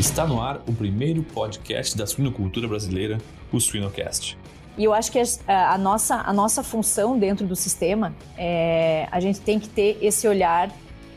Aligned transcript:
Está 0.00 0.26
no 0.26 0.40
ar 0.40 0.62
o 0.66 0.72
primeiro 0.72 1.22
podcast 1.22 1.94
da 1.94 2.06
suinocultura 2.06 2.66
brasileira, 2.66 3.18
o 3.52 3.60
Suinocast. 3.60 4.34
E 4.78 4.82
eu 4.82 4.94
acho 4.94 5.12
que 5.12 5.20
a, 5.46 5.74
a, 5.74 5.76
nossa, 5.76 6.14
a 6.14 6.32
nossa 6.32 6.62
função 6.62 7.18
dentro 7.18 7.46
do 7.46 7.54
sistema, 7.54 8.14
é, 8.34 9.06
a 9.12 9.20
gente 9.20 9.40
tem 9.40 9.60
que 9.60 9.68
ter 9.68 9.98
esse 10.00 10.26
olhar 10.26 10.70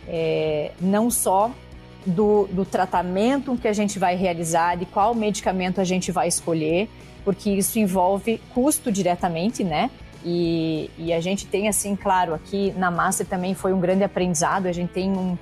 é, 0.05 0.71
não 0.81 1.09
só 1.09 1.49
do, 2.05 2.45
do 2.47 2.65
tratamento 2.65 3.55
que 3.55 3.69
a 3.69 3.73
gente 3.73 3.97
vai 3.97 4.17
realizar, 4.17 4.75
de 4.75 4.85
qual 4.85 5.15
medicamento 5.15 5.79
a 5.79 5.85
gente 5.85 6.11
vai 6.11 6.27
escolher, 6.27 6.89
porque 7.23 7.51
isso 7.51 7.79
envolve 7.79 8.41
custo 8.53 8.91
diretamente, 8.91 9.63
né? 9.63 9.89
E, 10.25 10.91
e, 10.97 11.13
a 11.13 11.21
gente 11.21 11.47
tem, 11.47 11.69
assim, 11.69 11.95
claro, 11.95 12.33
aqui 12.33 12.73
na 12.75 12.91
Master 12.91 13.25
também 13.25 13.55
foi 13.55 13.71
um 13.71 13.79
grande 13.79 14.03
aprendizado, 14.03 14.67
a 14.67 14.73
gente 14.73 14.91
tem 14.91 15.09
um, 15.09 15.37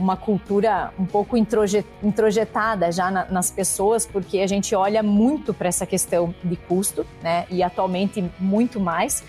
uma 0.00 0.16
cultura 0.16 0.92
um 0.98 1.04
pouco 1.04 1.36
introjetada 1.36 2.90
já 2.90 3.10
na, 3.10 3.26
nas 3.26 3.50
pessoas, 3.50 4.06
porque 4.06 4.40
a 4.40 4.46
gente 4.46 4.74
olha 4.74 5.02
muito 5.02 5.52
para 5.52 5.68
essa 5.68 5.84
questão 5.84 6.34
de 6.42 6.56
custo, 6.56 7.06
né? 7.22 7.46
E 7.50 7.62
atualmente 7.62 8.24
muito 8.38 8.80
mais. 8.80 9.22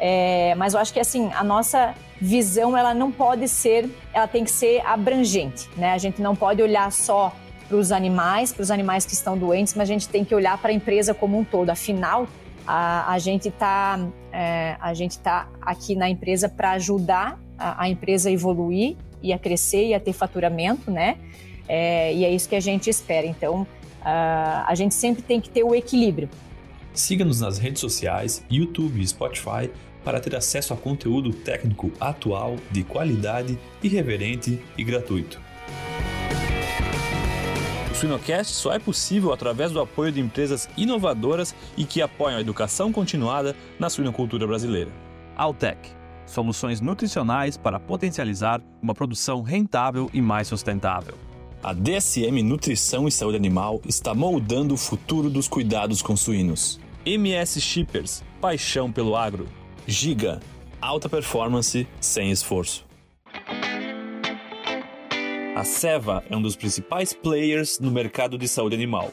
É, 0.00 0.54
mas 0.56 0.74
eu 0.74 0.80
acho 0.80 0.92
que 0.92 0.98
assim 0.98 1.30
a 1.34 1.44
nossa 1.44 1.94
visão 2.20 2.76
ela 2.76 2.94
não 2.94 3.12
pode 3.12 3.46
ser, 3.48 3.88
ela 4.12 4.26
tem 4.26 4.42
que 4.42 4.50
ser 4.50 4.80
abrangente, 4.84 5.68
né? 5.76 5.92
A 5.92 5.98
gente 5.98 6.22
não 6.22 6.34
pode 6.34 6.62
olhar 6.62 6.90
só 6.90 7.32
para 7.68 7.76
os 7.76 7.92
animais, 7.92 8.52
para 8.52 8.62
os 8.62 8.70
animais 8.70 9.04
que 9.04 9.12
estão 9.12 9.36
doentes, 9.36 9.74
mas 9.74 9.88
a 9.88 9.92
gente 9.92 10.08
tem 10.08 10.24
que 10.24 10.34
olhar 10.34 10.56
para 10.58 10.70
a 10.70 10.72
empresa 10.72 11.12
como 11.12 11.38
um 11.38 11.44
todo. 11.44 11.70
Afinal, 11.70 12.26
a, 12.66 13.12
a 13.12 13.18
gente 13.18 13.48
está 13.48 14.00
é, 14.32 14.76
a 14.80 14.94
gente 14.94 15.18
tá 15.18 15.48
aqui 15.60 15.94
na 15.94 16.08
empresa 16.08 16.48
para 16.48 16.72
ajudar 16.72 17.38
a, 17.58 17.82
a 17.84 17.88
empresa 17.88 18.30
a 18.30 18.32
evoluir 18.32 18.96
e 19.24 19.32
a 19.32 19.38
crescer 19.38 19.86
e 19.86 19.94
a 19.94 19.98
ter 19.98 20.12
faturamento, 20.12 20.90
né? 20.90 21.16
É, 21.66 22.12
e 22.12 22.26
é 22.26 22.30
isso 22.30 22.46
que 22.46 22.54
a 22.54 22.60
gente 22.60 22.90
espera. 22.90 23.26
Então, 23.26 23.62
uh, 23.62 23.66
a 24.66 24.74
gente 24.76 24.94
sempre 24.94 25.22
tem 25.22 25.40
que 25.40 25.48
ter 25.48 25.64
o 25.64 25.74
equilíbrio. 25.74 26.28
Siga-nos 26.92 27.40
nas 27.40 27.56
redes 27.58 27.80
sociais, 27.80 28.44
YouTube 28.50 29.00
e 29.00 29.08
Spotify 29.08 29.70
para 30.04 30.20
ter 30.20 30.36
acesso 30.36 30.74
a 30.74 30.76
conteúdo 30.76 31.32
técnico 31.32 31.90
atual, 31.98 32.56
de 32.70 32.84
qualidade, 32.84 33.58
irreverente 33.82 34.60
e 34.76 34.84
gratuito. 34.84 35.40
O 37.90 37.94
Suinocast 37.94 38.52
só 38.52 38.74
é 38.74 38.78
possível 38.78 39.32
através 39.32 39.72
do 39.72 39.80
apoio 39.80 40.12
de 40.12 40.20
empresas 40.20 40.68
inovadoras 40.76 41.54
e 41.78 41.86
que 41.86 42.02
apoiam 42.02 42.36
a 42.36 42.40
educação 42.42 42.92
continuada 42.92 43.56
na 43.78 43.88
suinocultura 43.88 44.46
brasileira. 44.46 44.90
Altec 45.34 46.03
soluções 46.26 46.80
nutricionais 46.80 47.56
para 47.56 47.80
potencializar 47.80 48.60
uma 48.82 48.94
produção 48.94 49.42
rentável 49.42 50.10
e 50.12 50.20
mais 50.20 50.48
sustentável. 50.48 51.14
A 51.62 51.72
DSM 51.72 52.42
Nutrição 52.42 53.08
e 53.08 53.12
Saúde 53.12 53.36
Animal 53.36 53.80
está 53.86 54.14
moldando 54.14 54.74
o 54.74 54.76
futuro 54.76 55.30
dos 55.30 55.48
cuidados 55.48 56.02
com 56.02 56.16
suínos. 56.16 56.78
MS 57.06 57.60
Shippers, 57.60 58.22
paixão 58.40 58.92
pelo 58.92 59.16
agro. 59.16 59.48
Giga, 59.86 60.40
alta 60.80 61.08
performance 61.08 61.86
sem 62.00 62.30
esforço. 62.30 62.84
A 65.56 65.64
Seva 65.64 66.22
é 66.28 66.36
um 66.36 66.42
dos 66.42 66.56
principais 66.56 67.12
players 67.12 67.78
no 67.78 67.90
mercado 67.90 68.36
de 68.36 68.48
saúde 68.48 68.74
animal 68.74 69.12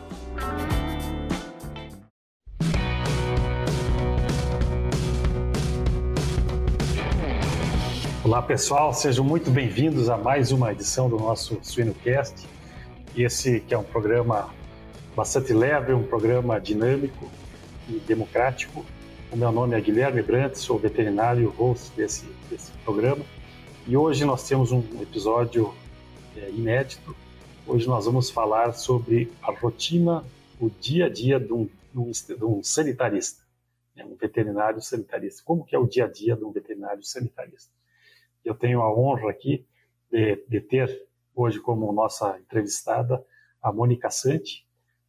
Olá 8.31 8.41
pessoal, 8.41 8.93
sejam 8.93 9.25
muito 9.25 9.51
bem-vindos 9.51 10.07
a 10.07 10.17
mais 10.17 10.53
uma 10.53 10.71
edição 10.71 11.09
do 11.09 11.17
nosso 11.17 11.59
SuinoCast. 11.61 12.47
Esse 13.13 13.59
que 13.59 13.73
é 13.73 13.77
um 13.77 13.83
programa 13.83 14.55
bastante 15.13 15.51
leve, 15.51 15.91
um 15.91 16.07
programa 16.07 16.57
dinâmico 16.57 17.29
e 17.89 17.99
democrático. 17.99 18.85
O 19.33 19.35
meu 19.35 19.51
nome 19.51 19.75
é 19.75 19.81
Guilherme 19.81 20.21
Brandt, 20.21 20.57
sou 20.57 20.79
veterinário 20.79 21.49
host 21.49 21.91
desse, 21.93 22.25
desse 22.49 22.71
programa. 22.85 23.21
E 23.85 23.97
hoje 23.97 24.23
nós 24.23 24.47
temos 24.47 24.71
um 24.71 24.81
episódio 25.01 25.75
é, 26.37 26.51
inédito. 26.51 27.13
Hoje 27.67 27.85
nós 27.85 28.05
vamos 28.05 28.29
falar 28.29 28.71
sobre 28.71 29.29
a 29.43 29.51
rotina, 29.51 30.23
o 30.57 30.69
dia 30.69 31.07
a 31.07 31.09
dia 31.09 31.37
de 31.37 31.51
um, 31.51 31.67
de 31.93 32.45
um 32.45 32.63
sanitarista, 32.63 33.43
né, 33.93 34.05
um 34.05 34.15
veterinário 34.15 34.81
sanitarista. 34.81 35.43
Como 35.43 35.65
que 35.65 35.75
é 35.75 35.77
o 35.77 35.85
dia 35.85 36.05
a 36.05 36.07
dia 36.07 36.33
de 36.37 36.45
um 36.45 36.51
veterinário 36.53 37.03
sanitarista? 37.03 37.80
Eu 38.43 38.55
tenho 38.55 38.81
a 38.81 38.93
honra 38.93 39.29
aqui 39.29 39.65
de, 40.09 40.43
de 40.47 40.61
ter 40.61 41.07
hoje 41.35 41.59
como 41.59 41.91
nossa 41.91 42.37
entrevistada 42.39 43.25
a 43.61 43.71
Mônica 43.71 44.09
Santi, 44.09 44.65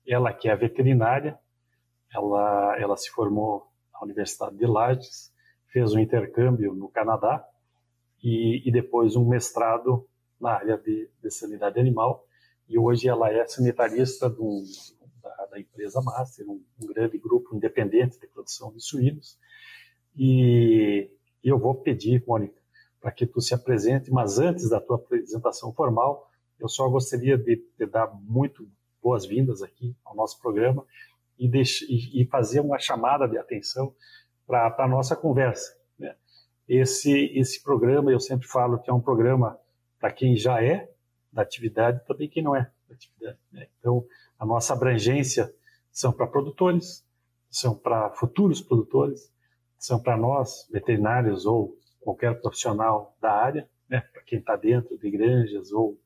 ela 0.07 0.33
que 0.33 0.49
é 0.49 0.55
veterinária, 0.55 1.39
ela, 2.13 2.77
ela 2.79 2.97
se 2.97 3.11
formou 3.11 3.67
na 3.93 4.03
Universidade 4.03 4.57
de 4.57 4.67
Lages, 4.67 5.33
fez 5.69 5.95
um 5.95 5.99
intercâmbio 5.99 6.75
no 6.75 6.89
Canadá 6.89 7.47
e, 8.23 8.63
e 8.67 8.71
depois 8.71 9.17
um 9.17 9.27
mestrado 9.27 10.07
na 10.39 10.51
área 10.51 10.77
de, 10.77 11.09
de, 11.23 11.31
sanidade 11.31 11.81
animal. 11.81 12.27
E 12.69 12.79
hoje 12.79 13.09
ela 13.09 13.33
é 13.33 13.47
sanitarista 13.47 14.29
do, 14.29 14.63
da, 15.23 15.47
da, 15.47 15.61
empresa 15.61 16.01
Master, 16.03 16.47
um, 16.49 16.63
um, 16.81 16.87
grande 16.87 17.17
grupo 17.17 17.57
independente 17.57 18.21
de 18.21 18.27
produção 18.27 18.73
de 18.73 18.83
suínos. 18.83 19.39
E 20.17 21.11
eu 21.43 21.59
vou 21.59 21.75
pedir, 21.75 22.23
Mônica, 22.27 22.61
para 23.03 23.11
que 23.11 23.27
tu 23.27 23.41
se 23.41 23.53
apresente, 23.53 24.13
mas 24.13 24.39
antes 24.39 24.71
da 24.71 24.81
tua 24.81 24.95
apresentação 24.95 25.73
formal, 25.73 26.31
eu 26.61 26.69
só 26.69 26.89
gostaria 26.89 27.37
de, 27.37 27.61
de 27.77 27.87
dar 27.87 28.07
muito 28.07 28.67
boas-vindas 29.03 29.61
aqui 29.61 29.97
ao 30.05 30.15
nosso 30.15 30.41
programa 30.41 30.87
e, 31.37 31.49
deixe, 31.49 31.85
e, 31.85 32.25
fazer 32.27 32.61
uma 32.61 32.79
chamada 32.79 33.27
de 33.27 33.37
atenção 33.37 33.93
para 34.47 34.73
a 34.79 34.87
nossa 34.87 35.17
conversa. 35.17 35.77
Né? 35.99 36.15
Esse, 36.69 37.33
esse 37.35 37.61
programa, 37.61 38.13
eu 38.13 38.21
sempre 38.21 38.47
falo 38.47 38.79
que 38.79 38.89
é 38.89 38.95
um 38.95 39.01
programa 39.01 39.59
para 39.99 40.13
quem 40.13 40.37
já 40.37 40.63
é 40.63 40.89
da 41.33 41.43
atividade 41.43 42.05
também 42.07 42.29
quem 42.29 42.43
não 42.43 42.55
é 42.55 42.71
da 42.89 42.95
atividade. 42.95 43.39
Né? 43.51 43.67
Então, 43.81 44.07
a 44.39 44.47
nossa 44.47 44.75
abrangência 44.75 45.53
são 45.91 46.13
para 46.13 46.27
produtores, 46.29 47.05
são 47.51 47.75
para 47.75 48.11
futuros 48.11 48.61
produtores, 48.61 49.33
são 49.77 50.01
para 50.01 50.17
nós, 50.17 50.69
veterinários 50.71 51.45
ou 51.47 51.77
qualquer 52.03 52.41
profissional 52.41 53.17
da 53.21 53.33
área, 53.33 53.69
né, 53.89 54.01
para 54.13 54.23
quem 54.23 54.39
está 54.39 54.57
dentro 54.57 54.97
de 54.99 55.11
granjas 55.11 55.73
ou, 55.73 55.99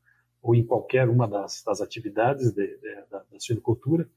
ou 0.42 0.54
em 0.54 0.64
qualquer 0.64 1.08
uma 1.08 1.26
das, 1.26 1.62
das 1.64 1.80
atividades 1.80 2.52
de, 2.52 2.66
de, 2.78 2.94
da, 3.10 3.18
da 3.30 3.40
suinocultura, 3.40 4.08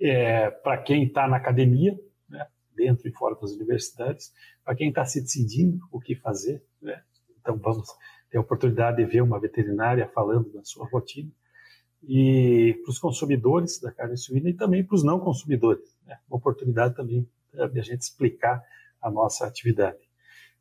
é, 0.00 0.50
para 0.50 0.78
quem 0.78 1.04
está 1.04 1.28
na 1.28 1.36
academia, 1.36 1.98
né, 2.28 2.46
dentro 2.74 3.08
e 3.08 3.12
fora 3.12 3.34
das 3.34 3.52
universidades, 3.52 4.32
para 4.64 4.74
quem 4.74 4.88
está 4.88 5.04
se 5.04 5.20
decidindo 5.20 5.78
o 5.90 6.00
que 6.00 6.14
fazer. 6.14 6.62
Né, 6.80 7.02
então, 7.40 7.56
vamos 7.56 7.88
ter 8.30 8.38
a 8.38 8.40
oportunidade 8.40 8.96
de 8.96 9.04
ver 9.04 9.22
uma 9.22 9.38
veterinária 9.38 10.08
falando 10.08 10.52
da 10.52 10.64
sua 10.64 10.86
rotina, 10.86 11.30
e 12.04 12.80
para 12.82 12.90
os 12.90 12.98
consumidores 12.98 13.80
da 13.80 13.92
carne 13.92 14.16
suína 14.16 14.50
e 14.50 14.54
também 14.54 14.84
para 14.84 14.96
os 14.96 15.04
não 15.04 15.20
consumidores. 15.20 15.96
Né, 16.04 16.18
uma 16.28 16.36
oportunidade 16.36 16.96
também 16.96 17.28
de 17.52 17.80
a 17.80 17.82
gente 17.82 18.00
explicar 18.00 18.64
a 19.00 19.10
nossa 19.10 19.46
atividade. 19.46 20.11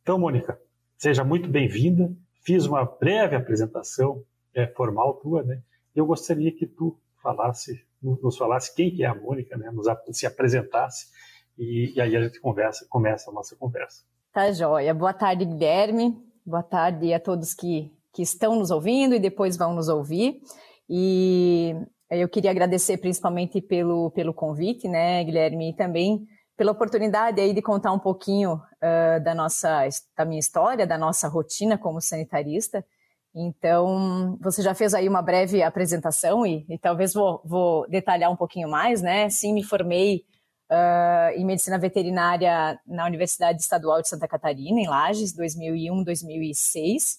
Então, 0.01 0.17
Mônica, 0.17 0.59
seja 0.97 1.23
muito 1.23 1.47
bem-vinda. 1.47 2.11
Fiz 2.43 2.65
uma 2.65 2.83
breve 2.83 3.35
apresentação 3.35 4.23
é, 4.53 4.65
formal 4.65 5.13
tua, 5.15 5.43
né? 5.43 5.61
Eu 5.95 6.07
gostaria 6.07 6.51
que 6.51 6.65
tu 6.65 6.97
falasse, 7.21 7.85
nos 8.01 8.35
falasse 8.35 8.73
quem 8.73 8.89
que 8.89 9.03
é 9.03 9.07
a 9.07 9.13
Mônica, 9.13 9.55
né? 9.55 9.69
Nos, 9.71 9.85
se 10.11 10.25
apresentasse 10.25 11.07
e, 11.55 11.93
e 11.95 12.01
aí 12.01 12.15
a 12.15 12.21
gente 12.23 12.39
conversa, 12.39 12.87
começa 12.89 13.29
a 13.29 13.33
nossa 13.33 13.55
conversa. 13.55 14.03
Tá 14.33 14.51
joia. 14.51 14.91
Boa 14.91 15.13
tarde, 15.13 15.45
Guilherme. 15.45 16.17
Boa 16.43 16.63
tarde 16.63 17.13
a 17.13 17.19
todos 17.19 17.53
que, 17.53 17.91
que 18.11 18.23
estão 18.23 18.55
nos 18.55 18.71
ouvindo 18.71 19.13
e 19.13 19.19
depois 19.19 19.55
vão 19.55 19.75
nos 19.75 19.87
ouvir. 19.87 20.41
E 20.89 21.75
eu 22.09 22.27
queria 22.27 22.49
agradecer 22.49 22.97
principalmente 22.97 23.61
pelo, 23.61 24.09
pelo 24.11 24.33
convite, 24.33 24.87
né, 24.87 25.23
Guilherme, 25.23 25.69
e 25.69 25.75
também 25.75 26.25
pela 26.61 26.73
oportunidade 26.73 27.41
aí 27.41 27.55
de 27.55 27.61
contar 27.63 27.91
um 27.91 27.97
pouquinho 27.97 28.53
uh, 28.53 29.23
da 29.23 29.33
nossa, 29.33 29.87
da 30.15 30.23
minha 30.23 30.39
história, 30.39 30.85
da 30.85 30.95
nossa 30.95 31.27
rotina 31.27 31.75
como 31.75 31.99
sanitarista. 31.99 32.85
Então, 33.33 34.37
você 34.39 34.61
já 34.61 34.75
fez 34.75 34.93
aí 34.93 35.09
uma 35.09 35.23
breve 35.23 35.63
apresentação 35.63 36.45
e, 36.45 36.63
e 36.69 36.77
talvez 36.77 37.15
vou, 37.15 37.41
vou, 37.43 37.89
detalhar 37.89 38.31
um 38.31 38.35
pouquinho 38.35 38.69
mais, 38.69 39.01
né? 39.01 39.27
Sim, 39.27 39.53
me 39.53 39.63
formei 39.63 40.23
uh, 40.71 41.35
em 41.35 41.43
medicina 41.43 41.79
veterinária 41.79 42.79
na 42.85 43.07
Universidade 43.07 43.59
Estadual 43.59 43.99
de 43.99 44.09
Santa 44.09 44.27
Catarina, 44.27 44.79
em 44.79 44.87
Lages, 44.87 45.33
2001, 45.33 46.03
2006. 46.03 47.17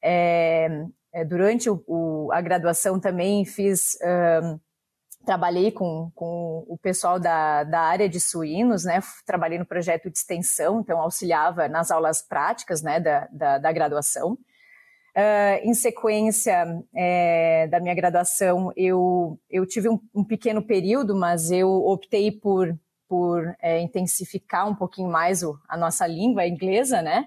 É, 0.00 0.68
durante 1.26 1.68
o, 1.68 1.82
o, 1.84 2.30
a 2.32 2.40
graduação 2.40 3.00
também 3.00 3.44
fiz 3.44 3.94
uh, 3.94 4.60
trabalhei 5.28 5.70
com, 5.70 6.10
com 6.14 6.64
o 6.66 6.78
pessoal 6.78 7.20
da, 7.20 7.62
da 7.62 7.80
área 7.82 8.08
de 8.08 8.18
suínos, 8.18 8.84
né? 8.84 8.98
Trabalhei 9.26 9.58
no 9.58 9.66
projeto 9.66 10.08
de 10.08 10.16
extensão, 10.16 10.80
então 10.80 10.98
auxiliava 10.98 11.68
nas 11.68 11.90
aulas 11.90 12.22
práticas, 12.22 12.80
né, 12.80 12.98
da, 12.98 13.28
da, 13.30 13.58
da 13.58 13.70
graduação. 13.70 14.38
Uh, 15.14 15.60
em 15.64 15.74
sequência 15.74 16.64
é, 16.96 17.66
da 17.66 17.78
minha 17.78 17.94
graduação, 17.94 18.72
eu, 18.74 19.38
eu 19.50 19.66
tive 19.66 19.90
um, 19.90 20.00
um, 20.14 20.24
pequeno 20.24 20.62
período, 20.62 21.14
mas 21.14 21.50
eu 21.50 21.68
optei 21.68 22.32
por, 22.32 22.74
por 23.06 23.54
é, 23.60 23.80
intensificar 23.80 24.66
um 24.66 24.74
pouquinho 24.74 25.10
mais 25.10 25.42
o, 25.42 25.58
a 25.68 25.76
nossa 25.76 26.06
língua 26.06 26.46
inglesa, 26.46 27.02
né? 27.02 27.26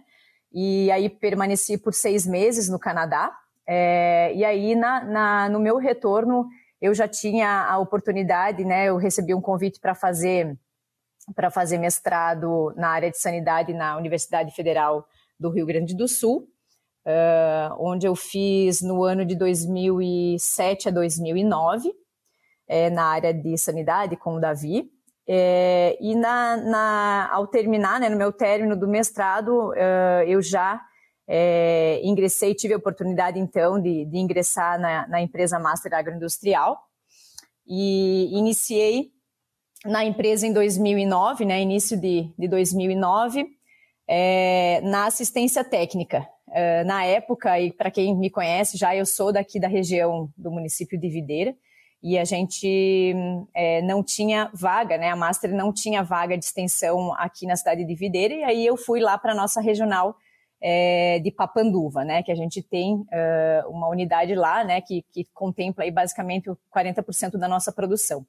E 0.52 0.90
aí 0.90 1.08
permaneci 1.08 1.78
por 1.78 1.94
seis 1.94 2.26
meses 2.26 2.68
no 2.68 2.80
Canadá. 2.80 3.32
É, 3.68 4.34
e 4.34 4.44
aí, 4.44 4.74
na, 4.74 5.04
na, 5.04 5.50
no 5.50 5.60
meu 5.60 5.78
retorno, 5.78 6.48
eu 6.82 6.94
já 6.94 7.08
tinha 7.08 7.66
a 7.70 7.78
oportunidade, 7.78 8.66
né? 8.66 8.86
Eu 8.90 8.98
recebi 8.98 9.34
um 9.34 9.42
convite 9.42 9.80
para 9.80 9.94
fazer 9.94 10.58
para 11.36 11.52
fazer 11.52 11.78
mestrado 11.78 12.74
na 12.76 12.90
área 12.90 13.12
de 13.12 13.18
sanidade 13.18 13.74
na 13.74 13.96
Universidade 13.96 14.54
Federal 14.56 15.06
do 15.40 15.52
Rio 15.52 15.68
Grande 15.68 15.96
do 15.96 16.08
Sul, 16.08 16.48
uh, 17.06 17.76
onde 17.80 18.08
eu 18.08 18.16
fiz 18.16 18.82
no 18.82 19.04
ano 19.04 19.24
de 19.24 19.36
2007 19.36 20.90
a 20.90 20.92
2009 20.92 21.94
é, 22.68 22.90
na 22.90 23.06
área 23.06 23.34
de 23.34 23.56
sanidade 23.58 24.18
com 24.18 24.36
o 24.36 24.40
Davi. 24.40 24.90
É, 25.28 25.96
e 26.02 26.16
na, 26.16 26.58
na, 26.58 27.30
ao 27.32 27.46
terminar, 27.46 28.00
né, 28.00 28.10
no 28.10 28.18
meu 28.18 28.34
término 28.34 28.76
do 28.76 28.88
mestrado, 28.88 29.70
uh, 29.70 30.24
eu 30.26 30.42
já 30.42 30.82
é, 31.34 32.02
ingressei, 32.04 32.54
tive 32.54 32.74
a 32.74 32.78
oportunidade 32.78 33.40
então 33.40 33.82
de, 33.82 34.04
de 34.04 34.18
ingressar 34.18 34.78
na, 34.78 35.08
na, 35.08 35.22
empresa 35.22 35.58
Master 35.58 35.94
Agroindustrial 35.94 36.78
e 37.66 38.38
iniciei 38.38 39.14
na 39.86 40.04
empresa 40.04 40.46
em 40.46 40.52
2009, 40.52 41.46
né, 41.46 41.62
início 41.62 41.98
de, 41.98 42.30
de 42.38 42.50
2009, 42.50 43.48
é, 44.06 44.82
na 44.84 45.06
assistência 45.06 45.64
técnica. 45.64 46.28
É, 46.52 46.84
na 46.84 47.06
época, 47.06 47.58
e 47.62 47.72
para 47.72 47.90
quem 47.90 48.14
me 48.14 48.30
conhece, 48.30 48.78
já 48.78 48.94
eu 48.94 49.06
sou 49.06 49.32
daqui 49.32 49.58
da 49.58 49.70
região 49.70 50.30
do 50.36 50.52
município 50.52 51.00
de 51.00 51.08
Videira, 51.08 51.56
e 52.04 52.18
a 52.18 52.26
gente 52.26 53.16
é, 53.54 53.82
não 53.84 54.04
tinha 54.04 54.52
vaga, 54.54 54.98
né? 54.98 55.10
A 55.10 55.16
Master 55.16 55.54
não 55.54 55.72
tinha 55.72 56.04
vaga 56.04 56.38
de 56.38 56.44
extensão 56.44 57.14
aqui 57.14 57.46
na 57.46 57.56
cidade 57.56 57.86
de 57.86 57.96
Videira, 57.96 58.34
e 58.34 58.44
aí 58.44 58.66
eu 58.66 58.76
fui 58.76 59.00
lá 59.00 59.18
para 59.18 59.32
a 59.32 59.36
nossa 59.36 59.62
regional 59.62 60.18
é, 60.62 61.20
de 61.20 61.32
Papanduva, 61.32 62.06
né, 62.06 62.22
que 62.22 62.32
a 62.32 62.36
gente 62.36 62.62
tem 62.62 62.96
uh, 62.96 63.70
uma 63.70 63.90
unidade 63.90 64.36
lá, 64.36 64.64
né, 64.64 64.80
que, 64.80 65.04
que 65.12 65.26
contempla 65.34 65.84
aí 65.84 65.92
basicamente 65.92 66.50
40% 66.74 67.38
da 67.38 67.48
nossa 67.48 67.72
produção. 67.72 68.26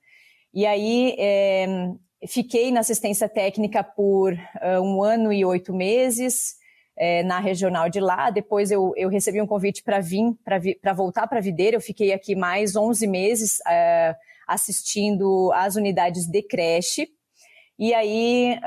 E 0.55 0.65
aí 0.67 1.15
é, 1.19 1.67
fiquei 2.27 2.71
na 2.71 2.81
assistência 2.81 3.29
técnica 3.29 3.85
por 3.85 4.33
uh, 4.33 4.81
um 4.81 5.03
ano 5.03 5.33
e 5.33 5.45
oito 5.45 5.75
meses 5.75 6.57
é, 6.97 7.23
na 7.23 7.39
regional 7.39 7.89
de 7.89 8.01
lá. 8.01 8.31
Depois 8.31 8.71
eu, 8.71 8.93
eu 8.97 9.09
recebi 9.09 9.41
um 9.41 9.47
convite 9.47 9.83
para 9.83 10.01
vir, 10.01 10.35
para 10.81 10.93
voltar 10.93 11.27
para 11.27 11.41
Videira. 11.41 11.77
Eu 11.77 11.81
fiquei 11.81 12.13
aqui 12.13 12.35
mais 12.35 12.77
11 12.77 13.07
meses 13.07 13.59
uh, 13.61 14.15
assistindo 14.47 15.51
às 15.55 15.77
unidades 15.77 16.27
de 16.27 16.43
creche. 16.43 17.09
E 17.79 17.95
aí 17.95 18.59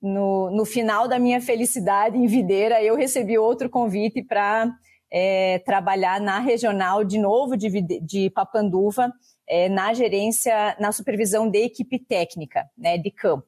no, 0.00 0.50
no 0.50 0.64
final 0.64 1.08
da 1.08 1.18
minha 1.18 1.40
felicidade 1.40 2.16
em 2.16 2.26
Videira, 2.26 2.82
eu 2.82 2.96
recebi 2.96 3.36
outro 3.36 3.68
convite 3.68 4.22
para 4.22 4.72
é, 5.10 5.58
trabalhar 5.60 6.20
na 6.20 6.38
regional 6.38 7.04
de 7.04 7.18
novo 7.18 7.56
de, 7.56 7.68
de 8.00 8.30
Papanduva, 8.30 9.12
é, 9.48 9.68
na 9.68 9.92
gerência, 9.94 10.76
na 10.78 10.92
supervisão 10.92 11.50
de 11.50 11.58
equipe 11.58 11.98
técnica, 11.98 12.68
né, 12.76 12.98
de 12.98 13.10
campo. 13.10 13.46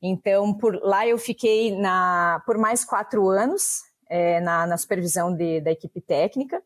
Então, 0.00 0.54
por 0.54 0.78
lá 0.82 1.06
eu 1.06 1.18
fiquei 1.18 1.76
na, 1.76 2.42
por 2.46 2.56
mais 2.56 2.84
quatro 2.84 3.28
anos 3.28 3.82
é, 4.08 4.40
na, 4.40 4.66
na, 4.66 4.76
supervisão 4.76 5.34
de, 5.34 5.60
da 5.60 5.72
equipe 5.72 6.00
técnica. 6.00 6.62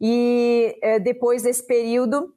E 0.00 0.78
é, 0.82 1.00
depois 1.00 1.42
desse 1.42 1.66
período, 1.66 2.32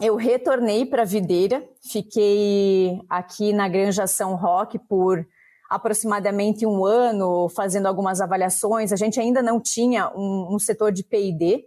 eu 0.00 0.16
retornei 0.16 0.84
para 0.84 1.04
Videira, 1.04 1.66
fiquei 1.80 3.00
aqui 3.08 3.52
na 3.52 3.68
Granja 3.68 4.06
São 4.06 4.34
Roque 4.34 4.78
por 4.78 5.26
aproximadamente 5.68 6.66
um 6.66 6.84
ano 6.84 7.48
fazendo 7.48 7.86
algumas 7.86 8.20
avaliações. 8.20 8.92
A 8.92 8.96
gente 8.96 9.20
ainda 9.20 9.42
não 9.42 9.60
tinha 9.60 10.10
um, 10.14 10.54
um 10.54 10.58
setor 10.58 10.92
de 10.92 11.02
P&D, 11.02 11.64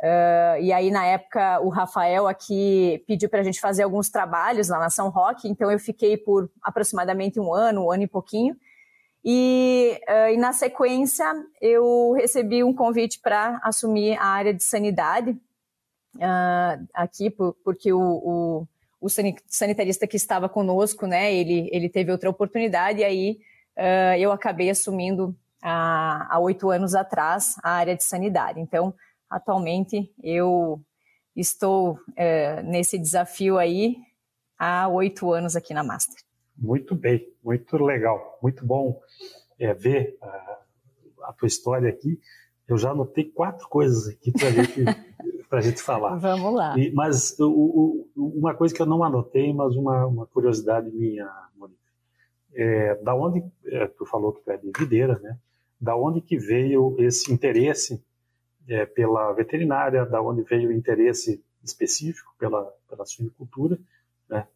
uh, 0.00 0.60
e 0.60 0.72
aí 0.72 0.90
na 0.90 1.04
época 1.06 1.60
o 1.60 1.68
Rafael 1.68 2.26
aqui 2.26 3.02
pediu 3.06 3.28
para 3.28 3.40
a 3.40 3.44
gente 3.44 3.60
fazer 3.60 3.84
alguns 3.84 4.08
trabalhos 4.08 4.68
lá 4.68 4.78
na 4.78 4.90
São 4.90 5.08
Roque, 5.08 5.48
então 5.48 5.70
eu 5.70 5.78
fiquei 5.78 6.16
por 6.16 6.50
aproximadamente 6.62 7.38
um 7.38 7.52
ano, 7.52 7.86
um 7.86 7.92
ano 7.92 8.02
e 8.02 8.08
pouquinho. 8.08 8.56
E, 9.24 10.00
uh, 10.08 10.32
e 10.32 10.36
na 10.36 10.52
sequência 10.52 11.26
eu 11.60 12.12
recebi 12.12 12.62
um 12.64 12.72
convite 12.72 13.20
para 13.20 13.60
assumir 13.62 14.16
a 14.18 14.26
área 14.26 14.54
de 14.54 14.62
sanidade 14.62 15.30
uh, 16.16 16.86
aqui, 16.94 17.30
por, 17.30 17.54
porque 17.64 17.92
o, 17.92 18.00
o 18.00 18.68
o 19.00 19.08
sanitarista 19.08 20.06
que 20.06 20.16
estava 20.16 20.48
conosco, 20.48 21.06
né, 21.06 21.32
ele, 21.32 21.68
ele 21.72 21.88
teve 21.88 22.10
outra 22.10 22.28
oportunidade 22.28 23.00
e 23.00 23.04
aí 23.04 23.38
uh, 23.76 24.18
eu 24.18 24.32
acabei 24.32 24.70
assumindo 24.70 25.36
há, 25.62 26.38
oito 26.40 26.70
anos 26.70 26.94
atrás 26.94 27.56
a 27.62 27.72
área 27.72 27.96
de 27.96 28.02
sanidade. 28.02 28.60
Então, 28.60 28.94
atualmente 29.30 30.12
eu 30.22 30.80
estou 31.36 31.92
uh, 31.92 32.62
nesse 32.64 32.98
desafio 32.98 33.58
aí 33.58 33.96
há 34.58 34.88
oito 34.88 35.32
anos 35.32 35.54
aqui 35.54 35.72
na 35.72 35.84
Master. 35.84 36.20
Muito 36.56 36.96
bem, 36.96 37.32
muito 37.42 37.76
legal, 37.76 38.38
muito 38.42 38.66
bom 38.66 39.00
é, 39.60 39.72
ver 39.72 40.18
uh, 40.20 41.24
a 41.24 41.32
tua 41.32 41.46
história 41.46 41.88
aqui. 41.88 42.20
Eu 42.66 42.76
já 42.76 42.90
anotei 42.90 43.24
quatro 43.24 43.68
coisas 43.68 44.08
aqui 44.08 44.32
para 44.32 44.48
a 44.48 44.50
gente 44.50 44.84
para 45.48 45.58
a 45.58 45.62
gente 45.62 45.82
falar. 45.82 46.16
Vamos 46.18 46.54
lá. 46.54 46.78
E, 46.78 46.92
mas 46.92 47.38
o, 47.38 48.06
o, 48.16 48.38
uma 48.38 48.54
coisa 48.54 48.74
que 48.74 48.82
eu 48.82 48.86
não 48.86 49.02
anotei, 49.02 49.52
mas 49.52 49.74
uma, 49.74 50.06
uma 50.06 50.26
curiosidade 50.26 50.90
minha, 50.90 51.30
Mônica. 51.56 51.78
É, 52.54 52.94
da 52.96 53.14
onde, 53.14 53.44
é, 53.66 53.86
tu 53.86 54.04
falou 54.04 54.32
que 54.32 54.42
tu 54.42 54.50
é 54.50 54.56
de 54.56 54.70
videira, 54.76 55.18
né? 55.18 55.38
Da 55.80 55.96
onde 55.96 56.20
que 56.20 56.36
veio 56.36 56.96
esse 56.98 57.32
interesse 57.32 58.02
é, 58.68 58.84
pela 58.84 59.32
veterinária, 59.32 60.04
da 60.04 60.20
onde 60.20 60.42
veio 60.42 60.70
o 60.70 60.72
interesse 60.72 61.42
específico 61.62 62.34
pela, 62.38 62.64
pela 62.88 63.04
né? 64.28 64.46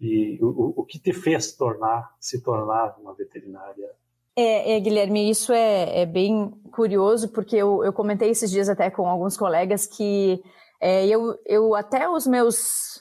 E 0.00 0.38
o, 0.42 0.80
o 0.80 0.84
que 0.84 0.98
te 0.98 1.12
fez 1.12 1.52
tornar, 1.52 2.14
se 2.18 2.42
tornar 2.42 2.96
uma 2.98 3.14
veterinária 3.14 3.90
é, 4.36 4.76
é, 4.76 4.80
Guilherme, 4.80 5.28
isso 5.30 5.52
é, 5.52 6.02
é, 6.02 6.06
bem 6.06 6.50
curioso, 6.72 7.28
porque 7.28 7.56
eu, 7.56 7.84
eu, 7.84 7.92
comentei 7.92 8.30
esses 8.30 8.50
dias 8.50 8.68
até 8.68 8.90
com 8.90 9.06
alguns 9.06 9.36
colegas 9.36 9.86
que 9.86 10.42
é, 10.80 11.06
eu, 11.06 11.38
eu, 11.46 11.74
até 11.74 12.08
os 12.08 12.26
meus 12.26 13.00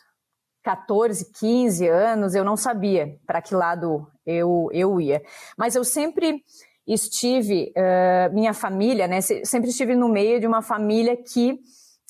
14, 0.63 1.31
15 1.39 1.87
anos, 1.87 2.35
eu 2.35 2.43
não 2.43 2.57
sabia 2.57 3.17
para 3.25 3.41
que 3.41 3.55
lado 3.55 4.07
eu, 4.25 4.69
eu 4.73 4.99
ia. 4.99 5.21
Mas 5.57 5.75
eu 5.75 5.83
sempre 5.83 6.43
estive, 6.85 7.71
uh, 7.77 8.33
minha 8.33 8.53
família, 8.53 9.07
né, 9.07 9.21
sempre 9.21 9.69
estive 9.69 9.95
no 9.95 10.09
meio 10.09 10.39
de 10.39 10.45
uma 10.45 10.61
família 10.61 11.15
que, 11.15 11.59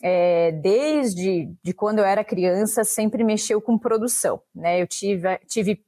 é, 0.03 0.51
desde 0.51 1.53
de 1.63 1.73
quando 1.73 1.99
eu 1.99 2.05
era 2.05 2.23
criança, 2.23 2.83
sempre 2.83 3.23
mexeu 3.23 3.61
com 3.61 3.77
produção. 3.77 4.41
Né? 4.53 4.81
Eu 4.81 4.87
tive, 4.87 5.37
tive, 5.47 5.85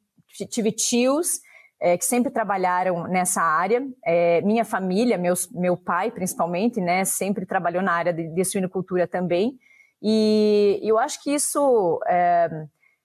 tive 0.50 0.72
tios 0.72 1.40
é, 1.84 1.98
que 1.98 2.06
sempre 2.06 2.32
trabalharam 2.32 3.04
nessa 3.10 3.42
área. 3.42 3.86
É, 4.06 4.42
minha 4.42 4.64
família, 4.64 5.18
meus, 5.18 5.52
meu 5.52 5.76
pai 5.76 6.10
principalmente, 6.10 6.80
né, 6.80 7.04
sempre 7.04 7.46
trabalhou 7.46 7.84
na 7.84 7.92
área 7.92 8.14
de, 8.14 8.34
de 8.34 8.46
suinocultura 8.46 9.06
também. 9.06 9.60
E 10.02 10.80
eu 10.82 10.98
acho 10.98 11.22
que 11.22 11.32
isso, 11.32 12.00
é, 12.08 12.50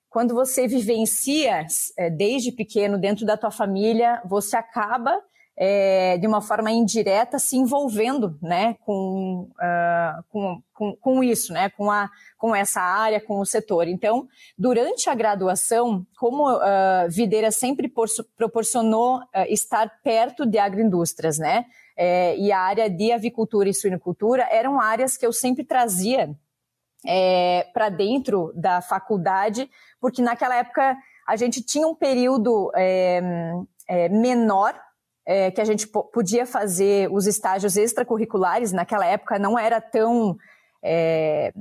quando 0.09 0.33
você 0.33 0.69
vivencia 0.69 1.67
é, 1.99 2.09
desde 2.09 2.53
pequeno 2.53 2.97
dentro 2.97 3.27
da 3.27 3.37
tua 3.37 3.51
família, 3.51 4.23
você 4.25 4.57
acaba 4.57 5.13
é, 5.61 6.17
de 6.19 6.27
uma 6.29 6.41
forma 6.41 6.71
indireta 6.71 7.37
se 7.41 7.57
envolvendo 7.57 8.39
né, 8.41 8.77
com, 8.87 9.51
uh, 9.57 10.25
com, 10.29 10.63
com, 10.73 10.97
com, 10.97 11.25
isso, 11.25 11.53
né, 11.53 11.69
com, 11.71 11.91
a, 11.91 12.09
com 12.39 12.55
essa 12.55 12.81
área, 12.81 13.21
com 13.21 13.41
o 13.41 13.45
setor. 13.45 13.89
Então, 13.89 14.29
durante 14.57 15.11
a 15.11 15.17
graduação, 15.17 16.07
como 16.17 16.49
uh, 16.49 17.11
Videira 17.11 17.51
sempre 17.51 17.89
por, 17.89 18.07
proporcionou 18.37 19.17
uh, 19.19 19.25
estar 19.49 20.01
perto 20.05 20.47
de 20.47 20.59
agroindústrias, 20.59 21.39
né, 21.39 21.67
é, 21.97 22.37
e 22.37 22.53
a 22.53 22.61
área 22.61 22.89
de 22.89 23.11
avicultura 23.11 23.69
e 23.69 23.75
suinocultura 23.75 24.47
eram 24.53 24.81
áreas 24.81 25.17
que 25.17 25.27
eu 25.27 25.33
sempre 25.33 25.65
trazia 25.65 26.31
é, 27.05 27.67
para 27.73 27.89
dentro 27.89 28.53
da 28.55 28.81
faculdade, 28.81 29.69
porque 30.01 30.23
naquela 30.23 30.55
época 30.55 30.97
a 31.27 31.35
gente 31.35 31.61
tinha 31.61 31.89
um 31.89 31.97
período 31.97 32.71
é, 32.77 33.21
menor 34.11 34.81
é, 35.29 35.51
que 35.51 35.61
a 35.61 35.65
gente 35.65 35.87
podia 35.87 36.47
fazer 36.47 37.13
os 37.13 37.27
estágios 37.27 37.77
extracurriculares. 37.77 38.73
Naquela 38.73 39.05
época 39.05 39.39
não 39.39 39.59
era 39.59 39.79
tão 39.79 40.35
é, 40.83 41.53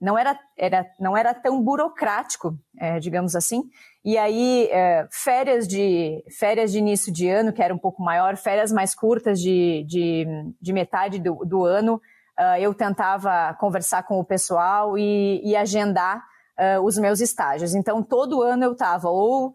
não 0.00 0.16
era, 0.16 0.38
era, 0.56 0.86
não 1.00 1.16
era 1.16 1.34
tão 1.34 1.60
burocrático, 1.60 2.56
é, 2.78 3.00
digamos 3.00 3.34
assim. 3.34 3.64
E 4.04 4.16
aí, 4.16 4.68
é, 4.70 5.08
férias, 5.10 5.66
de, 5.66 6.22
férias 6.38 6.70
de 6.70 6.78
início 6.78 7.12
de 7.12 7.28
ano, 7.28 7.52
que 7.52 7.62
era 7.62 7.74
um 7.74 7.78
pouco 7.78 8.02
maior, 8.02 8.36
férias 8.36 8.70
mais 8.70 8.94
curtas 8.94 9.40
de, 9.40 9.84
de, 9.88 10.26
de 10.60 10.72
metade 10.72 11.18
do, 11.18 11.44
do 11.44 11.64
ano, 11.64 12.00
uh, 12.38 12.60
eu 12.60 12.72
tentava 12.74 13.54
conversar 13.54 14.04
com 14.04 14.20
o 14.20 14.24
pessoal 14.24 14.96
e, 14.96 15.40
e 15.42 15.56
agendar 15.56 16.22
uh, 16.58 16.80
os 16.84 16.98
meus 16.98 17.20
estágios. 17.20 17.74
Então, 17.74 18.02
todo 18.02 18.42
ano 18.42 18.64
eu 18.64 18.72
estava 18.72 19.08
ou 19.08 19.54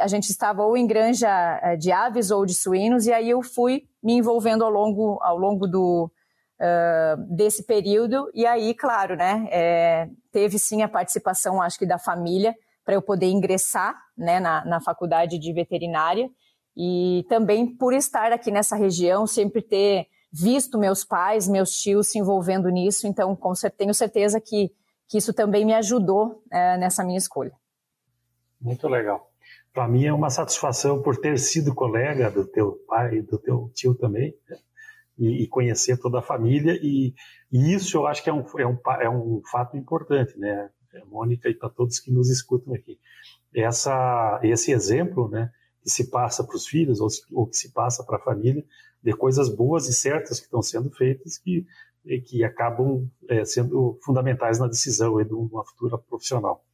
a 0.00 0.06
gente 0.06 0.30
estava 0.30 0.62
ou 0.62 0.76
em 0.76 0.86
granja 0.86 1.28
uh, 1.62 1.76
de 1.76 1.90
aves 1.90 2.30
ou 2.30 2.46
de 2.46 2.54
suínos, 2.54 3.06
e 3.06 3.12
aí 3.12 3.30
eu 3.30 3.42
fui 3.42 3.84
me 4.02 4.14
envolvendo 4.14 4.64
ao 4.64 4.70
longo, 4.70 5.18
ao 5.22 5.36
longo 5.36 5.66
do, 5.66 6.10
desse 7.28 7.64
período. 7.64 8.30
E 8.34 8.46
aí, 8.46 8.74
claro, 8.74 9.16
né, 9.16 9.46
é, 9.50 10.08
teve 10.32 10.58
sim 10.58 10.82
a 10.82 10.88
participação, 10.88 11.60
acho 11.60 11.78
que 11.78 11.86
da 11.86 11.98
família, 11.98 12.54
para 12.84 12.94
eu 12.94 13.02
poder 13.02 13.26
ingressar 13.26 13.94
né, 14.16 14.40
na, 14.40 14.64
na 14.64 14.80
faculdade 14.80 15.38
de 15.38 15.52
veterinária. 15.52 16.30
E 16.76 17.24
também 17.28 17.66
por 17.66 17.92
estar 17.92 18.32
aqui 18.32 18.50
nessa 18.50 18.76
região, 18.76 19.26
sempre 19.26 19.60
ter 19.62 20.06
visto 20.32 20.78
meus 20.78 21.04
pais, 21.04 21.48
meus 21.48 21.72
tios 21.72 22.08
se 22.08 22.18
envolvendo 22.18 22.68
nisso, 22.68 23.06
então 23.06 23.34
com, 23.34 23.52
tenho 23.76 23.92
certeza 23.92 24.40
que, 24.40 24.72
que 25.08 25.18
isso 25.18 25.34
também 25.34 25.64
me 25.64 25.74
ajudou 25.74 26.42
é, 26.50 26.76
nessa 26.78 27.04
minha 27.04 27.18
escolha. 27.18 27.52
Muito 28.60 28.86
legal. 28.88 29.29
Para 29.72 29.88
mim 29.88 30.04
é 30.04 30.12
uma 30.12 30.30
satisfação 30.30 31.00
por 31.00 31.16
ter 31.16 31.38
sido 31.38 31.74
colega 31.74 32.30
do 32.30 32.44
teu 32.44 32.72
pai 32.88 33.22
do 33.22 33.38
teu 33.38 33.70
tio 33.74 33.94
também, 33.94 34.34
né? 34.48 34.56
e, 35.20 35.44
e, 35.44 35.46
conhecer 35.46 35.98
toda 35.98 36.18
a 36.18 36.22
família, 36.22 36.78
e, 36.82 37.14
e, 37.52 37.74
isso 37.74 37.98
eu 37.98 38.06
acho 38.06 38.24
que 38.24 38.30
é 38.30 38.32
um, 38.32 38.44
é 38.58 38.66
um, 38.66 38.78
é 39.02 39.10
um 39.10 39.42
fato 39.52 39.76
importante, 39.76 40.36
né, 40.38 40.70
Mônica 41.06 41.48
e 41.48 41.54
para 41.54 41.68
todos 41.68 42.00
que 42.00 42.10
nos 42.10 42.30
escutam 42.30 42.74
aqui. 42.74 42.98
Essa, 43.54 44.40
esse 44.42 44.72
exemplo, 44.72 45.28
né, 45.28 45.52
que 45.82 45.90
se 45.90 46.10
passa 46.10 46.42
para 46.42 46.56
os 46.56 46.66
filhos 46.66 47.00
ou, 47.00 47.08
ou, 47.32 47.46
que 47.46 47.56
se 47.56 47.72
passa 47.72 48.02
para 48.02 48.16
a 48.16 48.22
família 48.22 48.64
de 49.02 49.12
coisas 49.12 49.48
boas 49.48 49.88
e 49.88 49.92
certas 49.92 50.38
que 50.38 50.46
estão 50.46 50.62
sendo 50.62 50.90
feitas 50.90 51.38
que, 51.38 51.66
que 52.26 52.42
acabam 52.42 53.08
é, 53.28 53.44
sendo 53.44 53.98
fundamentais 54.02 54.58
na 54.58 54.66
decisão 54.66 55.22
de 55.22 55.32
uma 55.32 55.64
futura 55.64 55.96
profissional. 55.96 56.64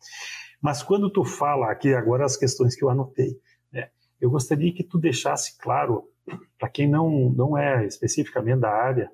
Mas 0.61 0.83
quando 0.83 1.11
tu 1.11 1.25
fala 1.25 1.71
aqui 1.71 1.95
agora 1.95 2.25
as 2.25 2.37
questões 2.37 2.75
que 2.75 2.85
eu 2.85 2.91
anotei, 2.91 3.39
né, 3.73 3.91
eu 4.21 4.31
gostaria 4.31 4.73
que 4.73 4.83
tu 4.83 4.99
deixasse 4.99 5.59
claro 5.59 6.09
para 6.59 6.69
quem 6.69 6.89
não 6.89 7.31
não 7.31 7.57
é 7.57 7.87
especificamente 7.87 8.61
da 8.61 8.71
área 8.71 9.11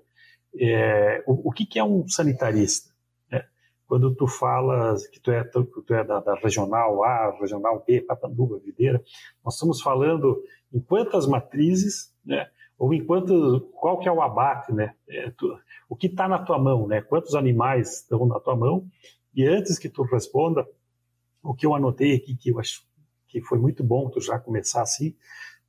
é, 0.58 1.22
o, 1.26 1.48
o 1.48 1.52
que, 1.52 1.64
que, 1.64 1.78
é 1.78 1.84
um 1.84 2.06
sanitarista. 2.06 2.90
Né? 3.30 3.44
Quando 3.86 4.14
tu 4.14 4.26
falas 4.26 5.06
que 5.08 5.20
tu 5.20 5.30
é, 5.30 5.44
tu, 5.44 5.64
tu 5.64 5.94
é 5.94 6.04
da, 6.04 6.20
da, 6.20 6.34
regional 6.34 7.02
A, 7.04 7.36
regional 7.40 7.82
B, 7.86 8.00
Papanduva, 8.02 8.58
Videira, 8.58 9.02
nós 9.44 9.54
estamos 9.54 9.80
falando 9.80 10.42
em 10.72 10.80
quantas 10.80 11.26
matrizes, 11.26 12.14
né? 12.24 12.48
ou 12.78 12.92
enquanto 12.92 13.60
qual 13.74 13.98
que 13.98 14.08
é 14.08 14.12
o 14.12 14.20
abate, 14.20 14.72
né? 14.72 14.94
É, 15.08 15.30
tu, 15.30 15.56
o 15.88 15.94
que 15.94 16.08
está 16.08 16.26
na 16.26 16.40
tua 16.40 16.58
mão, 16.58 16.88
né? 16.88 17.00
Quantos 17.00 17.34
animais 17.34 18.00
estão 18.00 18.26
na 18.26 18.40
tua 18.40 18.56
mão? 18.56 18.86
E 19.34 19.46
antes 19.46 19.78
que 19.78 19.88
tu 19.88 20.02
responda, 20.02 20.66
o 21.42 21.54
que 21.54 21.66
eu 21.66 21.74
anotei 21.74 22.14
aqui 22.14 22.36
que 22.36 22.50
eu 22.50 22.60
acho 22.60 22.82
que 23.28 23.40
foi 23.40 23.58
muito 23.58 23.82
bom 23.82 24.10
tu 24.10 24.20
já 24.20 24.38
começar 24.38 24.82
assim, 24.82 25.16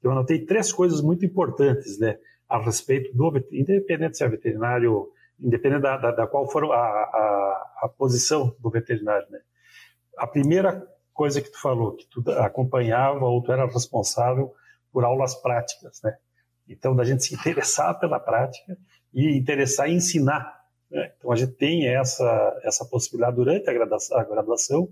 eu 0.03 0.11
anotei 0.11 0.45
três 0.45 0.71
coisas 0.71 1.01
muito 1.01 1.25
importantes, 1.25 1.97
né? 1.97 2.19
A 2.47 2.61
respeito 2.61 3.15
do 3.15 3.31
independente 3.51 4.17
se 4.17 4.23
é 4.23 4.27
veterinário, 4.27 5.09
independente 5.39 5.81
da, 5.81 5.97
da, 5.97 6.11
da 6.11 6.27
qual 6.27 6.49
for 6.49 6.65
a, 6.65 6.75
a, 6.75 7.79
a, 7.83 7.89
posição 7.89 8.53
do 8.59 8.69
veterinário, 8.69 9.25
né? 9.31 9.39
A 10.17 10.27
primeira 10.27 10.85
coisa 11.13 11.41
que 11.41 11.49
tu 11.49 11.59
falou, 11.59 11.95
que 11.95 12.05
tu 12.07 12.21
acompanhava 12.31 13.25
ou 13.25 13.41
tu 13.41 13.51
era 13.51 13.65
responsável 13.65 14.53
por 14.91 15.05
aulas 15.05 15.35
práticas, 15.35 16.01
né? 16.03 16.17
Então, 16.67 16.95
da 16.95 17.03
gente 17.03 17.23
se 17.23 17.33
interessar 17.33 17.97
pela 17.99 18.19
prática 18.19 18.77
e 19.13 19.37
interessar 19.37 19.89
em 19.89 19.95
ensinar. 19.95 20.61
Né? 20.89 21.11
Então, 21.17 21.31
a 21.31 21.35
gente 21.35 21.53
tem 21.53 21.87
essa, 21.87 22.61
essa 22.63 22.85
possibilidade 22.85 23.35
durante 23.35 23.69
a 23.69 23.73
graduação, 23.73 24.17
a 24.17 24.23
graduação 24.23 24.89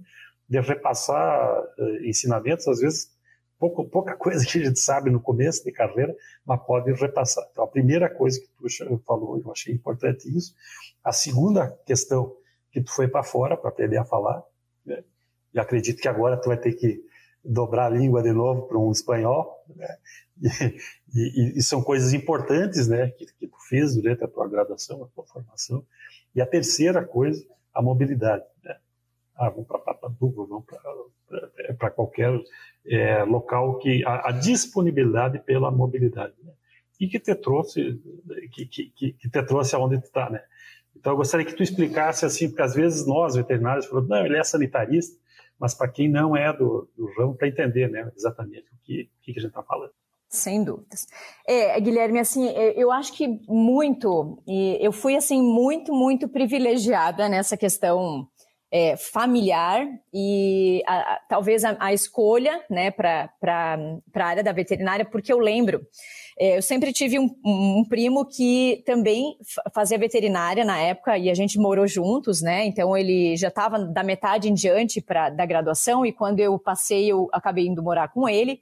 de 0.52 0.60
repassar 0.60 1.64
uh, 1.80 2.06
ensinamentos, 2.06 2.68
às 2.68 2.82
vezes 2.82 3.10
pouco, 3.58 3.88
pouca 3.88 4.18
coisa 4.18 4.46
que 4.46 4.60
a 4.60 4.66
gente 4.66 4.82
sabe 4.82 5.10
no 5.10 5.22
começo 5.22 5.64
de 5.64 5.72
carreira, 5.72 6.14
mas 6.46 6.62
pode 6.66 6.92
repassar. 6.92 7.48
Então, 7.50 7.64
a 7.64 7.68
primeira 7.68 8.10
coisa 8.10 8.38
que 8.38 8.48
tu 8.58 9.02
falou, 9.08 9.40
eu 9.40 9.50
achei 9.50 9.74
importante 9.74 10.28
isso. 10.36 10.54
A 11.02 11.14
segunda 11.14 11.72
questão, 11.86 12.36
que 12.70 12.82
tu 12.82 12.94
foi 12.94 13.08
para 13.08 13.24
fora 13.24 13.56
para 13.56 13.70
aprender 13.70 13.98
a 13.98 14.04
falar, 14.04 14.44
né? 14.86 15.02
e 15.54 15.60
acredito 15.60 16.02
que 16.02 16.10
agora 16.10 16.36
tu 16.36 16.50
vai 16.50 16.58
ter 16.58 16.74
que 16.74 17.02
dobrar 17.46 17.86
a 17.86 17.90
língua 17.90 18.22
de 18.22 18.34
novo 18.34 18.68
para 18.68 18.78
um 18.78 18.92
espanhol, 18.92 19.64
né? 19.74 19.98
e, 21.16 21.54
e, 21.56 21.60
e, 21.60 21.64
são 21.64 21.82
coisas 21.82 22.14
importantes, 22.14 22.90
né, 22.90 23.10
que, 23.12 23.26
que 23.26 23.48
tu 23.48 23.58
fez 23.70 23.96
durante 23.96 24.22
a 24.24 24.28
tua 24.28 24.50
graduação, 24.50 25.02
a 25.02 25.08
tua 25.08 25.26
formação. 25.26 25.86
E 26.36 26.42
a 26.42 26.46
terceira 26.46 27.06
coisa, 27.06 27.42
a 27.74 27.82
mobilidade, 27.82 28.44
né? 28.64 28.76
Ah, 29.42 29.50
vamos 29.50 29.68
para 29.68 29.80
Pataduva, 29.80 30.46
vamos 30.46 30.66
para 31.80 31.90
qualquer 31.90 32.32
é, 32.86 33.24
local 33.24 33.80
que 33.80 34.06
a, 34.06 34.30
a, 34.30 34.32
disponibilidade 34.32 35.40
pela 35.40 35.72
mobilidade, 35.72 36.36
né? 36.44 36.52
E 37.00 37.08
que 37.08 37.20
te 37.20 37.34
trouxe, 37.34 38.00
que, 38.52 38.68
que, 38.68 39.14
que 39.14 39.30
te 39.30 39.44
trouxe 39.44 39.76
aonde 39.76 40.00
tu 40.00 40.06
está, 40.06 40.30
né? 40.30 40.44
Então 40.96 41.14
eu 41.14 41.18
gostaria 41.18 41.44
que 41.44 41.56
tu 41.56 41.64
explicasse 41.64 42.24
assim, 42.24 42.50
porque 42.50 42.62
às 42.62 42.76
vezes 42.76 43.08
nós 43.08 43.36
veterinários 43.36 43.88
falamos, 43.88 44.08
não, 44.08 44.24
ele 44.24 44.38
é 44.38 44.44
sanitarista, 44.44 45.20
mas 45.58 45.74
para 45.74 45.88
quem 45.88 46.08
não 46.08 46.38
é 46.38 46.56
do, 46.56 46.88
do 46.96 47.12
ramo, 47.18 47.34
para 47.34 47.48
entender 47.48 47.90
né, 47.90 48.12
exatamente 48.16 48.68
o 48.72 48.78
que, 48.84 49.10
que 49.24 49.32
a 49.32 49.42
gente 49.42 49.48
está 49.48 49.64
falando. 49.64 49.92
Sem 50.30 50.64
dúvidas. 50.64 51.08
É, 51.46 51.78
Guilherme, 51.82 52.20
assim, 52.20 52.48
é, 52.48 52.82
eu 52.82 52.90
acho 52.92 53.14
que 53.14 53.28
muito, 53.50 54.42
eu 54.80 54.92
fui 54.94 55.16
assim 55.16 55.42
muito, 55.42 55.92
muito 55.92 56.30
privilegiada 56.30 57.28
nessa 57.28 57.58
questão 57.58 58.28
é, 58.72 58.96
familiar 58.96 59.86
e 60.14 60.82
a, 60.88 60.96
a, 60.96 61.20
talvez 61.28 61.66
a, 61.66 61.76
a, 61.78 61.94
escolha 61.94 62.64
né, 62.70 62.90
para 62.90 63.30
a 63.44 64.24
área 64.24 64.42
da 64.42 64.54
veterinária, 64.54 65.04
porque 65.04 65.32
eu 65.32 65.40
lembro, 65.40 65.86
é, 66.40 66.58
eu 66.58 66.62
sempre 66.62 66.94
tive 66.94 67.20
um, 67.20 67.30
um, 67.46 67.84
primo 67.88 68.26
que 68.26 68.82
também 68.86 69.36
fazia 69.74 69.98
veterinária 69.98 70.64
na 70.64 70.80
época 70.80 71.18
e 71.18 71.30
a 71.30 71.34
gente 71.34 71.60
morou 71.60 71.86
juntos, 71.86 72.42
né? 72.42 72.66
Então 72.66 72.96
ele 72.96 73.36
já 73.36 73.50
estava 73.50 73.78
da 73.78 74.04
metade 74.04 74.50
em 74.50 74.54
diante 74.54 75.02
pra, 75.02 75.30
da 75.30 75.46
graduação 75.46 76.06
e 76.06 76.14
quando 76.14 76.40
eu 76.40 76.58
passei, 76.58 77.12
eu 77.12 77.28
acabei 77.34 77.68
indo 77.68 77.84
morar 77.84 78.08
com 78.08 78.30
ele. 78.30 78.62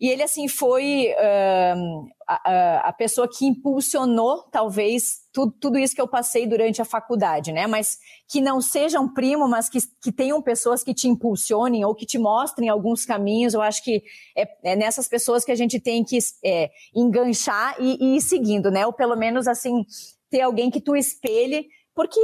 E 0.00 0.08
ele, 0.08 0.22
assim, 0.22 0.48
foi 0.48 1.08
uh, 1.12 2.06
a, 2.26 2.88
a, 2.88 2.92
pessoa 2.92 3.28
que 3.28 3.46
impulsionou, 3.46 4.42
talvez, 4.50 5.20
tudo, 5.32 5.52
tudo 5.60 5.78
isso 5.78 5.94
que 5.94 6.00
eu 6.00 6.08
passei 6.08 6.46
durante 6.46 6.82
a 6.82 6.84
faculdade, 6.84 7.52
né? 7.52 7.66
Mas 7.66 7.98
que 8.28 8.40
não 8.40 8.60
seja 8.60 9.00
um 9.00 9.12
primo, 9.12 9.48
mas 9.48 9.68
que, 9.68 9.78
que 10.02 10.10
tenham 10.10 10.40
pessoas 10.42 10.82
que 10.82 10.94
te 10.94 11.08
impulsionem 11.08 11.84
ou 11.84 11.94
que 11.94 12.06
te 12.06 12.18
mostrem 12.18 12.68
alguns 12.68 13.04
caminhos. 13.04 13.54
Eu 13.54 13.62
acho 13.62 13.82
que 13.84 14.02
é, 14.36 14.72
é 14.72 14.76
nessas 14.76 15.08
pessoas 15.08 15.44
que 15.44 15.52
a 15.52 15.56
gente 15.56 15.78
tem 15.78 16.04
que 16.04 16.18
é, 16.44 16.70
enganchar 16.94 17.76
e, 17.78 17.96
e 18.00 18.16
ir 18.16 18.20
seguindo, 18.20 18.70
né? 18.70 18.86
Ou 18.86 18.92
pelo 18.92 19.16
menos, 19.16 19.46
assim, 19.46 19.84
ter 20.30 20.40
alguém 20.40 20.70
que 20.70 20.80
tu 20.80 20.96
espelhe 20.96 21.68
porque 21.94 22.20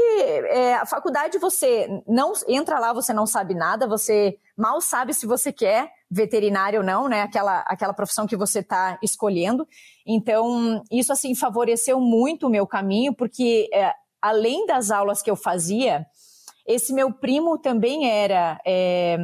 é, 0.50 0.74
a 0.74 0.86
faculdade 0.86 1.38
você 1.38 1.86
não 2.06 2.32
entra 2.48 2.78
lá, 2.78 2.92
você 2.92 3.12
não 3.12 3.26
sabe 3.26 3.54
nada, 3.54 3.86
você 3.86 4.38
mal 4.58 4.80
sabe 4.80 5.14
se 5.14 5.24
você 5.24 5.52
quer 5.52 5.88
veterinário 6.10 6.80
ou 6.80 6.84
não, 6.84 7.08
né? 7.08 7.22
Aquela, 7.22 7.60
aquela 7.60 7.94
profissão 7.94 8.26
que 8.26 8.36
você 8.36 8.58
está 8.58 8.98
escolhendo. 9.02 9.66
Então, 10.04 10.82
isso 10.90 11.12
assim 11.12 11.34
favoreceu 11.34 12.00
muito 12.00 12.46
o 12.46 12.50
meu 12.50 12.66
caminho, 12.66 13.14
porque 13.14 13.68
é, 13.72 13.92
além 14.20 14.66
das 14.66 14.90
aulas 14.90 15.22
que 15.22 15.30
eu 15.30 15.36
fazia, 15.36 16.04
esse 16.66 16.92
meu 16.92 17.12
primo 17.12 17.58
também 17.58 18.10
era. 18.10 18.60
É, 18.66 19.16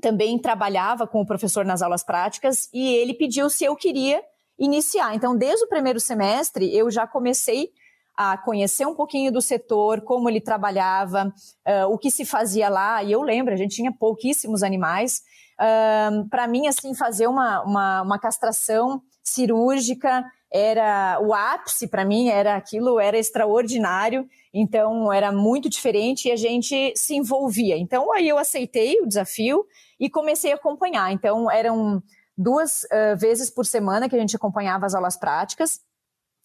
também 0.00 0.38
trabalhava 0.38 1.08
com 1.08 1.20
o 1.20 1.26
professor 1.26 1.64
nas 1.64 1.82
aulas 1.82 2.04
práticas 2.04 2.68
e 2.72 2.94
ele 2.94 3.12
pediu 3.12 3.50
se 3.50 3.64
eu 3.64 3.74
queria 3.74 4.22
iniciar. 4.56 5.12
Então, 5.14 5.36
desde 5.36 5.64
o 5.64 5.68
primeiro 5.68 5.98
semestre, 5.98 6.72
eu 6.72 6.88
já 6.88 7.04
comecei 7.04 7.70
a 8.18 8.36
conhecer 8.36 8.84
um 8.84 8.96
pouquinho 8.96 9.30
do 9.30 9.40
setor, 9.40 10.00
como 10.00 10.28
ele 10.28 10.40
trabalhava, 10.40 11.32
uh, 11.64 11.86
o 11.88 11.96
que 11.96 12.10
se 12.10 12.24
fazia 12.24 12.68
lá. 12.68 13.00
E 13.00 13.12
eu 13.12 13.22
lembro, 13.22 13.54
a 13.54 13.56
gente 13.56 13.76
tinha 13.76 13.92
pouquíssimos 13.92 14.64
animais. 14.64 15.22
Uh, 15.54 16.28
Para 16.28 16.48
mim, 16.48 16.66
assim, 16.66 16.96
fazer 16.96 17.28
uma, 17.28 17.62
uma, 17.62 18.02
uma 18.02 18.18
castração 18.18 19.00
cirúrgica 19.22 20.24
era 20.52 21.20
o 21.22 21.32
ápice 21.32 21.86
para 21.86 22.04
mim, 22.04 22.28
era 22.28 22.56
aquilo, 22.56 22.98
era 22.98 23.16
extraordinário, 23.16 24.26
então 24.52 25.12
era 25.12 25.30
muito 25.30 25.68
diferente 25.68 26.26
e 26.26 26.32
a 26.32 26.36
gente 26.36 26.92
se 26.96 27.14
envolvia. 27.14 27.76
Então 27.78 28.12
aí 28.12 28.28
eu 28.28 28.38
aceitei 28.38 29.00
o 29.00 29.06
desafio 29.06 29.64
e 30.00 30.10
comecei 30.10 30.50
a 30.50 30.56
acompanhar. 30.56 31.12
Então 31.12 31.48
eram 31.48 32.02
duas 32.36 32.82
uh, 32.84 33.16
vezes 33.16 33.48
por 33.48 33.64
semana 33.64 34.08
que 34.08 34.16
a 34.16 34.18
gente 34.18 34.34
acompanhava 34.34 34.86
as 34.86 34.94
aulas 34.94 35.16
práticas 35.16 35.86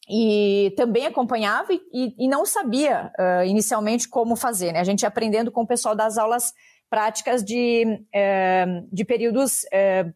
e 0.10 0.74
também 0.75 1.05
acompanhava 1.05 1.72
e, 1.74 2.13
e 2.17 2.27
não 2.27 2.45
sabia 2.45 3.12
uh, 3.17 3.45
inicialmente 3.45 4.07
como 4.07 4.36
fazer. 4.36 4.74
Né? 4.74 4.79
A 4.79 4.83
gente 4.83 5.05
aprendendo 5.05 5.51
com 5.51 5.62
o 5.62 5.67
pessoal 5.67 5.95
das 5.95 6.17
aulas 6.17 6.53
práticas 6.89 7.43
de, 7.43 7.86
uh, 7.86 8.88
de 8.91 9.05
períodos 9.05 9.63
uh, 9.63 10.13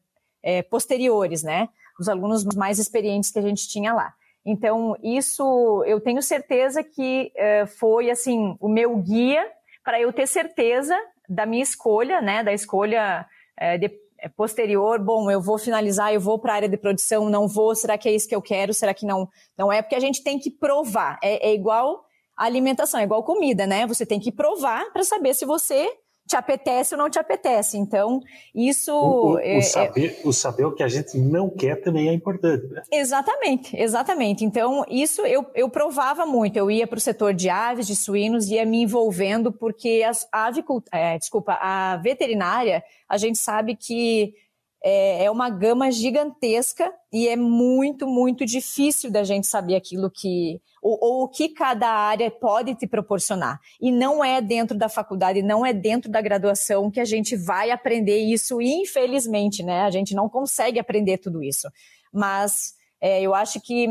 posteriores, 0.70 1.44
né? 1.44 1.68
Os 2.00 2.08
alunos 2.08 2.46
mais 2.56 2.80
experientes 2.80 3.32
que 3.32 3.40
a 3.40 3.42
gente 3.42 3.68
tinha 3.68 3.94
lá. 3.94 4.14
Então, 4.46 4.96
isso 5.04 5.84
eu 5.86 6.00
tenho 6.00 6.22
certeza 6.22 6.82
que 6.82 7.34
foi 7.80 8.10
assim 8.10 8.56
o 8.62 8.70
meu 8.70 8.96
guia 8.98 9.46
para 9.84 10.00
eu 10.00 10.14
ter 10.14 10.26
certeza 10.26 10.96
da 11.28 11.46
minha 11.46 11.64
escolha, 11.64 12.22
né? 12.22 12.44
Da 12.44 12.54
escolha 12.54 13.26
de, 13.78 13.92
posterior, 14.36 15.00
bom, 15.00 15.30
eu 15.30 15.42
vou 15.42 15.58
finalizar, 15.58 16.14
eu 16.14 16.20
vou 16.20 16.40
para 16.40 16.54
a 16.54 16.56
área 16.56 16.70
de 16.70 16.78
produção, 16.78 17.30
não 17.30 17.48
vou, 17.48 17.76
será 17.76 17.98
que 17.98 18.10
é 18.10 18.14
isso 18.14 18.28
que 18.28 18.36
eu 18.36 18.42
quero, 18.42 18.74
será 18.74 18.94
que 18.94 19.06
não? 19.06 19.28
Não 19.58 19.72
é 19.72 19.82
porque 19.82 19.96
a 19.96 20.00
gente 20.00 20.24
tem 20.24 20.40
que 20.40 20.50
provar. 20.50 21.20
É, 21.22 21.50
é 21.50 21.54
igual 21.54 22.04
alimentação, 22.36 23.00
é 23.00 23.04
igual 23.04 23.24
comida, 23.24 23.66
né? 23.66 23.88
Você 23.88 24.06
tem 24.06 24.20
que 24.20 24.32
provar 24.32 24.92
para 24.92 25.04
saber 25.04 25.34
se 25.34 25.46
você 25.46 25.90
te 26.28 26.36
apetece 26.36 26.94
ou 26.94 27.00
não 27.00 27.10
te 27.10 27.18
apetece. 27.18 27.78
Então, 27.78 28.20
isso. 28.54 28.94
O, 28.94 29.34
o, 29.34 29.40
é, 29.40 29.58
o, 29.58 29.62
saber, 29.64 30.20
o 30.26 30.34
saber 30.34 30.66
o 30.66 30.76
que 30.76 30.84
a 30.84 30.88
gente 30.88 31.18
não 31.18 31.50
quer 31.50 31.82
também 31.82 32.10
é 32.10 32.14
importante. 32.14 32.68
Né? 32.68 32.82
Exatamente, 32.92 33.76
exatamente. 33.76 34.44
Então, 34.44 34.84
isso 34.90 35.22
eu, 35.22 35.46
eu 35.56 35.70
provava 35.70 36.26
muito. 36.26 36.58
Eu 36.58 36.70
ia 36.70 36.86
para 36.86 36.98
o 36.98 37.02
setor 37.02 37.34
de 37.34 37.50
aves, 37.50 37.88
de 37.88 37.96
suínos, 37.96 38.50
ia 38.50 38.66
me 38.66 38.84
envolvendo, 38.84 39.52
porque 39.52 40.04
as 40.08 40.28
avicultura, 40.32 40.98
é, 40.98 41.18
desculpa, 41.18 41.54
a 41.54 41.98
veterinária, 41.98 42.84
a 43.08 43.18
gente 43.18 43.38
sabe 43.38 43.76
que 43.76 44.34
é, 44.84 45.26
é 45.26 45.32
uma 45.32 45.50
gama 45.50 45.92
gigantesca 45.92 46.94
e 47.12 47.28
é 47.28 47.36
muito, 47.36 48.08
muito 48.08 48.46
difícil 48.46 49.12
da 49.12 49.24
gente 49.24 49.48
saber 49.48 49.76
aquilo 49.76 50.10
que, 50.10 50.62
ou, 50.82 50.98
ou, 51.02 51.24
o 51.24 51.30
que 51.30 51.50
cada 51.50 51.90
área 51.90 52.30
pode 52.30 52.76
te 52.76 52.88
proporcionar. 52.88 53.60
E 53.82 53.92
não 53.92 54.24
é 54.24 54.42
dentro 54.42 54.78
da 54.78 54.88
faculdade, 54.88 55.42
não 55.42 55.66
é 55.66 55.74
dentro 55.74 56.12
da 56.12 56.22
graduação 56.22 56.92
que 56.92 57.00
a 57.00 57.06
gente 57.06 57.36
vai 57.36 57.72
aprender 57.72 58.20
isso, 58.20 58.62
infelizmente, 58.62 59.64
né? 59.64 59.82
A 59.82 59.92
gente 59.92 60.14
não 60.14 60.30
consegue 60.30 60.80
aprender 60.80 61.18
tudo 61.18 61.42
isso. 61.44 61.68
Mas 62.14 62.74
é, 63.02 63.22
eu 63.22 63.34
acho 63.34 63.60
que 63.62 63.88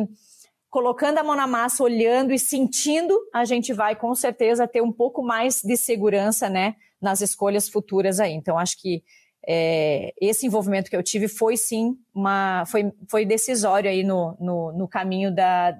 colocando 0.70 1.18
a 1.18 1.24
mão 1.24 1.34
na 1.34 1.46
massa, 1.46 1.82
olhando 1.82 2.32
e 2.32 2.38
sentindo, 2.38 3.18
a 3.32 3.44
gente 3.44 3.72
vai 3.72 3.96
com 3.96 4.14
certeza 4.14 4.68
ter 4.68 4.82
um 4.82 4.92
pouco 4.92 5.22
mais 5.22 5.62
de 5.62 5.76
segurança, 5.76 6.50
né, 6.50 6.74
nas 7.00 7.20
escolhas 7.20 7.68
futuras 7.68 8.20
aí. 8.20 8.32
Então, 8.32 8.58
acho 8.58 8.80
que 8.80 9.02
é, 9.46 10.12
esse 10.20 10.46
envolvimento 10.46 10.90
que 10.90 10.96
eu 10.96 11.02
tive 11.02 11.28
foi 11.28 11.56
sim 11.56 11.96
uma 12.14 12.64
foi, 12.66 12.92
foi 13.08 13.24
decisório 13.24 13.88
aí 13.88 14.02
no, 14.02 14.36
no, 14.40 14.72
no 14.72 14.88
caminho 14.88 15.32
da 15.32 15.76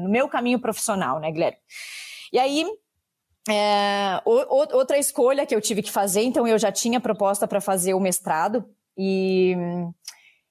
no 0.00 0.08
meu 0.08 0.28
caminho 0.28 0.60
profissional, 0.60 1.18
né, 1.18 1.32
Guilherme? 1.32 1.58
E 2.32 2.38
aí 2.38 2.64
é, 3.48 4.20
o, 4.24 4.76
outra 4.76 4.98
escolha 4.98 5.46
que 5.46 5.54
eu 5.54 5.60
tive 5.60 5.82
que 5.82 5.90
fazer, 5.90 6.22
então 6.22 6.46
eu 6.46 6.58
já 6.58 6.70
tinha 6.70 7.00
proposta 7.00 7.48
para 7.48 7.60
fazer 7.60 7.94
o 7.94 8.00
mestrado 8.00 8.64
e 8.96 9.56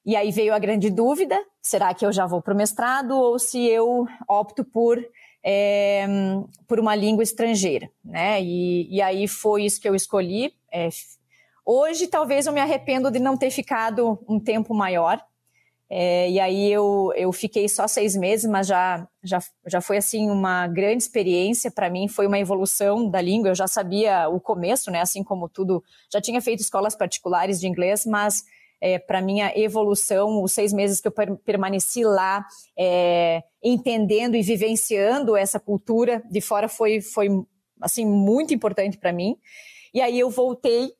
e 0.05 0.15
aí 0.15 0.31
veio 0.31 0.53
a 0.53 0.59
grande 0.59 0.89
dúvida: 0.89 1.37
será 1.61 1.93
que 1.93 2.05
eu 2.05 2.13
já 2.13 2.25
vou 2.25 2.41
para 2.41 2.53
o 2.53 2.57
mestrado 2.57 3.11
ou 3.11 3.37
se 3.37 3.65
eu 3.65 4.05
opto 4.27 4.63
por 4.63 4.97
é, 5.43 6.05
por 6.67 6.79
uma 6.79 6.95
língua 6.95 7.23
estrangeira, 7.23 7.89
né? 8.03 8.41
E, 8.41 8.87
e 8.93 9.01
aí 9.01 9.27
foi 9.27 9.65
isso 9.65 9.79
que 9.79 9.87
eu 9.87 9.95
escolhi. 9.95 10.53
É, 10.71 10.89
Hoje, 11.69 12.07
talvez 12.07 12.47
eu 12.47 12.53
me 12.53 12.61
arrependo 12.61 13.11
de 13.11 13.19
não 13.19 13.35
ter 13.35 13.51
ficado 13.51 14.17
um 14.25 14.39
tempo 14.39 14.73
maior. 14.73 15.21
É, 15.89 16.29
e 16.29 16.39
aí 16.39 16.71
eu, 16.71 17.11
eu 17.13 17.29
fiquei 17.33 17.67
só 17.67 17.89
seis 17.89 18.15
meses, 18.15 18.49
mas 18.49 18.67
já, 18.67 19.05
já, 19.21 19.39
já 19.65 19.81
foi 19.81 19.97
assim 19.97 20.29
uma 20.29 20.65
grande 20.65 21.03
experiência 21.03 21.69
para 21.69 21.89
mim, 21.89 22.07
foi 22.07 22.25
uma 22.25 22.39
evolução 22.39 23.09
da 23.09 23.19
língua. 23.19 23.49
Eu 23.49 23.55
já 23.55 23.67
sabia 23.67 24.29
o 24.29 24.39
começo, 24.39 24.89
né? 24.89 25.01
Assim 25.01 25.25
como 25.25 25.49
tudo, 25.49 25.83
já 26.09 26.21
tinha 26.21 26.39
feito 26.39 26.61
escolas 26.61 26.95
particulares 26.95 27.59
de 27.59 27.67
inglês, 27.67 28.05
mas 28.05 28.45
é, 28.79 28.97
para 28.97 29.21
minha 29.21 29.51
evolução, 29.53 30.41
os 30.41 30.53
seis 30.53 30.71
meses 30.71 31.01
que 31.01 31.09
eu 31.09 31.11
per 31.11 31.35
permaneci 31.35 32.05
lá, 32.05 32.45
é, 32.79 33.43
entendendo 33.61 34.35
e 34.35 34.41
vivenciando 34.41 35.35
essa 35.35 35.59
cultura 35.59 36.23
de 36.31 36.39
fora 36.39 36.69
foi, 36.69 37.01
foi 37.01 37.27
assim 37.81 38.05
muito 38.05 38.53
importante 38.53 38.97
para 38.97 39.11
mim. 39.11 39.35
E 39.93 39.99
aí 39.99 40.17
eu 40.17 40.29
voltei 40.29 40.91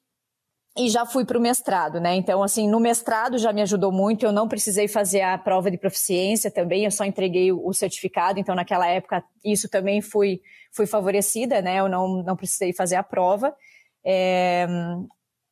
e 0.78 0.90
já 0.90 1.06
fui 1.06 1.26
para 1.26 1.38
o 1.38 1.42
mestrado, 1.42 2.00
né? 2.00 2.16
Então, 2.16 2.44
assim, 2.44 2.70
no 2.70 2.80
mestrado 2.80 3.38
já 3.38 3.52
me 3.52 3.62
ajudou 3.62 3.92
muito. 3.92 4.26
Eu 4.26 4.32
não 4.32 4.48
precisei 4.48 4.88
fazer 4.88 5.22
a 5.22 5.38
prova 5.38 5.72
de 5.72 5.78
proficiência 5.78 6.52
também, 6.52 6.86
eu 6.86 6.92
só 6.92 7.04
entreguei 7.06 7.52
o 7.52 7.74
certificado. 7.74 8.40
Então, 8.40 8.56
naquela 8.56 8.88
época, 8.88 9.24
isso 9.44 9.70
também 9.70 10.02
fui, 10.02 10.42
fui 10.72 10.86
favorecida, 10.86 11.62
né? 11.62 11.80
Eu 11.80 11.90
não, 11.90 12.24
não 12.24 12.36
precisei 12.36 12.74
fazer 12.74 12.96
a 12.96 13.04
prova. 13.04 13.56
É... 14.06 14.68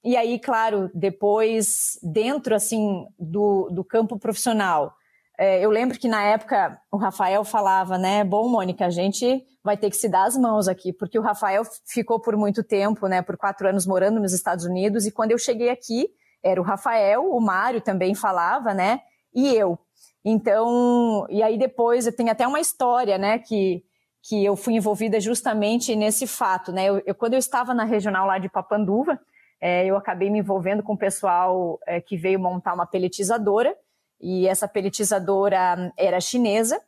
E 0.03 0.15
aí, 0.15 0.37
claro, 0.37 0.91
depois, 0.93 1.97
dentro, 2.03 2.53
assim, 2.53 3.05
do, 3.17 3.69
do 3.71 3.83
campo 3.83 4.19
profissional, 4.19 4.93
é, 5.37 5.63
eu 5.63 5.69
lembro 5.69 5.97
que 5.97 6.07
na 6.07 6.23
época 6.23 6.79
o 6.91 6.97
Rafael 6.97 7.43
falava, 7.43 7.97
né? 7.97 8.23
Bom, 8.23 8.47
Mônica, 8.47 8.85
a 8.85 8.89
gente 8.89 9.43
vai 9.63 9.75
ter 9.75 9.89
que 9.89 9.97
se 9.97 10.07
dar 10.07 10.25
as 10.25 10.37
mãos 10.37 10.67
aqui, 10.67 10.93
porque 10.93 11.17
o 11.17 11.21
Rafael 11.21 11.63
ficou 11.85 12.19
por 12.19 12.37
muito 12.37 12.63
tempo, 12.63 13.07
né? 13.07 13.21
Por 13.21 13.37
quatro 13.37 13.67
anos 13.67 13.85
morando 13.85 14.19
nos 14.19 14.33
Estados 14.33 14.65
Unidos, 14.65 15.05
e 15.05 15.11
quando 15.11 15.31
eu 15.31 15.37
cheguei 15.37 15.69
aqui, 15.69 16.07
era 16.43 16.61
o 16.61 16.63
Rafael, 16.63 17.25
o 17.25 17.41
Mário 17.41 17.81
também 17.81 18.13
falava, 18.13 18.73
né? 18.73 19.01
E 19.33 19.53
eu. 19.53 19.77
Então, 20.23 21.25
e 21.29 21.43
aí 21.43 21.57
depois 21.57 22.05
eu 22.05 22.15
tenho 22.15 22.31
até 22.31 22.47
uma 22.47 22.59
história, 22.59 23.17
né? 23.17 23.39
Que, 23.39 23.83
que 24.23 24.45
eu 24.45 24.55
fui 24.55 24.75
envolvida 24.75 25.19
justamente 25.19 25.95
nesse 25.95 26.27
fato, 26.27 26.71
né? 26.71 26.85
Eu, 26.85 27.01
eu 27.05 27.15
quando 27.15 27.33
eu 27.33 27.39
estava 27.39 27.73
na 27.73 27.83
regional 27.83 28.27
lá 28.27 28.37
de 28.37 28.47
Papanduva, 28.47 29.19
é, 29.59 29.85
eu 29.85 29.97
acabei 29.97 30.29
me 30.29 30.39
envolvendo 30.39 30.83
com 30.83 30.93
o 30.93 30.97
pessoal 30.97 31.79
é, 31.87 31.99
que 31.99 32.15
veio 32.15 32.39
montar 32.39 32.73
uma 32.73 32.85
peletizadora 32.85 33.75
e 34.19 34.47
essa 34.47 34.67
peletizadora 34.67 35.93
era 35.97 36.19
chinesa, 36.19 36.81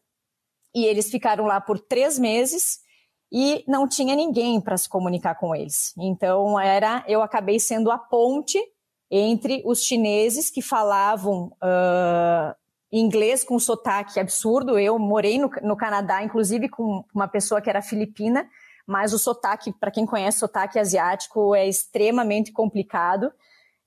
e 0.75 0.85
eles 0.85 1.09
ficaram 1.09 1.45
lá 1.45 1.59
por 1.59 1.79
três 1.79 2.19
meses 2.19 2.79
e 3.31 3.63
não 3.67 3.87
tinha 3.87 4.15
ninguém 4.15 4.61
para 4.61 4.77
se 4.77 4.87
comunicar 4.87 5.35
com 5.35 5.55
eles. 5.55 5.93
Então 5.97 6.59
era, 6.59 7.03
eu 7.07 7.21
acabei 7.21 7.59
sendo 7.59 7.91
a 7.91 7.97
ponte 7.97 8.59
entre 9.09 9.61
os 9.65 9.83
chineses 9.83 10.49
que 10.49 10.61
falavam 10.61 11.51
uh, 11.61 12.55
inglês 12.91 13.43
com 13.43 13.59
sotaque 13.59 14.19
absurdo. 14.19 14.77
Eu 14.77 14.97
morei 14.99 15.37
no, 15.37 15.49
no 15.61 15.75
Canadá, 15.75 16.23
inclusive 16.23 16.69
com 16.69 17.03
uma 17.13 17.27
pessoa 17.27 17.61
que 17.61 17.69
era 17.69 17.81
filipina, 17.81 18.47
mas 18.85 19.13
o 19.13 19.19
sotaque, 19.19 19.73
para 19.73 19.91
quem 19.91 20.05
conhece 20.05 20.39
sotaque 20.39 20.79
asiático, 20.79 21.53
é 21.53 21.67
extremamente 21.67 22.51
complicado. 22.51 23.31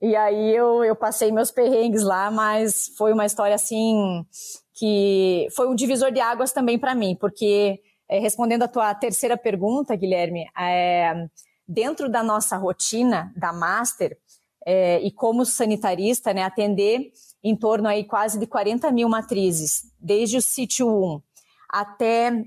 E 0.01 0.15
aí 0.15 0.55
eu, 0.55 0.83
eu 0.83 0.95
passei 0.95 1.31
meus 1.31 1.51
perrengues 1.51 2.01
lá, 2.01 2.31
mas 2.31 2.91
foi 2.97 3.13
uma 3.13 3.25
história 3.25 3.53
assim 3.53 4.25
que 4.73 5.47
foi 5.55 5.67
um 5.69 5.75
divisor 5.75 6.11
de 6.11 6.19
águas 6.19 6.51
também 6.51 6.79
para 6.79 6.95
mim, 6.95 7.15
porque 7.15 7.79
é, 8.09 8.17
respondendo 8.19 8.63
a 8.63 8.67
tua 8.67 8.95
terceira 8.95 9.37
pergunta, 9.37 9.95
Guilherme, 9.95 10.47
é, 10.57 11.27
dentro 11.67 12.09
da 12.09 12.23
nossa 12.23 12.57
rotina 12.57 13.31
da 13.37 13.53
Master 13.53 14.17
é, 14.65 14.99
e 15.01 15.11
como 15.11 15.45
sanitarista, 15.45 16.33
né, 16.33 16.43
atender 16.43 17.11
em 17.43 17.55
torno 17.55 17.87
aí 17.87 18.03
quase 18.03 18.39
de 18.39 18.47
40 18.47 18.91
mil 18.91 19.07
matrizes, 19.07 19.83
desde 19.99 20.37
o 20.37 20.41
sítio 20.41 20.89
1 20.89 21.21
até 21.69 22.43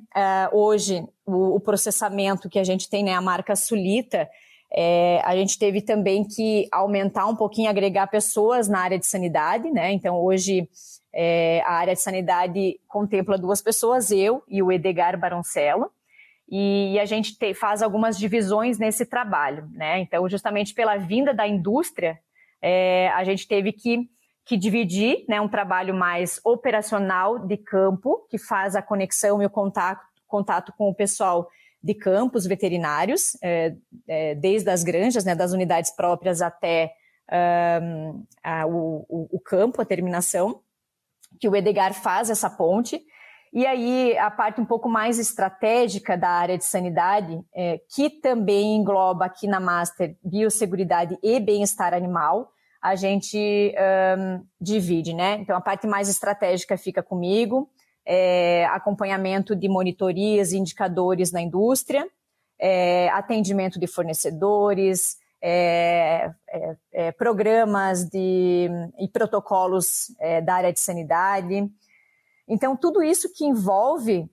hoje 0.53 1.03
o, 1.25 1.57
o, 1.57 1.61
processamento 1.61 2.51
que 2.51 2.59
a 2.59 2.65
gente 2.65 2.91
tem, 2.91 3.03
né, 3.03 3.15
a 3.15 3.23
marca 3.23 3.57
Sulita, 3.57 4.29
é, 4.77 5.21
a 5.23 5.37
gente 5.37 5.57
teve 5.57 5.81
também 5.81 6.25
que 6.25 6.67
aumentar 6.73 7.27
um 7.29 7.37
pouquinho, 7.37 7.71
agregar 7.71 8.09
pessoas 8.09 8.67
na 8.67 8.81
área 8.81 8.99
de 8.99 9.07
sanidade, 9.07 9.71
né? 9.71 9.93
Então, 9.93 10.21
hoje, 10.21 10.69
é, 11.13 11.63
a 11.65 11.75
área 11.75 11.95
de 11.95 12.01
sanidade 12.01 12.81
contempla 12.89 13.39
duas 13.39 13.63
pessoas, 13.63 14.11
eu 14.11 14.43
e 14.49 14.61
o 14.61 14.73
Edgar 14.73 15.17
Baroncello, 15.17 15.89
e 16.51 16.99
a 16.99 17.05
gente 17.05 17.39
te, 17.39 17.55
faz 17.55 17.83
algumas 17.83 18.19
divisões 18.19 18.77
nesse 18.77 19.07
trabalho, 19.07 19.69
né? 19.73 20.01
Então, 20.01 20.29
justamente 20.29 20.75
pela 20.75 20.97
vinda 20.97 21.33
da 21.33 21.47
indústria, 21.47 22.19
é, 22.61 23.11
a 23.11 23.23
gente 23.23 23.47
teve 23.47 23.71
que, 23.71 24.09
que 24.45 24.57
dividir 24.57 25.25
né, 25.29 25.41
um 25.41 25.49
trabalho 25.49 25.95
mais 25.95 26.41
operacional 26.45 27.39
de 27.39 27.59
campo, 27.59 28.27
que 28.29 28.39
faz 28.39 28.75
a 28.75 28.83
conexão 28.83 29.41
e 29.41 29.47
o 29.47 29.51
contato, 29.51 30.05
contato 30.27 30.73
com 30.77 30.89
o 30.89 30.95
pessoal 30.95 31.49
de 31.85 31.93
campos 31.93 32.47
veterinários, 32.47 33.37
é, 33.43 33.75
é, 34.09 34.35
desde 34.35 34.71
as 34.71 34.83
granjas, 34.83 35.23
né, 35.23 35.35
das 35.35 35.53
unidades 35.53 35.95
próprias 35.95 36.41
até 36.41 36.95
um, 37.83 38.25
a, 38.43 38.67
o, 38.67 39.29
o, 39.31 39.39
campo, 39.39 39.83
a 39.83 39.85
terminação, 39.85 40.63
que 41.39 41.47
o 41.47 41.55
Edgar 41.55 41.93
faz 41.93 42.31
essa 42.31 42.49
ponte. 42.49 43.03
E 43.53 43.67
aí, 43.67 44.17
a 44.17 44.31
parte 44.31 44.63
um 44.63 44.65
pouco 44.65 44.89
mais 44.89 45.19
estratégica 45.19 46.17
da 46.17 46.31
área 46.31 46.57
de 46.57 46.65
sanidade, 46.65 47.39
é, 47.55 47.79
que 47.95 48.09
também 48.09 48.77
engloba 48.77 49.27
aqui 49.27 49.47
na 49.47 49.61
Master 49.61 50.17
biosseguridade 50.25 51.19
e 51.23 51.39
bem-estar 51.39 51.93
animal, 51.93 52.51
a 52.83 52.95
gente 52.97 53.75
um, 54.19 54.45
divide, 54.59 55.13
né? 55.13 55.35
Então, 55.35 55.57
a 55.57 55.61
parte 55.61 55.87
mais 55.87 56.09
estratégica 56.09 56.79
fica 56.79 57.03
comigo, 57.03 57.71
é, 58.07 58.67
acompanhamento 58.67 59.55
de 59.57 59.69
monitorias 59.69 60.53
e 60.53 60.59
indicadores 60.59 61.33
na 61.33 61.41
indústria, 61.41 62.07
é, 62.59 63.09
atendimento 63.11 63.79
de 63.79 63.87
fornecedores, 63.87 65.17
é, 65.43 66.31
é, 66.49 66.77
é 66.93 67.13
programas 67.13 68.05
de, 68.09 68.69
e 68.99 69.09
protocolos 69.09 70.15
é, 70.21 70.41
da 70.41 70.55
área 70.55 70.73
de 70.73 70.81
sanidade, 70.81 71.71
então, 72.47 72.77
tudo 72.77 73.03
isso 73.03 73.33
que 73.33 73.45
envolve, 73.45 74.29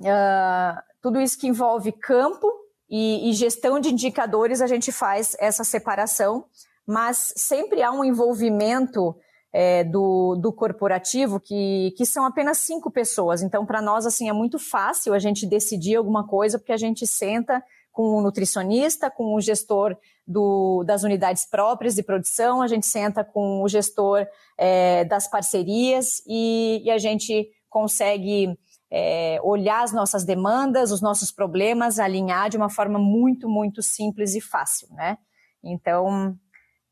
uh, 0.00 0.82
tudo 1.00 1.20
isso 1.20 1.38
que 1.38 1.46
envolve 1.46 1.92
campo 1.92 2.52
e, 2.90 3.30
e, 3.30 3.32
gestão 3.32 3.78
de 3.78 3.90
indicadores, 3.90 4.60
a 4.60 4.66
gente 4.66 4.90
faz 4.90 5.36
essa 5.38 5.62
separação, 5.62 6.46
mas 6.86 7.32
sempre 7.36 7.82
há 7.82 7.92
um 7.92 8.04
envolvimento 8.04 9.14
é, 9.52 9.82
do, 9.84 10.36
do 10.36 10.52
corporativo, 10.52 11.40
que, 11.40 11.94
que 11.96 12.04
são 12.04 12.24
apenas 12.24 12.58
cinco 12.58 12.90
pessoas. 12.90 13.42
Então, 13.42 13.64
para 13.64 13.80
nós, 13.80 14.06
assim, 14.06 14.28
é 14.28 14.32
muito 14.32 14.58
fácil 14.58 15.14
a 15.14 15.18
gente 15.18 15.46
decidir 15.46 15.96
alguma 15.96 16.26
coisa, 16.26 16.58
porque 16.58 16.72
a 16.72 16.76
gente 16.76 17.06
senta 17.06 17.62
com 17.92 18.16
o 18.16 18.22
nutricionista, 18.22 19.10
com 19.10 19.34
o 19.34 19.40
gestor 19.40 19.96
do, 20.24 20.84
das 20.84 21.02
unidades 21.02 21.44
próprias 21.44 21.94
de 21.94 22.02
produção, 22.02 22.62
a 22.62 22.68
gente 22.68 22.86
senta 22.86 23.24
com 23.24 23.62
o 23.62 23.68
gestor 23.68 24.24
é, 24.56 25.04
das 25.04 25.28
parcerias 25.28 26.22
e, 26.26 26.82
e, 26.84 26.90
a 26.90 26.98
gente 26.98 27.48
consegue 27.68 28.56
é, 28.88 29.40
olhar 29.42 29.82
as 29.82 29.92
nossas 29.92 30.24
demandas, 30.24 30.92
os 30.92 31.00
nossos 31.00 31.32
problemas, 31.32 31.98
alinhar 31.98 32.50
de 32.50 32.56
uma 32.56 32.70
forma 32.70 32.98
muito, 32.98 33.48
muito 33.48 33.82
simples 33.82 34.34
e 34.34 34.40
fácil, 34.40 34.88
né? 34.92 35.18
Então, 35.64 36.38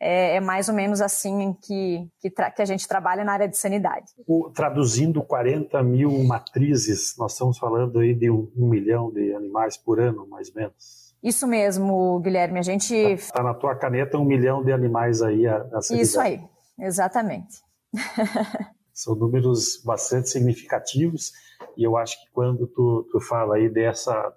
é, 0.01 0.37
é 0.37 0.41
mais 0.41 0.69
ou 0.69 0.75
menos 0.75 1.01
assim 1.01 1.55
que, 1.63 2.09
que, 2.21 2.31
que, 2.31 2.63
a 2.63 2.65
gente 2.65 2.87
trabalha 2.87 3.25
na 3.25 3.33
área 3.33 3.49
de 3.49 3.57
sanidade. 3.57 4.13
O, 4.27 4.51
traduzindo 4.51 5.23
40 5.23 5.83
mil 5.83 6.23
matrizes, 6.25 7.17
nós 7.19 7.33
estamos 7.33 7.59
falando 7.59 7.99
aí 7.99 8.15
de 8.15 8.31
um, 8.31 8.51
um 8.57 8.69
milhão 8.69 9.11
de 9.11 9.35
animais 9.35 9.77
por 9.77 10.01
ano, 10.01 10.27
mais 10.27 10.49
ou 10.49 10.55
menos. 10.57 11.15
Isso 11.23 11.47
mesmo, 11.47 12.21
Guilherme. 12.21 12.59
A 12.59 12.63
gente. 12.63 12.95
Está 12.95 13.39
tá 13.39 13.43
na 13.43 13.55
tua 13.55 13.75
caneta 13.75 14.19
um 14.19 14.25
milhão 14.25 14.63
de 14.63 14.71
animais 14.71 15.23
aí 15.23 15.47
a, 15.47 15.57
a 15.57 15.81
Isso 15.93 16.21
aí, 16.21 16.41
exatamente. 16.79 17.63
São 18.93 19.15
números 19.15 19.83
bastante 19.85 20.29
significativos 20.31 21.33
e 21.77 21.85
eu 21.85 21.97
acho 21.97 22.19
que 22.23 22.31
quando 22.33 22.67
tu, 22.67 23.07
tu 23.11 23.21
fala 23.21 23.57
aí 23.57 23.69
dessa, 23.69 24.33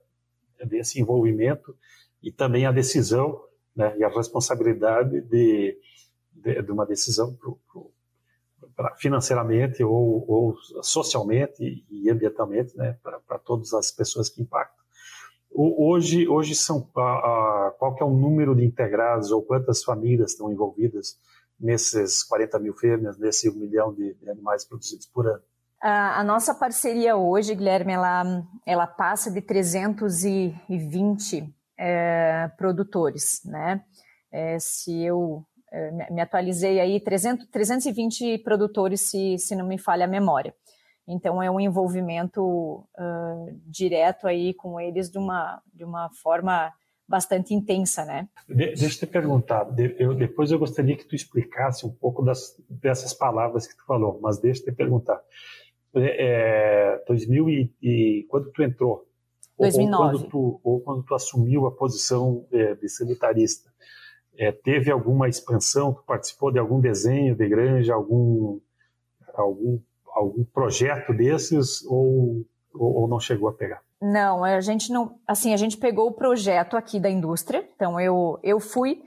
desse 0.65 0.99
envolvimento 0.99 1.75
e 2.21 2.31
também 2.31 2.65
a 2.65 2.71
decisão 2.71 3.39
né, 3.79 3.95
e 3.97 4.03
a 4.03 4.09
responsabilidade 4.09 5.21
de, 5.21 5.77
de, 6.33 6.61
de 6.61 6.71
uma 6.71 6.85
decisão 6.85 7.33
pro, 7.33 7.57
pro, 7.71 7.89
pra, 8.75 8.93
financeiramente 8.97 9.81
ou, 9.81 10.25
ou, 10.27 10.57
socialmente 10.83 11.85
e 11.89 12.09
ambientalmente 12.09 12.75
né, 12.75 12.97
para 13.01 13.39
todas 13.39 13.73
as 13.73 13.89
pessoas 13.89 14.27
que 14.27 14.41
impactam. 14.41 14.77
Hoje, 15.51 16.27
hoje 16.27 16.53
são 16.53 16.87
qual 16.91 17.95
que 17.95 18.03
é 18.03 18.05
o 18.05 18.11
número 18.11 18.53
de 18.53 18.65
integrados 18.65 19.31
ou 19.31 19.41
quantas 19.41 19.83
famílias 19.83 20.31
estão 20.31 20.51
envolvidas 20.51 21.17
nesses 21.59 22.21
40 22.23 22.59
mil 22.59 22.75
fêmeas, 22.75 23.17
nesse 23.17 23.49
um 23.49 23.55
milhão 23.55 23.91
de, 23.93 24.13
de 24.13 24.29
animais 24.29 24.65
produzidos 24.65 25.07
por 25.07 25.25
ano? 25.25 25.41
A, 25.81 26.19
a, 26.19 26.23
nossa 26.23 26.53
parceria 26.53 27.15
hoje, 27.15 27.55
Guilherme, 27.55 27.93
ela, 27.93 28.43
ela 28.65 28.85
passa 28.85 29.31
de 29.31 29.41
320 29.41 31.55
é, 31.79 32.51
produtores, 32.57 33.41
né? 33.45 33.81
É, 34.31 34.59
se 34.59 35.01
eu 35.01 35.43
é, 35.71 36.11
me 36.11 36.21
atualizei 36.21 36.79
aí, 36.79 36.99
300, 36.99 37.47
320 37.47 38.39
produtores, 38.39 39.01
se, 39.01 39.37
se 39.37 39.55
não 39.55 39.65
me 39.65 39.77
falha 39.77 40.05
a 40.05 40.07
memória. 40.07 40.53
Então 41.07 41.41
é 41.41 41.49
um 41.49 41.59
envolvimento 41.59 42.43
uh, 42.43 43.59
direto 43.65 44.27
aí 44.27 44.53
com 44.53 44.79
eles 44.79 45.09
de 45.09 45.17
uma, 45.17 45.59
de 45.73 45.83
uma 45.83 46.09
forma 46.21 46.71
bastante 47.07 47.51
intensa, 47.55 48.05
né? 48.05 48.29
De, 48.47 48.55
deixa 48.67 48.85
eu 48.85 48.89
te 48.89 49.07
perguntar, 49.07 49.63
de, 49.63 49.95
eu, 49.97 50.13
depois 50.13 50.51
eu 50.51 50.59
gostaria 50.59 50.95
que 50.95 51.07
tu 51.07 51.15
explicasse 51.15 51.83
um 51.83 51.89
pouco 51.89 52.21
das, 52.23 52.55
dessas 52.69 53.11
palavras 53.11 53.65
que 53.65 53.75
tu 53.75 53.83
falou, 53.85 54.19
mas 54.21 54.39
deixa 54.39 54.61
eu 54.61 54.65
te 54.65 54.71
perguntar. 54.71 55.19
É, 55.95 57.03
2000 57.07 57.49
e, 57.49 57.73
e, 57.81 58.25
quando 58.29 58.51
tu 58.51 58.61
entrou 58.61 59.08
2009. 59.59 60.03
Ou, 60.03 60.11
quando 60.11 60.29
tu, 60.29 60.61
ou 60.63 60.81
quando 60.81 61.03
tu 61.03 61.13
assumiu 61.13 61.67
a 61.67 61.71
posição 61.71 62.45
é, 62.51 62.75
de 62.75 62.89
sanitarista, 62.89 63.69
é, 64.37 64.51
teve 64.51 64.91
alguma 64.91 65.27
expansão? 65.27 65.93
Tu 65.93 66.03
participou 66.03 66.51
de 66.51 66.59
algum 66.59 66.79
desenho 66.79 67.35
de 67.35 67.47
granja, 67.47 67.93
algum 67.93 68.59
algum 69.33 69.79
algum 70.13 70.43
projeto 70.43 71.13
desses 71.13 71.85
ou, 71.85 72.45
ou, 72.73 73.01
ou 73.01 73.07
não 73.07 73.19
chegou 73.19 73.47
a 73.47 73.53
pegar? 73.53 73.81
Não, 74.01 74.43
a 74.43 74.61
gente 74.61 74.91
não. 74.91 75.19
Assim, 75.27 75.53
a 75.53 75.57
gente 75.57 75.77
pegou 75.77 76.07
o 76.07 76.13
projeto 76.13 76.77
aqui 76.77 76.99
da 76.99 77.09
indústria. 77.09 77.67
Então, 77.75 77.99
eu, 77.99 78.39
eu 78.41 78.59
fui. 78.59 79.03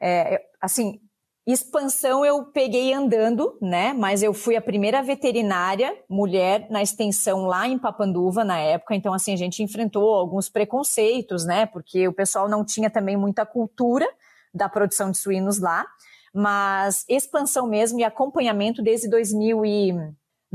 É, 0.00 0.44
assim, 0.60 1.00
expansão 1.46 2.24
eu 2.24 2.44
peguei 2.46 2.92
andando, 2.92 3.56
né? 3.62 3.92
Mas 3.92 4.22
eu 4.22 4.34
fui 4.34 4.56
a 4.56 4.60
primeira 4.60 5.02
veterinária 5.02 5.96
mulher 6.08 6.66
na 6.70 6.82
extensão 6.82 7.46
lá 7.46 7.68
em 7.68 7.78
Papanduva 7.78 8.44
na 8.44 8.58
época. 8.58 8.94
Então, 8.94 9.14
assim, 9.14 9.32
a 9.32 9.36
gente 9.36 9.62
enfrentou 9.62 10.14
alguns 10.14 10.48
preconceitos, 10.48 11.46
né? 11.46 11.66
Porque 11.66 12.08
o 12.08 12.12
pessoal 12.12 12.48
não 12.48 12.64
tinha 12.64 12.90
também 12.90 13.16
muita 13.16 13.46
cultura 13.46 14.06
da 14.52 14.68
produção 14.68 15.10
de 15.10 15.18
suínos 15.18 15.60
lá. 15.60 15.86
Mas 16.34 17.04
expansão 17.08 17.66
mesmo 17.66 18.00
e 18.00 18.04
acompanhamento 18.04 18.82
desde 18.82 19.08
2000 19.08 19.64
e 19.64 19.94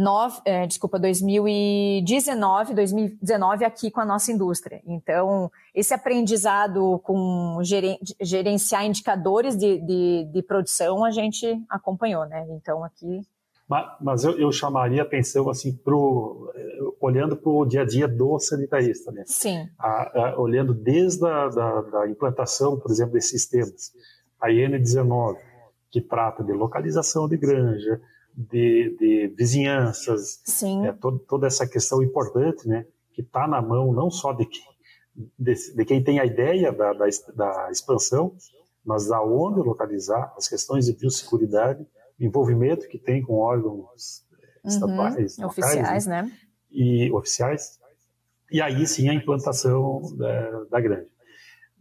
9, 0.01 0.41
é, 0.45 0.65
desculpa, 0.65 0.97
2019, 0.97 2.73
2019 2.73 3.63
aqui 3.63 3.91
com 3.91 4.01
a 4.01 4.05
nossa 4.05 4.31
indústria. 4.31 4.81
Então, 4.85 5.51
esse 5.75 5.93
aprendizado 5.93 6.99
com 7.03 7.59
geren, 7.61 7.97
gerenciar 8.19 8.85
indicadores 8.85 9.55
de, 9.55 9.79
de, 9.79 10.29
de, 10.33 10.41
produção, 10.41 11.05
a 11.05 11.11
gente 11.11 11.63
acompanhou, 11.69 12.25
né? 12.25 12.45
Então, 12.49 12.83
aqui... 12.83 13.21
Mas, 13.69 13.85
mas 14.01 14.23
eu, 14.23 14.37
eu, 14.37 14.51
chamaria 14.51 15.03
atenção, 15.03 15.49
assim, 15.49 15.71
pro, 15.71 16.51
olhando 16.99 17.37
para 17.37 17.51
o 17.51 17.65
dia 17.65 17.81
a 17.81 17.85
dia 17.85 18.07
do 18.07 18.37
sanitarista, 18.39 19.11
né? 19.11 19.23
Sim. 19.27 19.69
A, 19.79 20.19
a, 20.19 20.39
olhando 20.39 20.73
desde 20.73 21.25
a 21.25 21.47
da, 21.47 21.81
da 21.81 22.09
implantação, 22.09 22.77
por 22.77 22.91
exemplo, 22.91 23.13
desses 23.13 23.29
sistemas. 23.29 23.93
A 24.41 24.49
IN19, 24.49 25.37
que 25.89 26.01
trata 26.01 26.43
de 26.43 26.51
localização 26.51 27.29
de 27.29 27.37
granja, 27.37 28.01
de, 28.35 28.95
de 28.97 29.33
vizinhanças, 29.37 30.41
é, 30.85 30.91
todo, 30.93 31.19
toda 31.19 31.47
essa 31.47 31.67
questão 31.67 32.01
importante, 32.01 32.67
né, 32.67 32.85
que 33.13 33.21
está 33.21 33.47
na 33.47 33.61
mão 33.61 33.93
não 33.93 34.09
só 34.09 34.33
de 34.33 34.45
quem, 34.45 34.63
de, 35.37 35.53
de 35.75 35.85
quem 35.85 36.03
tem 36.03 36.19
a 36.19 36.25
ideia 36.25 36.71
da, 36.71 36.93
da, 36.93 37.05
da, 37.35 37.69
expansão, 37.71 38.35
mas 38.85 39.11
aonde 39.11 39.59
localizar, 39.59 40.33
as 40.37 40.47
questões 40.47 40.85
de 40.85 40.93
biosseguridade, 40.93 41.85
envolvimento 42.19 42.87
que 42.87 42.97
tem 42.97 43.21
com 43.21 43.35
órgãos 43.35 44.25
uhum, 44.63 44.69
estatais, 44.69 45.39
oficiais, 45.39 46.07
né? 46.07 46.23
né? 46.23 46.31
E 46.71 47.11
oficiais. 47.11 47.79
E 48.51 48.61
aí 48.61 48.85
sim 48.87 49.09
a 49.09 49.13
implantação 49.13 50.01
da, 50.17 50.63
da 50.65 50.81
grande. 50.81 51.07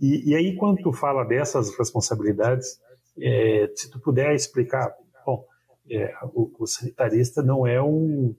E, 0.01 0.31
e, 0.31 0.35
aí 0.35 0.57
quando 0.57 0.83
tu 0.83 0.93
fala 0.93 1.25
dessas 1.25 1.77
responsabilidades, 1.77 2.81
é, 3.19 3.71
se 3.75 3.91
tu 3.91 4.01
puder 4.01 4.35
explicar 4.35 4.95
é, 5.91 6.15
o, 6.33 6.51
o, 6.59 6.67
sanitarista 6.67 7.43
não 7.43 7.67
é 7.67 7.83
um, 7.83 8.35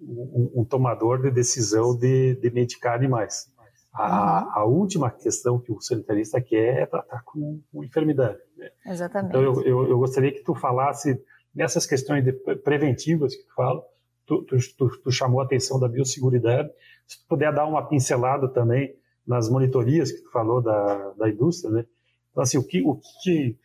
um, 0.00 0.52
um, 0.56 0.64
tomador 0.64 1.20
de 1.22 1.30
decisão 1.30 1.96
de, 1.96 2.36
de 2.36 2.50
medicar 2.50 2.94
animais. 2.94 3.50
A, 3.92 4.60
a, 4.60 4.64
última 4.64 5.10
questão 5.10 5.58
que 5.58 5.70
o 5.70 5.80
sanitarista 5.80 6.40
quer 6.40 6.82
é 6.82 6.86
tratar 6.86 7.22
com, 7.24 7.60
com 7.70 7.84
enfermidade. 7.84 8.38
Né? 8.56 8.70
Exatamente. 8.86 9.30
Então, 9.30 9.42
eu, 9.42 9.62
eu, 9.62 9.88
eu, 9.90 9.98
gostaria 9.98 10.32
que 10.32 10.42
tu 10.42 10.54
falasse 10.54 11.22
nessas 11.54 11.86
questões 11.86 12.24
de, 12.24 12.32
preventivas 12.32 13.34
que 13.34 13.42
tu 13.42 13.54
fala, 13.54 13.84
tu, 14.26 14.42
tu, 14.44 14.56
tu, 14.78 14.88
tu 15.02 15.10
chamou 15.10 15.40
a 15.40 15.44
atenção 15.44 15.78
da 15.78 15.88
biosseguridade, 15.88 16.70
se 17.06 17.18
tu 17.20 17.26
puder 17.28 17.52
dar 17.52 17.66
uma 17.66 17.86
pincelada 17.86 18.48
também 18.48 18.94
nas 19.26 19.50
monitorias 19.50 20.10
que 20.10 20.22
tu 20.22 20.30
falou 20.30 20.62
da, 20.62 21.10
da 21.18 21.28
indústria, 21.28 21.70
né? 21.70 21.84
Então, 22.30 22.42
assim, 22.42 22.56
o 22.56 22.64
que, 22.64 22.82
o 22.82 22.98
que 23.22 23.58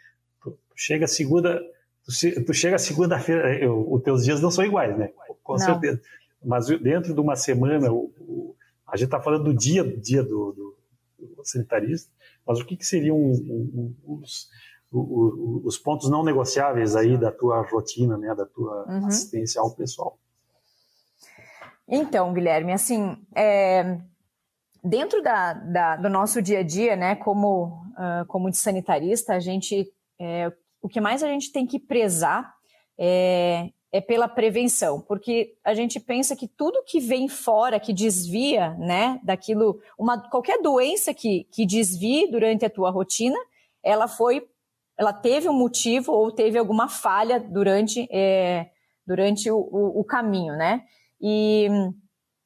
chega 0.76 1.08
segunda, 1.08 1.60
Tu, 2.08 2.46
tu 2.46 2.54
chega 2.54 2.78
segunda-feira, 2.78 3.54
eh, 3.54 3.68
os 3.68 4.02
teus 4.02 4.24
dias 4.24 4.42
não 4.42 4.50
são 4.50 4.64
iguais, 4.64 4.98
né? 4.98 5.12
Com 5.44 5.54
não. 5.54 5.60
certeza. 5.60 6.02
Mas 6.44 6.68
dentro 6.68 7.14
de 7.14 7.20
uma 7.20 7.36
semana, 7.36 7.92
o, 7.92 8.12
o, 8.20 8.56
a 8.88 8.96
gente 8.96 9.08
está 9.08 9.20
falando 9.20 9.46
do 9.46 9.54
dia, 9.54 9.84
dia 9.84 10.24
do, 10.24 10.54
do, 10.54 10.78
do, 11.36 11.46
sanitarista, 11.46 12.10
mas 12.46 12.60
o 12.60 12.66
que, 12.66 12.78
que 12.78 12.86
seriam 12.86 13.18
um, 13.18 13.94
um, 14.06 14.22
os, 14.22 14.48
os, 14.92 15.78
pontos 15.78 16.10
não 16.10 16.24
negociáveis 16.24 16.96
aí 16.96 17.18
da 17.18 17.32
tua 17.32 17.62
rotina, 17.62 18.18
né? 18.18 18.34
Da 18.34 18.46
tua 18.46 18.86
uhum. 18.88 19.08
assistência 19.08 19.60
ao 19.60 19.76
pessoal? 19.76 20.18
Então, 21.88 22.34
Guilherme, 22.34 22.72
assim, 22.72 23.18
é, 23.36 24.00
dentro 24.84 25.22
da, 25.22 25.54
da, 25.54 25.96
do 25.98 26.10
nosso 26.10 26.42
dia 26.42 26.60
a 26.60 26.64
dia, 26.64 26.96
né, 26.96 27.16
como, 27.16 27.82
uh, 27.94 28.26
como 28.28 28.50
de 28.50 28.58
sanitarista, 28.58 29.34
a 29.34 29.40
gente, 29.40 29.92
é, 30.20 30.52
o 30.88 30.90
que 30.90 31.02
mais 31.02 31.22
a 31.22 31.28
gente 31.28 31.52
tem 31.52 31.68
que 31.68 31.78
prezar 31.78 32.56
é, 32.98 33.70
é 33.92 34.00
pela 34.00 34.26
prevenção, 34.30 35.02
porque 35.02 35.58
a 35.62 35.74
gente 35.74 36.00
pensa 36.00 36.34
que 36.34 36.48
tudo 36.48 36.84
que 36.86 37.02
vem 37.02 37.28
fora, 37.28 37.78
que 37.78 37.92
desvia, 37.92 38.74
né, 38.76 39.20
daquilo, 39.22 39.82
uma, 40.00 40.18
qualquer 40.30 40.62
doença 40.62 41.14
que, 41.14 41.44
que 41.52 41.66
desvie 41.66 42.32
durante 42.32 42.66
a 42.66 42.70
tua 42.70 42.90
rotina, 42.90 43.38
ela 43.84 44.08
foi, 44.08 44.48
ela 44.98 45.12
teve 45.12 45.50
um 45.50 45.54
motivo 45.54 46.14
ou 46.14 46.32
teve 46.32 46.58
alguma 46.58 46.88
falha 46.88 47.38
durante, 47.38 48.08
é, 48.10 48.68
durante 49.06 49.52
o, 49.52 49.58
o, 49.58 50.00
o 50.00 50.04
caminho, 50.06 50.56
né? 50.56 50.86
E 51.20 51.68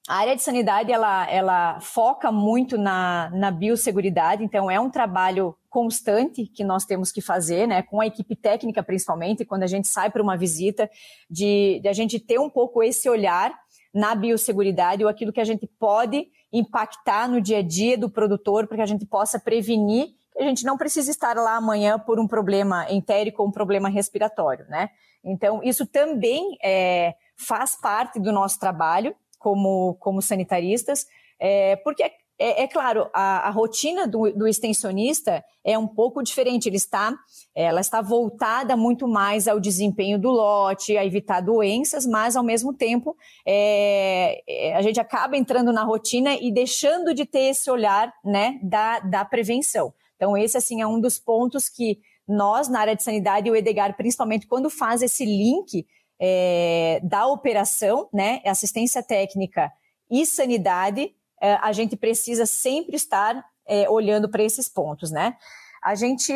a 0.10 0.15
área 0.15 0.36
de 0.36 0.41
sanidade, 0.41 0.91
ela, 0.91 1.30
ela 1.30 1.80
foca 1.80 2.32
muito 2.32 2.75
na, 2.75 3.30
na 3.36 3.51
biosseguridade, 3.51 4.43
então 4.43 4.69
é 4.69 4.80
um 4.80 4.89
trabalho 4.89 5.56
constante 5.71 6.45
que 6.45 6.63
nós 6.63 6.86
temos 6.86 7.12
que 7.12 7.21
fazer, 7.21 7.65
né, 7.65 7.81
com 7.81 8.01
a 8.01 8.05
equipe 8.05 8.36
técnica 8.36 8.84
principalmente, 8.84 9.45
quando 9.45 9.63
a 9.63 9.67
gente 9.67 9.88
sai 9.88 10.12
para 10.12 10.21
uma 10.21 10.38
visita, 10.38 10.88
de, 11.29 11.79
de 11.81 11.88
a 11.88 11.93
gente 11.93 12.19
ter 12.19 12.39
um 12.39 12.49
pouco 12.49 12.84
esse 12.84 13.10
olhar 13.10 13.57
na 13.93 14.13
biosseguridade 14.13 15.03
ou 15.03 15.10
aquilo 15.10 15.34
que 15.34 15.39
a 15.39 15.45
gente 15.45 15.65
pode 15.79 16.27
impactar 16.51 17.27
no 17.27 17.41
dia 17.41 17.60
a 17.60 17.62
dia 17.62 17.97
do 17.97 18.10
produtor 18.10 18.67
para 18.67 18.77
que 18.77 18.84
a 18.84 18.86
gente 18.86 19.05
possa 19.05 19.39
prevenir 19.39 20.10
que 20.34 20.43
a 20.43 20.47
gente 20.47 20.65
não 20.65 20.77
precisa 20.77 21.12
estar 21.12 21.36
lá 21.36 21.55
amanhã 21.55 21.99
por 21.99 22.19
um 22.19 22.27
problema 22.27 22.89
entérico 22.89 23.41
ou 23.41 23.49
um 23.49 23.51
problema 23.51 23.89
respiratório, 23.89 24.65
né? 24.69 24.89
Então, 25.23 25.62
isso 25.63 25.86
também 25.86 26.57
é, 26.63 27.15
faz 27.36 27.75
parte 27.75 28.19
do 28.19 28.31
nosso 28.31 28.60
trabalho 28.60 29.15
como, 29.38 29.95
como 29.99 30.21
sanitaristas, 30.21 31.05
é, 31.39 31.75
porque 31.77 32.12
é, 32.41 32.63
é, 32.63 32.67
claro, 32.67 33.08
a, 33.13 33.47
a 33.47 33.49
rotina 33.51 34.08
do, 34.08 34.32
do, 34.32 34.47
extensionista 34.47 35.43
é 35.63 35.77
um 35.77 35.88
pouco 35.88 36.23
diferente. 36.23 36.67
Ele 36.67 36.77
está, 36.77 37.15
ela 37.54 37.80
está 37.80 38.01
voltada 38.01 38.75
muito 38.75 39.08
mais 39.08 39.47
ao 39.47 39.60
desempenho 39.60 40.17
do 40.19 40.32
lote, 40.32 40.97
a 40.97 41.06
evitar 41.06 41.41
doenças, 41.41 42.04
mas 42.08 42.36
ao 42.36 42.43
mesmo 42.43 42.73
tempo 42.73 43.15
é, 43.45 44.41
é, 44.47 44.75
a 44.75 44.82
gente 44.82 44.99
acaba 44.99 45.38
entrando 45.38 45.71
na 45.71 45.84
rotina 45.84 46.34
e 46.34 46.51
deixando 46.51 47.13
de 47.13 47.25
ter 47.27 47.51
esse 47.51 47.69
olhar 47.69 48.12
né, 48.25 48.60
da, 48.63 48.99
da 48.99 49.23
prevenção. 49.23 49.93
Então, 50.15 50.36
esse 50.36 50.58
assim 50.58 50.82
é 50.82 50.88
um 50.88 50.99
dos 50.99 51.19
pontos 51.19 51.69
que 51.69 51.99
nós, 52.27 52.67
na 52.67 52.80
área 52.80 52.95
de 52.95 53.04
sanidade, 53.04 53.47
e 53.47 53.51
o 53.51 53.56
Edgar, 53.56 53.95
principalmente, 53.95 54.47
quando 54.47 54.69
faz 54.69 55.04
esse 55.04 55.25
link 55.25 55.86
é, 56.19 56.99
da 57.04 57.27
operação, 57.27 58.10
né, 58.12 58.41
assistência 58.45 59.04
técnica 59.04 59.71
e 60.10 60.25
sanidade, 60.25 61.13
a 61.41 61.71
gente 61.71 61.95
precisa 61.95 62.45
sempre 62.45 62.95
estar 62.95 63.43
é, 63.67 63.89
olhando 63.89 64.30
para 64.30 64.43
esses 64.43 64.67
pontos, 64.67 65.12
né? 65.12 65.38
A 65.82 65.95
gente, 65.95 66.34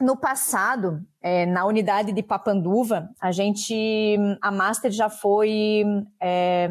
no 0.00 0.16
passado, 0.16 1.00
é, 1.20 1.46
na 1.46 1.64
unidade 1.64 2.12
de 2.12 2.22
Papanduva, 2.22 3.08
a 3.20 3.30
gente, 3.30 4.16
a 4.40 4.50
Master 4.50 4.90
já 4.90 5.08
foi, 5.08 5.84
é, 6.20 6.68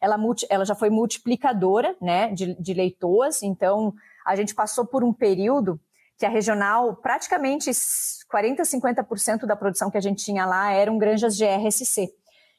ela, 0.00 0.16
ela 0.48 0.64
já 0.64 0.74
foi 0.74 0.90
multiplicadora, 0.90 1.96
né, 2.00 2.32
de, 2.32 2.54
de 2.60 2.74
leitoas, 2.74 3.42
então 3.42 3.92
a 4.24 4.36
gente 4.36 4.54
passou 4.54 4.86
por 4.86 5.02
um 5.02 5.12
período 5.12 5.80
que 6.18 6.26
a 6.26 6.28
regional, 6.28 6.96
praticamente 6.96 7.70
40%, 7.70 8.60
50% 8.60 9.46
da 9.46 9.56
produção 9.56 9.90
que 9.90 9.96
a 9.96 10.00
gente 10.00 10.24
tinha 10.24 10.44
lá 10.44 10.72
eram 10.72 10.98
granjas 10.98 11.38
GRSC. 11.38 12.12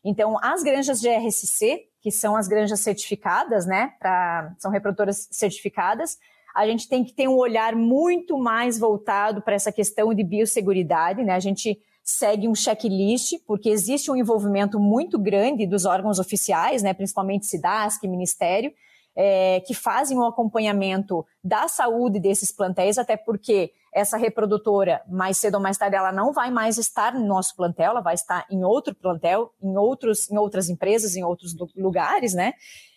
Então, 0.04 0.38
as 0.42 0.64
granjas 0.64 1.02
GRSC, 1.02 1.89
que 2.02 2.12
são 2.12 2.36
as 2.36 2.48
granjas 2.48 2.80
certificadas, 2.80 3.66
né, 3.66 3.94
pra, 4.00 4.54
são 4.58 4.72
reprodutoras 4.72 5.28
certificadas, 5.32 6.18
a 6.56 6.66
gente 6.66 6.88
tem 6.90 7.04
que 7.04 7.14
ter 7.14 7.28
um 7.28 7.36
olhar 7.36 7.76
muito 7.76 8.38
mais 8.38 8.80
voltado 8.80 9.42
para 9.42 9.54
essa 9.54 9.72
questão 9.72 10.14
de 10.14 10.24
biosseguridade, 10.24 11.24
né? 11.24 11.34
A 11.34 11.40
gente 11.40 11.80
segue 12.04 12.48
um 12.48 12.56
checklist, 12.56 13.36
porque 13.46 13.70
existe 13.70 14.10
um 14.10 14.16
envolvimento 14.16 14.80
muito 14.80 15.20
grande 15.20 15.68
dos 15.68 15.86
órgãos 15.86 16.18
oficiais, 16.18 16.82
né, 16.82 16.94
principalmente 16.94 17.46
SIDASC, 17.46 18.08
Ministério, 18.08 18.74
é, 19.22 19.60
que 19.68 19.74
fazem 19.74 20.18
o 20.18 20.24
acompanhamento 20.24 21.26
da 21.44 21.68
saúde 21.68 22.22
desses 22.22 22.54
plantéis, 22.54 22.98
até 22.98 23.18
porque 23.18 23.74
essa 23.94 24.16
reprodutora, 24.16 25.02
mais 25.10 25.38
cedo 25.38 25.56
ou 25.56 25.62
mais 25.62 25.78
tarde, 25.78 25.98
ela 25.98 26.14
não 26.14 26.32
vai 26.32 26.50
mais 26.50 26.78
estar 26.78 27.14
no 27.14 27.26
nosso 27.28 27.54
plantel, 27.54 27.92
ela 27.92 28.00
vai 28.00 28.14
estar 28.14 28.46
em 28.50 28.64
outro 28.64 28.96
plantel, 28.96 29.52
em, 29.62 29.76
outros, 29.76 30.32
em 30.32 30.38
outras 30.38 30.70
empresas, 30.70 31.18
em 31.18 31.24
outros 31.26 31.54
lugares, 31.76 32.34
né? 32.34 32.54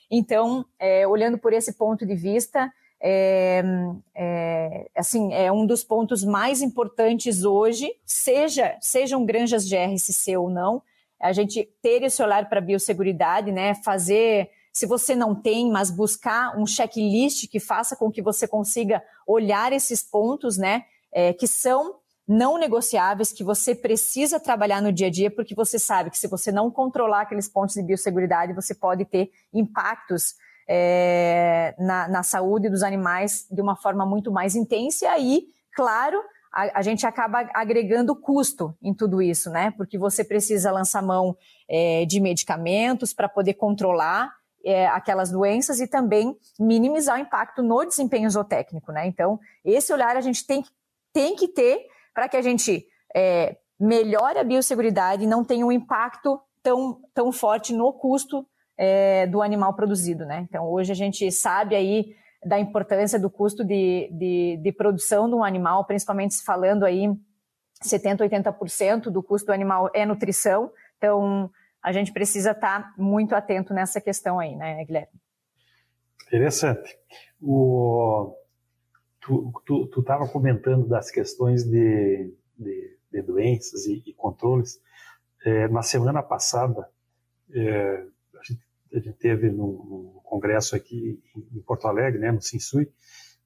Então, 0.08 0.64
é, 0.78 1.04
olhando 1.08 1.38
por 1.38 1.52
esse 1.52 1.72
ponto 1.72 2.06
de 2.06 2.14
vista, 2.14 2.72
é, 3.02 3.64
é, 4.14 4.87
assim, 4.94 5.35
é 5.35 5.50
um 5.50 5.66
dos 5.66 5.82
pontos 5.82 6.22
mais 6.22 6.62
importantes 6.62 7.42
hoje, 7.42 7.90
seja 8.06 8.76
sejam 8.80 9.26
granjas 9.26 9.66
de 9.66 9.74
RCC 9.74 10.37
ou 10.37 10.48
não, 10.48 10.82
a 11.20 11.32
gente 11.32 11.68
ter 11.82 12.04
esse 12.04 12.22
olhar 12.22 12.48
para 12.48 12.58
a 12.61 12.62
biosseguridade, 12.62 13.50
né? 13.50 13.74
Fazer 13.74 14.50
se 14.72 14.87
você 14.87 15.14
não 15.14 15.35
tem, 15.35 15.70
mas 15.70 15.90
buscar 15.90 16.58
um 16.58 16.66
checklist 16.66 17.46
que 17.48 17.61
faça 17.61 17.94
com 17.94 18.11
que 18.11 18.22
você 18.22 18.48
consiga 18.48 19.02
olhar 19.26 19.72
esses 19.72 20.02
pontos, 20.02 20.56
né, 20.56 20.85
é, 21.12 21.32
que 21.32 21.46
são 21.46 21.96
não 22.26 22.56
negociáveis, 22.56 23.32
que 23.32 23.44
você 23.44 23.74
precisa 23.74 24.40
trabalhar 24.40 24.80
no 24.80 24.92
dia 24.92 25.08
a 25.08 25.11
dia, 25.11 25.30
porque 25.30 25.54
você 25.54 25.78
sabe 25.78 26.11
que 26.11 26.18
se 26.18 26.28
você 26.28 26.50
não 26.50 26.70
controlar 26.70 27.22
aqueles 27.22 27.48
pontos 27.48 27.74
de 27.74 27.82
biosseguridade, 27.82 28.54
você 28.54 28.74
pode 28.74 29.04
ter 29.04 29.30
impactos 29.52 30.35
é, 30.68 31.74
na, 31.78 32.08
na 32.08 32.22
saúde 32.22 32.70
dos 32.70 32.82
animais 32.82 33.46
de 33.50 33.61
uma 33.61 33.76
forma 33.76 34.06
muito 34.06 34.30
mais 34.30 34.54
intensa. 34.54 35.04
E 35.04 35.08
aí, 35.08 35.44
claro, 35.74 36.22
a, 36.52 36.78
a, 36.78 36.82
gente 36.82 37.06
acaba 37.06 37.50
agregando 37.52 38.14
custo 38.14 38.74
em 38.80 38.94
tudo 38.94 39.20
isso, 39.20 39.50
né? 39.50 39.72
Porque 39.72 39.98
você 39.98 40.24
precisa 40.24 40.70
lançar 40.70 41.02
mão 41.02 41.37
é, 41.68 42.06
de 42.06 42.20
medicamentos 42.20 43.12
para 43.12 43.28
poder 43.28 43.54
controlar 43.54 44.32
é, 44.64 44.87
aquelas 44.87 45.31
doenças 45.31 45.81
e 45.81 45.87
também 45.87 46.37
minimizar 46.59 47.16
o 47.16 47.20
impacto 47.20 47.62
no 47.62 47.85
desempenho 47.85 48.31
zootécnico, 48.31 48.92
né? 48.92 49.07
Então, 49.07 49.38
esse 49.64 49.92
olhar 49.92 50.16
a 50.16 50.20
gente 50.20 50.46
tem, 50.46 50.64
tem 51.12 51.37
que 51.37 51.48
ter 51.48 51.87
para 52.14 52.29
que 52.29 52.37
a 52.37 52.42
gente 52.42 52.87
é, 53.14 53.57
melhore 53.79 54.38
a 54.38 54.44
biosseguridade 54.44 55.25
e 55.25 55.27
não 55.27 55.44
tenha 55.44 55.66
um 55.66 55.72
impacto 55.72 56.40
tão, 56.62 57.01
tão 57.12 57.33
forte 57.33 57.72
no 57.72 57.92
custo 57.92 58.46
é, 58.79 59.27
do 59.27 59.42
animal 59.42 59.75
produzido, 59.75 60.25
né? 60.25 60.46
Então, 60.48 60.68
hoje 60.70 60.92
a 60.92 60.94
gente 60.94 61.31
sabe 61.31 61.75
aí 61.75 62.14
da 62.44 62.59
importância 62.59 63.18
do 63.18 63.31
custo 63.31 63.64
de, 63.64 64.09
de, 64.12 64.61
de 64.62 64.72
produção 64.72 65.29
de 65.29 65.35
um 65.35 65.44
animal, 65.44 65.85
principalmente 65.85 66.42
falando 66.42 66.85
aí 66.85 67.09
70%, 67.85 68.18
80% 68.18 69.03
do 69.11 69.22
custo 69.22 69.46
do 69.46 69.53
animal 69.53 69.90
é 69.94 70.05
nutrição. 70.05 70.70
Então, 70.96 71.51
a 71.82 71.92
gente 71.92 72.12
precisa 72.12 72.52
estar 72.52 72.94
muito 72.96 73.34
atento 73.34 73.74
nessa 73.74 74.00
questão 74.00 74.38
aí, 74.38 74.54
né, 74.54 74.84
Guilherme? 74.84 75.20
Interessante. 76.26 76.96
O, 77.40 78.34
tu 79.20 80.00
estava 80.00 80.28
comentando 80.28 80.86
das 80.86 81.10
questões 81.10 81.64
de, 81.64 82.32
de, 82.56 82.98
de 83.10 83.22
doenças 83.22 83.86
e, 83.86 84.02
e 84.06 84.14
controles. 84.14 84.80
É, 85.44 85.66
na 85.68 85.82
semana 85.82 86.22
passada, 86.22 86.88
é, 87.52 88.06
a, 88.38 88.42
gente, 88.44 88.62
a, 88.94 88.98
gente, 88.98 89.18
teve 89.18 89.50
no, 89.50 89.66
no, 90.14 90.20
congresso 90.24 90.74
aqui 90.76 91.20
em 91.52 91.60
Porto 91.60 91.86
Alegre, 91.86 92.20
né, 92.20 92.30
no 92.30 92.40
Sinsui, 92.40 92.90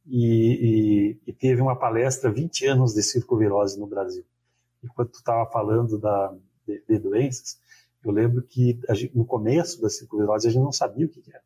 e, 0.06 1.18
e, 1.26 1.30
e, 1.30 1.32
teve 1.32 1.60
uma 1.60 1.74
palestra 1.74 2.30
20 2.30 2.66
anos 2.66 2.94
de 2.94 3.02
circovirose 3.02 3.80
no 3.80 3.88
Brasil. 3.88 4.24
Enquanto 4.84 5.12
tu 5.12 5.18
estava 5.18 5.50
falando 5.50 5.98
da, 5.98 6.32
de, 6.64 6.80
de 6.86 6.98
doenças, 6.98 7.60
eu 8.04 8.12
lembro 8.12 8.42
que 8.42 8.78
gente, 8.90 9.16
no 9.16 9.24
começo 9.24 9.80
da 9.80 9.88
circulose 9.88 10.46
a 10.46 10.50
gente 10.50 10.62
não 10.62 10.72
sabia 10.72 11.06
o 11.06 11.08
que, 11.08 11.22
era. 11.28 11.42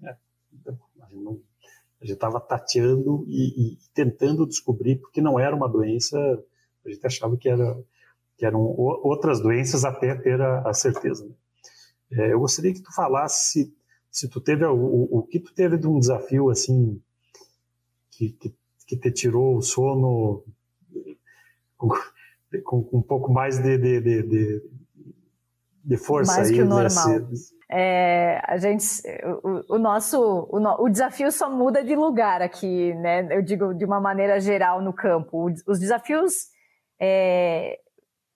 Né? 0.00 0.16
Então, 0.52 0.78
a 1.00 2.06
gente 2.06 2.14
estava 2.14 2.38
tateando 2.38 3.24
e, 3.26 3.72
e, 3.72 3.78
tentando 3.94 4.46
descobrir, 4.46 4.96
porque 4.96 5.22
não 5.22 5.40
era 5.40 5.56
uma 5.56 5.68
doença, 5.68 6.18
a 6.84 6.90
gente 6.90 7.06
achava 7.06 7.36
que, 7.36 7.48
era, 7.48 7.78
que 8.36 8.44
eram 8.44 8.60
outras 8.60 9.40
doenças 9.40 9.84
até 9.84 10.14
ter 10.14 10.40
a, 10.40 10.68
a 10.68 10.74
certeza. 10.74 11.24
Né? 11.24 11.34
É, 12.12 12.32
eu 12.32 12.40
gostaria 12.40 12.74
que 12.74 12.82
tu 12.82 12.94
falasse 12.94 13.74
se, 14.10 14.28
tu 14.28 14.40
teve, 14.40 14.64
o, 14.64 15.08
o, 15.10 15.22
que 15.22 15.40
tu 15.40 15.52
teve 15.52 15.76
de 15.76 15.88
um 15.88 15.98
desafio 15.98 16.50
assim, 16.50 17.02
que, 18.10 18.30
que, 18.30 18.54
que 18.86 18.96
te 18.96 19.10
tirou 19.10 19.56
o 19.56 19.62
sono 19.62 20.44
com, 21.76 21.88
com, 22.62 22.84
com 22.84 22.98
um 22.98 23.02
pouco 23.02 23.32
mais 23.32 23.58
de, 23.58 23.76
de, 23.76 24.00
de, 24.00 24.22
de 24.22 24.62
de 25.84 25.96
força 25.96 26.36
Mais 26.36 26.50
que 26.50 26.62
o 26.62 26.64
normal. 26.64 27.28
É, 27.70 28.40
a 28.46 28.56
gente, 28.56 28.84
o, 29.42 29.76
o 29.76 29.78
nosso, 29.78 30.18
o, 30.18 30.84
o, 30.84 30.88
desafio 30.88 31.30
só 31.32 31.50
muda 31.50 31.82
de 31.82 31.94
lugar 31.96 32.40
aqui, 32.40 32.94
né? 32.94 33.26
Eu 33.30 33.42
digo 33.42 33.74
de 33.74 33.84
uma 33.84 34.00
maneira 34.00 34.38
geral 34.40 34.80
no 34.80 34.92
campo. 34.92 35.50
Os 35.66 35.78
desafios, 35.78 36.32
é, 37.00 37.78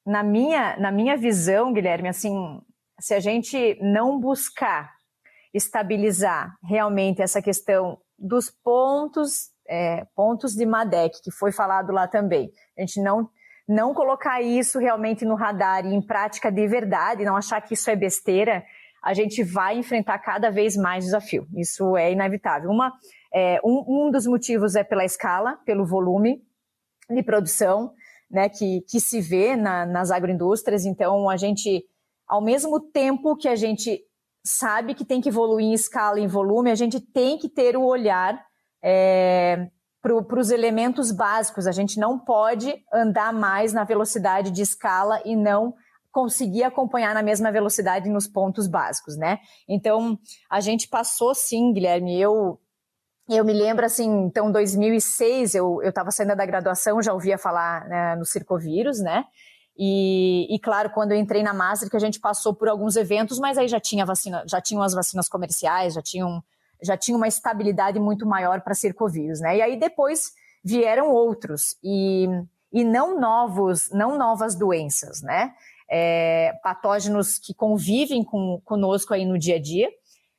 na 0.05 0.23
minha, 0.23 0.77
na 0.79 0.91
minha 0.91 1.17
visão, 1.17 1.73
Guilherme, 1.73 2.09
assim, 2.09 2.61
se 3.01 3.15
a 3.15 3.21
gente 3.21 3.79
não 3.81 4.19
buscar 4.19 4.91
estabilizar 5.55 6.57
realmente 6.63 7.23
essa 7.23 7.41
questão 7.41 7.99
dos 8.19 8.51
pontos, 8.51 9.51
é, 9.69 10.05
pontos 10.15 10.55
de 10.55 10.67
MADEC, 10.67 11.23
que 11.23 11.31
foi 11.31 11.53
falado 11.53 11.93
lá 11.93 12.09
também. 12.09 12.51
A 12.77 12.81
gente 12.81 13.01
não, 13.01 13.29
não 13.69 13.93
colocar 13.93 14.41
isso 14.41 14.79
realmente 14.79 15.27
no 15.27 15.35
radar 15.35 15.85
e 15.85 15.95
em 15.95 16.01
prática 16.01 16.51
de 16.51 16.67
verdade, 16.67 17.25
não 17.25 17.37
achar 17.37 17.61
que 17.61 17.75
isso 17.75 17.91
é 17.91 17.95
besteira, 17.95 18.65
a 19.03 19.13
gente 19.13 19.45
vai 19.45 19.77
enfrentar 19.79 20.19
cada 20.19 20.51
vez 20.51 20.75
mais 20.75 21.05
desafio. 21.05 21.47
Isso 21.55 21.97
é 21.97 22.11
inevitável. 22.11 22.71
Uma, 22.71 22.93
é, 23.33 23.61
um, 23.63 24.07
um 24.07 24.11
dos 24.11 24.27
motivos 24.27 24.75
é 24.75 24.83
pela 24.83 25.05
escala, 25.05 25.59
pelo 25.67 25.87
volume 25.87 26.43
de 27.11 27.23
produção, 27.23 27.93
né, 28.31 28.49
que, 28.49 28.81
que 28.89 29.01
se 29.01 29.21
vê 29.21 29.55
na, 29.55 29.87
nas 29.87 30.11
agroindústrias. 30.11 30.85
Então, 30.85 31.29
a 31.29 31.37
gente, 31.37 31.85
ao 32.27 32.43
mesmo 32.43 32.81
tempo 32.81 33.37
que 33.37 33.49
a 33.49 33.57
gente 33.57 34.03
sabe 34.45 34.95
que 34.95 35.05
tem 35.05 35.21
que 35.21 35.29
evoluir 35.29 35.67
em 35.67 35.75
escala 35.75 36.19
e 36.19 36.25
em 36.25 36.27
volume, 36.27 36.71
a 36.71 36.75
gente 36.75 37.01
tem 37.01 37.39
que 37.39 37.49
ter 37.49 37.77
o 37.77 37.85
olhar 37.85 38.43
é, 38.83 39.69
para 40.25 40.41
os 40.41 40.51
elementos 40.51 41.13
básicos. 41.13 41.67
A 41.67 41.73
gente 41.73 41.99
não 41.99 42.19
pode 42.19 42.75
andar 42.93 43.33
mais 43.33 43.73
na 43.73 43.85
velocidade 43.85 44.51
de 44.51 44.63
escala 44.63 45.21
e 45.25 45.37
não 45.37 45.75
conseguir 46.11 46.65
acompanhar 46.65 47.15
na 47.15 47.23
mesma 47.23 47.53
velocidade 47.53 48.09
nos 48.09 48.27
pontos 48.27 48.67
básicos, 48.67 49.17
né? 49.17 49.39
Então, 49.69 50.19
a 50.51 50.61
gente 50.61 50.89
passou 50.89 51.35
sim, 51.35 51.73
Guilherme, 51.73 52.21
eu 52.21 52.59
eu 53.31 53.45
me 53.45 53.53
lembro 53.53 53.85
assim, 53.85 54.09
então 54.25 54.51
2006 54.51 55.55
eu 55.55 55.83
eu 55.83 55.91
estava 55.91 56.11
saindo 56.11 56.35
da 56.35 56.47
graduação, 56.47 57.03
já 57.03 57.13
ouvia 57.13 57.37
falar 57.37 57.87
né, 57.87 58.17
no 58.17 58.25
circovírus, 58.25 59.01
né? 59.01 59.25
E, 59.79 60.53
e, 60.53 60.59
claro, 60.59 60.91
quando 60.91 61.13
eu 61.13 61.19
entrei 61.19 61.41
na 61.41 61.55
Master, 61.55 61.89
que 61.89 61.97
a 61.97 62.01
gente 62.01 62.19
passou 62.19 62.53
por 62.53 62.69
alguns 62.69 62.97
eventos, 62.97 63.39
mas 63.39 63.57
aí 63.57 63.69
já 63.69 63.79
tinha 63.79 64.05
vacina, 64.05 64.45
já 64.45 64.61
tinham 64.61 64.83
as 64.83 64.93
vacinas 64.93 65.29
comerciais, 65.29 65.95
já 65.95 66.03
tinham 66.03 66.43
já 66.83 66.97
tinha 66.97 67.17
uma 67.17 67.29
estabilidade 67.29 67.99
muito 67.99 68.27
maior 68.27 68.61
para 68.61 68.75
circovírus, 68.75 69.41
né? 69.41 69.57
E 69.57 69.63
aí 69.63 69.79
depois 69.79 70.33
vieram 70.65 71.11
outros 71.11 71.77
e, 71.83 72.29
e 72.73 72.85
não 72.85 73.19
novos, 73.21 73.91
não 73.91 74.17
novas 74.17 74.55
doenças, 74.55 75.23
né? 75.23 75.53
É, 75.91 76.53
patógenos 76.63 77.39
que 77.39 77.55
convivem 77.55 78.23
com, 78.23 78.61
conosco 78.65 79.15
aí 79.15 79.25
no 79.25 79.39
dia 79.39 79.57
a 79.57 79.61
dia, 79.61 79.89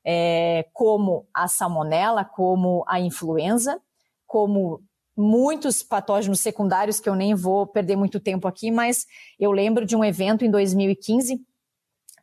é, 0.06 0.66
como 0.74 1.28
a 1.34 1.48
salmonela, 1.48 2.24
como 2.24 2.84
a 2.88 3.00
influenza, 3.00 3.82
como 4.28 4.82
muitos 5.18 5.84
patógenos 5.84 6.40
secundários 6.40 7.00
que 7.00 7.10
eu 7.10 7.16
nem 7.16 7.36
vou 7.36 7.68
perder 7.68 7.98
muito 7.98 8.20
tempo 8.20 8.48
aqui, 8.48 8.72
mas 8.72 9.06
eu 9.38 9.52
lembro 9.52 9.86
de 9.86 9.96
um 9.96 10.04
evento 10.04 10.46
em 10.46 10.52
2015 10.52 11.42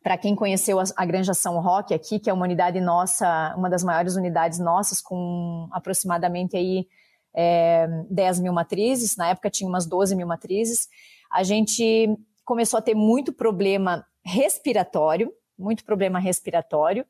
para 0.07 0.17
quem 0.17 0.37
conheceu 0.37 0.79
a, 0.79 0.83
a 0.95 1.05
Granja 1.05 1.33
São 1.33 1.59
Roque 1.59 1.93
aqui, 1.93 2.17
que 2.17 2.29
é 2.29 2.33
uma 2.33 2.45
unidade 2.45 2.79
nossa, 2.79 3.53
uma 3.57 3.69
das 3.69 3.83
maiores 3.83 4.15
unidades 4.15 4.57
nossas, 4.57 5.01
com 5.01 5.67
aproximadamente 5.69 6.55
aí 6.55 6.87
é, 7.35 7.85
10 8.09 8.39
mil 8.39 8.53
matrizes, 8.53 9.17
na 9.17 9.27
época 9.27 9.49
tinha 9.49 9.67
umas 9.67 9.85
12 9.85 10.15
mil 10.15 10.25
matrizes, 10.25 10.87
a 11.29 11.43
gente 11.43 12.17
começou 12.45 12.77
a 12.77 12.81
ter 12.81 12.95
muito 12.95 13.33
problema 13.33 14.05
respiratório, 14.23 15.29
muito 15.59 15.83
problema 15.83 16.19
respiratório 16.19 17.05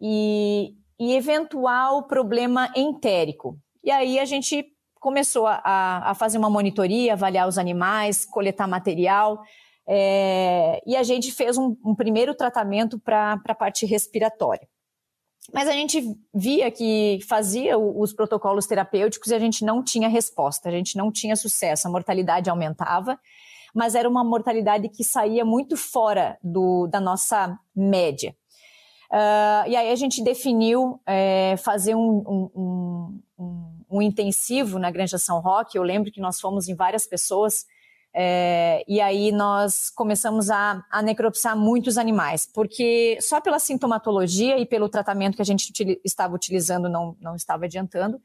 e, 0.00 0.74
e 0.98 1.14
eventual 1.14 2.02
problema 2.08 2.68
entérico. 2.74 3.56
E 3.84 3.92
aí 3.92 4.18
a 4.18 4.24
gente 4.24 4.66
começou 4.98 5.46
a, 5.46 5.60
a 6.10 6.14
fazer 6.16 6.36
uma 6.36 6.50
monitoria, 6.50 7.12
avaliar 7.12 7.46
os 7.46 7.58
animais, 7.58 8.26
coletar 8.26 8.66
material, 8.66 9.40
é, 9.92 10.80
e 10.86 10.94
a 10.94 11.02
gente 11.02 11.32
fez 11.32 11.58
um, 11.58 11.76
um 11.84 11.96
primeiro 11.96 12.32
tratamento 12.32 12.96
para 12.96 13.40
a 13.44 13.54
parte 13.56 13.84
respiratória. 13.84 14.68
Mas 15.52 15.66
a 15.66 15.72
gente 15.72 16.16
via 16.32 16.70
que 16.70 17.18
fazia 17.28 17.76
os 17.76 18.12
protocolos 18.12 18.68
terapêuticos 18.68 19.32
e 19.32 19.34
a 19.34 19.38
gente 19.40 19.64
não 19.64 19.82
tinha 19.82 20.08
resposta, 20.08 20.68
a 20.68 20.72
gente 20.72 20.96
não 20.96 21.10
tinha 21.10 21.34
sucesso, 21.34 21.88
a 21.88 21.90
mortalidade 21.90 22.48
aumentava, 22.48 23.18
mas 23.74 23.96
era 23.96 24.08
uma 24.08 24.22
mortalidade 24.22 24.88
que 24.88 25.02
saía 25.02 25.44
muito 25.44 25.76
fora 25.76 26.38
do, 26.40 26.86
da 26.86 27.00
nossa 27.00 27.58
média. 27.74 28.32
Uh, 29.10 29.66
e 29.66 29.74
aí 29.74 29.90
a 29.90 29.96
gente 29.96 30.22
definiu 30.22 31.00
é, 31.04 31.56
fazer 31.56 31.96
um, 31.96 32.22
um, 32.54 33.20
um, 33.36 33.82
um, 33.90 34.02
intensivo 34.02 34.78
na 34.78 34.88
Granja 34.88 35.18
São 35.18 35.40
Roque. 35.40 35.76
Eu 35.76 35.82
lembro 35.82 36.12
que 36.12 36.20
nós 36.20 36.38
fomos 36.38 36.68
em 36.68 36.76
várias 36.76 37.08
pessoas 37.08 37.64
é, 38.14 38.84
e 38.88 39.00
aí 39.00 39.30
nós 39.30 39.88
começamos 39.90 40.50
a, 40.50 40.84
a 40.90 41.00
necropsar 41.00 41.56
muitos 41.56 41.96
animais, 41.96 42.48
porque 42.52 43.18
só 43.20 43.40
pela 43.40 43.58
sintomatologia 43.58 44.58
e 44.58 44.66
pelo 44.66 44.88
tratamento 44.88 45.36
que 45.36 45.42
a 45.42 45.44
gente 45.44 45.70
util, 45.70 46.00
estava 46.04 46.34
utilizando 46.34 46.88
não, 46.88 47.16
não 47.20 47.36
estava 47.36 47.66
adiantando. 47.66 48.20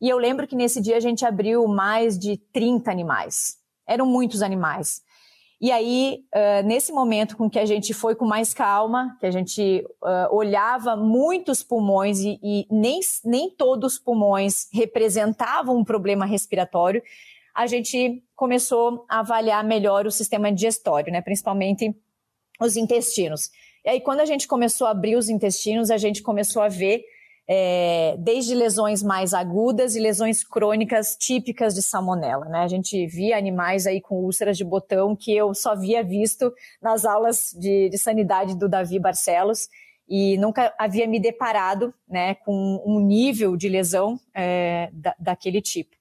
E 0.00 0.08
eu 0.08 0.18
lembro 0.18 0.46
que 0.46 0.56
nesse 0.56 0.80
dia 0.80 0.96
a 0.96 1.00
gente 1.00 1.24
abriu 1.24 1.66
mais 1.66 2.18
de 2.18 2.36
30 2.52 2.90
animais. 2.90 3.56
Eram 3.86 4.04
muitos 4.04 4.42
animais. 4.42 5.00
E 5.60 5.70
aí, 5.70 6.24
uh, 6.34 6.66
nesse 6.66 6.92
momento 6.92 7.36
com 7.36 7.48
que 7.48 7.58
a 7.58 7.64
gente 7.64 7.94
foi 7.94 8.16
com 8.16 8.24
mais 8.24 8.52
calma, 8.52 9.16
que 9.20 9.26
a 9.26 9.30
gente 9.30 9.86
uh, 10.02 10.34
olhava 10.34 10.96
muitos 10.96 11.62
pulmões 11.62 12.18
e, 12.18 12.36
e 12.42 12.66
nem, 12.68 12.98
nem 13.24 13.48
todos 13.48 13.92
os 13.92 13.98
pulmões 14.00 14.66
representavam 14.72 15.76
um 15.76 15.84
problema 15.84 16.26
respiratório, 16.26 17.00
a 17.54 17.66
gente 17.66 18.22
começou 18.34 19.04
a 19.08 19.20
avaliar 19.20 19.64
melhor 19.64 20.06
o 20.06 20.10
sistema 20.10 20.52
digestório, 20.52 21.12
né? 21.12 21.20
principalmente 21.20 21.94
os 22.60 22.76
intestinos. 22.76 23.50
E 23.84 23.90
aí, 23.90 24.00
quando 24.00 24.20
a 24.20 24.24
gente 24.24 24.46
começou 24.46 24.86
a 24.86 24.90
abrir 24.90 25.16
os 25.16 25.28
intestinos, 25.28 25.90
a 25.90 25.96
gente 25.96 26.22
começou 26.22 26.62
a 26.62 26.68
ver 26.68 27.04
é, 27.48 28.16
desde 28.18 28.54
lesões 28.54 29.02
mais 29.02 29.34
agudas 29.34 29.96
e 29.96 30.00
lesões 30.00 30.44
crônicas 30.44 31.16
típicas 31.16 31.74
de 31.74 31.82
salmonela. 31.82 32.44
Né? 32.46 32.60
A 32.60 32.68
gente 32.68 33.06
via 33.06 33.36
animais 33.36 33.86
aí 33.86 34.00
com 34.00 34.16
úlceras 34.16 34.56
de 34.56 34.64
botão 34.64 35.16
que 35.16 35.36
eu 35.36 35.52
só 35.54 35.74
via 35.74 36.02
visto 36.02 36.52
nas 36.80 37.04
aulas 37.04 37.50
de, 37.58 37.88
de 37.88 37.98
sanidade 37.98 38.56
do 38.56 38.68
Davi 38.68 38.98
Barcelos 38.98 39.68
e 40.08 40.36
nunca 40.38 40.72
havia 40.78 41.06
me 41.06 41.18
deparado 41.18 41.92
né, 42.08 42.34
com 42.36 42.82
um 42.84 43.00
nível 43.00 43.56
de 43.56 43.68
lesão 43.68 44.18
é, 44.34 44.90
da, 44.92 45.14
daquele 45.18 45.60
tipo. 45.60 45.96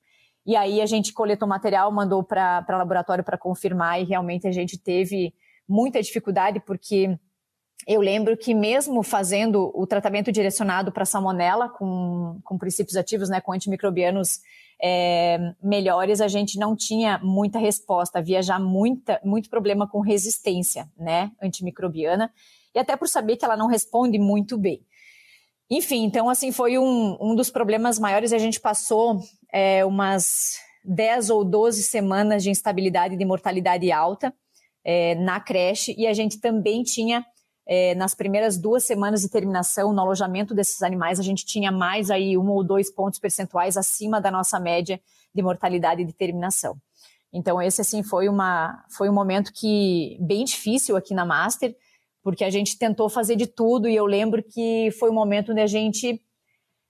E 0.46 0.56
aí 0.56 0.82
a 0.82 0.86
gente 0.86 1.14
coletou 1.14 1.48
material, 1.48 1.92
mandou 1.92 2.24
para 2.24 2.66
laboratório 2.70 3.24
para 3.24 3.38
confirmar 3.38 4.02
e 4.02 4.06
realmente 4.06 4.48
a 4.48 4.52
gente 4.52 4.78
teve 4.78 5.34
muita 5.68 6.02
dificuldade 6.02 6.60
porque 6.60 7.18
eu 7.88 8.00
lembro 8.00 8.38
que 8.38 8.54
mesmo 8.54 9.02
fazendo 9.02 9.72
o 9.74 9.88
tratamento 9.88 10.32
direcionado 10.32 10.92
para 10.92 11.06
salmonela 11.06 11.68
com, 11.70 12.40
com 12.44 12.58
princípios 12.58 12.96
ativos, 12.96 13.30
né, 13.30 13.42
com 13.42 13.52
antimicrobianos 13.52 14.40
é, 14.82 15.54
melhores, 15.62 16.22
a 16.22 16.28
gente 16.28 16.60
não 16.60 16.76
tinha 16.76 17.20
muita 17.24 17.60
resposta, 17.60 18.20
havia 18.20 18.42
já 18.42 18.60
muita, 18.60 19.20
muito 19.24 19.50
problema 19.50 19.88
com 19.88 20.00
resistência, 20.00 20.90
né, 20.98 21.32
antimicrobiana, 21.42 22.32
e 22.74 22.80
até 22.80 22.96
por 22.96 23.08
saber 23.08 23.38
que 23.38 23.46
ela 23.46 23.58
não 23.58 23.68
responde 23.68 24.18
muito 24.18 24.58
bem. 24.58 24.86
Enfim, 25.72 26.04
então, 26.04 26.30
assim, 26.30 26.52
foi 26.52 26.78
um, 26.78 27.18
um 27.22 27.34
dos 27.34 27.50
problemas 27.50 27.98
maiores. 27.98 28.34
A 28.34 28.38
gente 28.38 28.60
passou 28.60 29.22
é, 29.54 29.86
umas 29.86 30.58
10 30.84 31.30
ou 31.30 31.46
12 31.46 31.84
semanas 31.84 32.44
de 32.44 32.50
instabilidade 32.50 33.16
de 33.16 33.24
mortalidade 33.24 33.90
alta 33.90 34.34
é, 34.84 35.16
na 35.16 35.40
creche 35.40 35.96
e 35.98 36.06
a 36.08 36.14
gente 36.14 36.42
também 36.42 36.84
tinha, 36.84 37.26
é, 37.66 37.96
nas 37.96 38.14
primeiras 38.14 38.58
duas 38.58 38.84
semanas 38.84 39.22
de 39.22 39.30
terminação, 39.30 39.94
no 39.94 40.02
alojamento 40.02 40.54
desses 40.54 40.82
animais, 40.82 41.22
a 41.22 41.24
gente 41.24 41.46
tinha 41.46 41.72
mais 41.72 42.12
aí 42.12 42.38
um 42.38 42.50
ou 42.50 42.66
dois 42.66 42.94
pontos 42.94 43.18
percentuais 43.18 43.78
acima 43.78 44.20
da 44.20 44.30
nossa 44.30 44.60
média 44.60 45.00
de 45.34 45.42
mortalidade 45.42 46.04
de 46.04 46.12
terminação. 46.12 46.76
Então, 47.32 47.62
esse, 47.62 47.80
assim, 47.80 48.04
foi, 48.04 48.28
uma, 48.28 48.84
foi 48.90 49.10
um 49.10 49.14
momento 49.14 49.54
que 49.54 50.18
bem 50.20 50.44
difícil 50.44 50.98
aqui 50.98 51.14
na 51.14 51.24
Master, 51.24 51.74
porque 52.24 52.44
a 52.44 52.50
gente 52.50 52.78
tentou 52.78 53.10
fazer 53.10 53.36
de 53.36 53.48
tudo 53.48 53.88
e 53.88 53.96
eu 53.96 54.06
lembro 54.06 54.44
que 54.44 54.90
foi 55.00 55.10
um 55.10 55.14
momento 55.14 55.52
onde 55.52 55.62
a 55.62 55.68
gente 55.68 56.22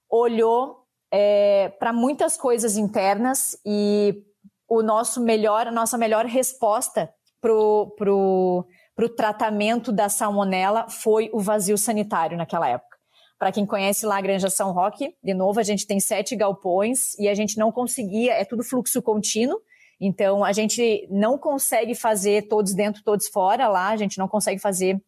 olhou 0.09 0.85
é, 1.11 1.69
para 1.79 1.93
muitas 1.93 2.37
coisas 2.37 2.77
internas 2.77 3.57
e 3.65 4.23
o 4.67 4.81
nosso 4.81 5.21
melhor, 5.21 5.67
a 5.67 5.71
nossa 5.71 5.97
melhor 5.97 6.25
resposta 6.25 7.13
pro, 7.41 7.93
pro, 7.97 8.65
pro 8.95 9.09
tratamento 9.09 9.91
da 9.91 10.07
salmonela 10.07 10.87
foi 10.89 11.29
o 11.33 11.39
vazio 11.39 11.77
sanitário 11.77 12.37
naquela 12.37 12.69
época. 12.69 12.97
Para 13.37 13.51
quem 13.51 13.65
conhece 13.65 14.05
lá 14.05 14.17
a 14.17 14.21
Granja 14.21 14.49
São 14.49 14.71
Roque, 14.71 15.15
de 15.23 15.33
novo, 15.33 15.59
a 15.59 15.63
gente 15.63 15.87
tem 15.87 15.99
sete 15.99 16.35
galpões 16.35 17.17
e 17.17 17.27
a 17.27 17.33
gente 17.33 17.57
não 17.57 17.71
conseguia, 17.71 18.33
é 18.33 18.45
tudo 18.45 18.63
fluxo 18.63 19.01
contínuo, 19.01 19.59
então 19.99 20.43
a 20.43 20.53
gente 20.53 21.07
não 21.09 21.37
consegue 21.37 21.95
fazer 21.95 22.47
todos 22.47 22.73
dentro, 22.73 23.03
todos 23.03 23.27
fora 23.27 23.67
lá, 23.67 23.89
a 23.89 23.97
gente 23.97 24.17
não 24.17 24.27
consegue 24.27 24.61
fazer 24.61 25.01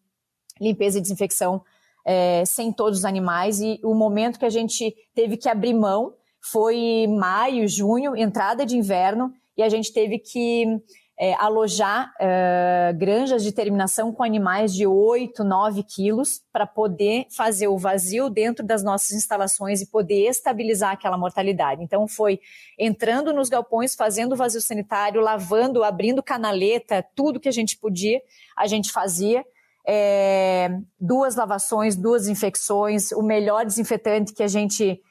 limpeza 0.60 0.97
e 0.97 1.01
desinfecção 1.01 1.62
é, 2.06 2.43
sem 2.45 2.72
todos 2.72 2.99
os 2.99 3.06
animais. 3.06 3.60
E 3.60 3.80
o 3.84 3.93
momento 3.93 4.39
que 4.39 4.45
a 4.45 4.49
gente 4.49 4.95
teve 5.14 5.38
que 5.38 5.49
abrir 5.49 5.74
mão 5.74 6.14
foi 6.41 7.08
maio, 7.08 7.68
junho, 7.68 8.16
entrada 8.16 8.66
de 8.66 8.78
inverno, 8.78 9.32
e 9.56 9.64
a 9.64 9.70
gente 9.70 9.93
teve 9.93 10.20
que 10.20 10.82
é, 11.18 11.36
alojar 11.36 12.12
é, 12.20 12.91
granjas 12.97 13.43
de 13.43 13.51
terminação 13.51 14.12
com 14.12 14.24
animais 14.24 14.74
de 14.74 14.86
8, 14.86 15.43
9 15.43 15.84
quilos 15.84 16.41
para 16.51 16.66
poder 16.66 17.28
fazer 17.30 17.68
o 17.68 17.78
vazio 17.78 18.30
dentro 18.30 18.66
das 18.66 18.84
nossas 18.84 19.12
instalações 19.12 19.80
e 19.82 19.86
poder 19.86 20.28
estabilizar 20.28 20.91
aquela 20.91 21.18
mortalidade. 21.18 21.84
Então, 21.84 22.08
foi 22.08 22.39
entrando 22.80 23.32
nos 23.32 23.47
galpões, 23.47 23.95
fazendo 23.95 24.34
o 24.34 24.36
vazio 24.36 24.60
sanitário, 24.60 25.22
lavando, 25.22 25.84
abrindo 25.84 26.24
canaleta, 26.24 27.06
tudo 27.16 27.39
que 27.39 27.49
a 27.49 27.54
gente 27.54 27.78
podia, 27.78 28.20
a 28.58 28.66
gente 28.66 28.91
fazia. 28.91 29.45
É, 29.86 30.70
duas 31.00 31.36
lavações, 31.36 31.96
duas 31.96 32.28
infecções, 32.28 33.12
o 33.12 33.22
melhor 33.22 33.66
desinfetante 33.66 34.34
que 34.34 34.44
a 34.44 34.48
gente, 34.48 35.02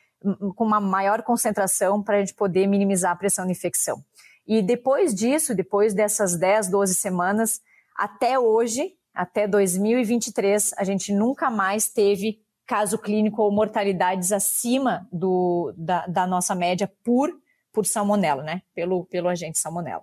com 0.56 0.64
uma 0.64 0.80
maior 0.80 1.22
concentração, 1.22 2.02
para 2.02 2.16
a 2.16 2.20
gente 2.20 2.34
poder 2.34 2.66
minimizar 2.66 3.12
a 3.12 3.16
pressão 3.16 3.44
de 3.46 3.52
infecção. 3.52 4.02
E 4.46 4.62
depois 4.62 5.14
disso, 5.14 5.54
depois 5.54 5.94
dessas 5.94 6.36
10, 6.36 6.68
12 6.68 6.94
semanas, 6.94 7.60
até 7.96 8.38
hoje, 8.38 8.94
até 9.14 9.46
2023, 9.46 10.72
a 10.76 10.84
gente 10.84 11.12
nunca 11.12 11.50
mais 11.50 11.88
teve 11.88 12.40
caso 12.66 12.98
clínico 12.98 13.42
ou 13.42 13.52
mortalidades 13.52 14.32
acima 14.32 15.06
do, 15.12 15.72
da, 15.76 16.06
da 16.06 16.26
nossa 16.26 16.54
média 16.54 16.90
por, 17.04 17.30
por 17.72 17.84
salmonela, 17.84 18.42
né? 18.42 18.62
Pelo, 18.74 19.04
pelo 19.04 19.28
agente 19.28 19.58
salmonela. 19.58 20.02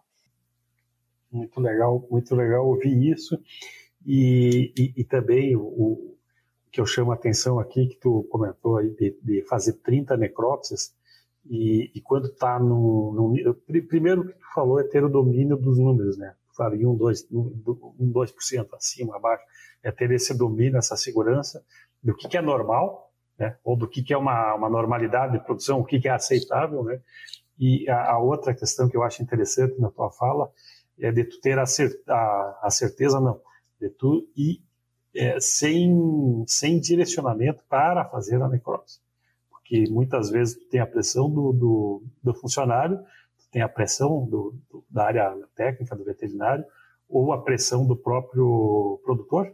Muito 1.32 1.60
legal, 1.60 2.06
muito 2.10 2.36
legal 2.36 2.68
ouvir 2.68 3.12
isso. 3.12 3.40
E, 4.12 4.74
e, 4.76 4.94
e 5.02 5.04
também 5.04 5.56
o, 5.56 5.62
o, 5.62 6.18
que 6.72 6.82
eu 6.82 6.86
chamo 6.88 7.12
a 7.12 7.14
atenção 7.14 7.60
aqui, 7.60 7.86
que 7.86 7.98
tu 7.98 8.28
comentou 8.32 8.78
aí, 8.78 8.90
de, 8.96 9.16
de 9.22 9.44
fazer 9.44 9.74
30 9.74 10.18
necrópsias, 10.18 10.96
e, 11.46 11.92
e 11.94 12.02
quando 12.02 12.26
está 12.26 12.58
no, 12.58 13.14
no, 13.14 13.54
Primeiro 13.88 14.26
que 14.26 14.34
tu 14.34 14.54
falou 14.56 14.80
é 14.80 14.84
ter 14.84 15.04
o 15.04 15.10
domínio 15.10 15.56
dos 15.56 15.78
números, 15.78 16.18
né? 16.18 16.34
Tu 16.56 16.76
em 16.76 16.88
1, 16.88 16.96
2, 16.96 17.28
1, 17.32 18.12
2% 18.12 18.68
acima, 18.74 19.16
abaixo. 19.16 19.44
É 19.84 19.92
ter 19.92 20.10
esse 20.10 20.36
domínio, 20.36 20.78
essa 20.78 20.98
segurança 20.98 21.64
do 22.02 22.16
que, 22.16 22.28
que 22.28 22.38
é 22.38 22.42
normal, 22.42 23.12
né? 23.38 23.58
Ou 23.64 23.78
do 23.78 23.88
que, 23.88 24.02
que 24.02 24.12
é 24.12 24.18
uma, 24.18 24.56
uma 24.56 24.70
normalidade 24.70 25.34
de 25.34 25.46
produção, 25.46 25.80
o 25.80 25.86
que, 25.86 26.00
que 26.00 26.08
é 26.08 26.12
aceitável, 26.12 26.84
né? 26.84 27.00
E 27.60 27.88
a, 27.88 28.14
a, 28.14 28.20
outra 28.20 28.56
questão 28.56 28.90
que 28.90 28.98
eu 28.98 29.04
acho 29.04 29.22
interessante 29.22 29.80
na 29.80 29.92
tua 29.92 30.10
fala 30.10 30.52
é 31.00 31.12
de 31.12 31.24
tu 31.26 31.40
ter 31.40 31.60
a, 31.60 31.64
a, 32.10 32.60
a 32.64 32.70
certeza, 32.70 33.20
não, 33.20 33.40
de 33.80 33.90
tu 33.90 34.28
ir 34.36 34.62
é, 35.16 35.40
sem, 35.40 36.44
sem 36.48 36.80
direcionamento 36.80 37.64
para 37.68 38.06
fazer 38.06 38.42
a 38.42 38.48
necrópsia 38.48 39.02
que 39.70 39.88
muitas 39.88 40.32
vezes 40.32 40.56
tu 40.56 40.66
tem 40.66 40.80
a 40.80 40.88
pressão 40.88 41.30
do, 41.30 41.54
do, 41.54 42.04
do 42.24 42.34
funcionário, 42.34 43.00
tem 43.52 43.62
a 43.62 43.70
pressão 43.70 44.26
do, 44.26 44.56
do, 44.68 44.84
da 44.90 45.06
área 45.06 45.36
técnica 45.56 45.96
do 45.96 46.04
veterinário, 46.04 46.66
ou 47.08 47.32
a 47.32 47.40
pressão 47.40 47.86
do 47.86 47.96
próprio 47.96 49.00
produtor, 49.06 49.54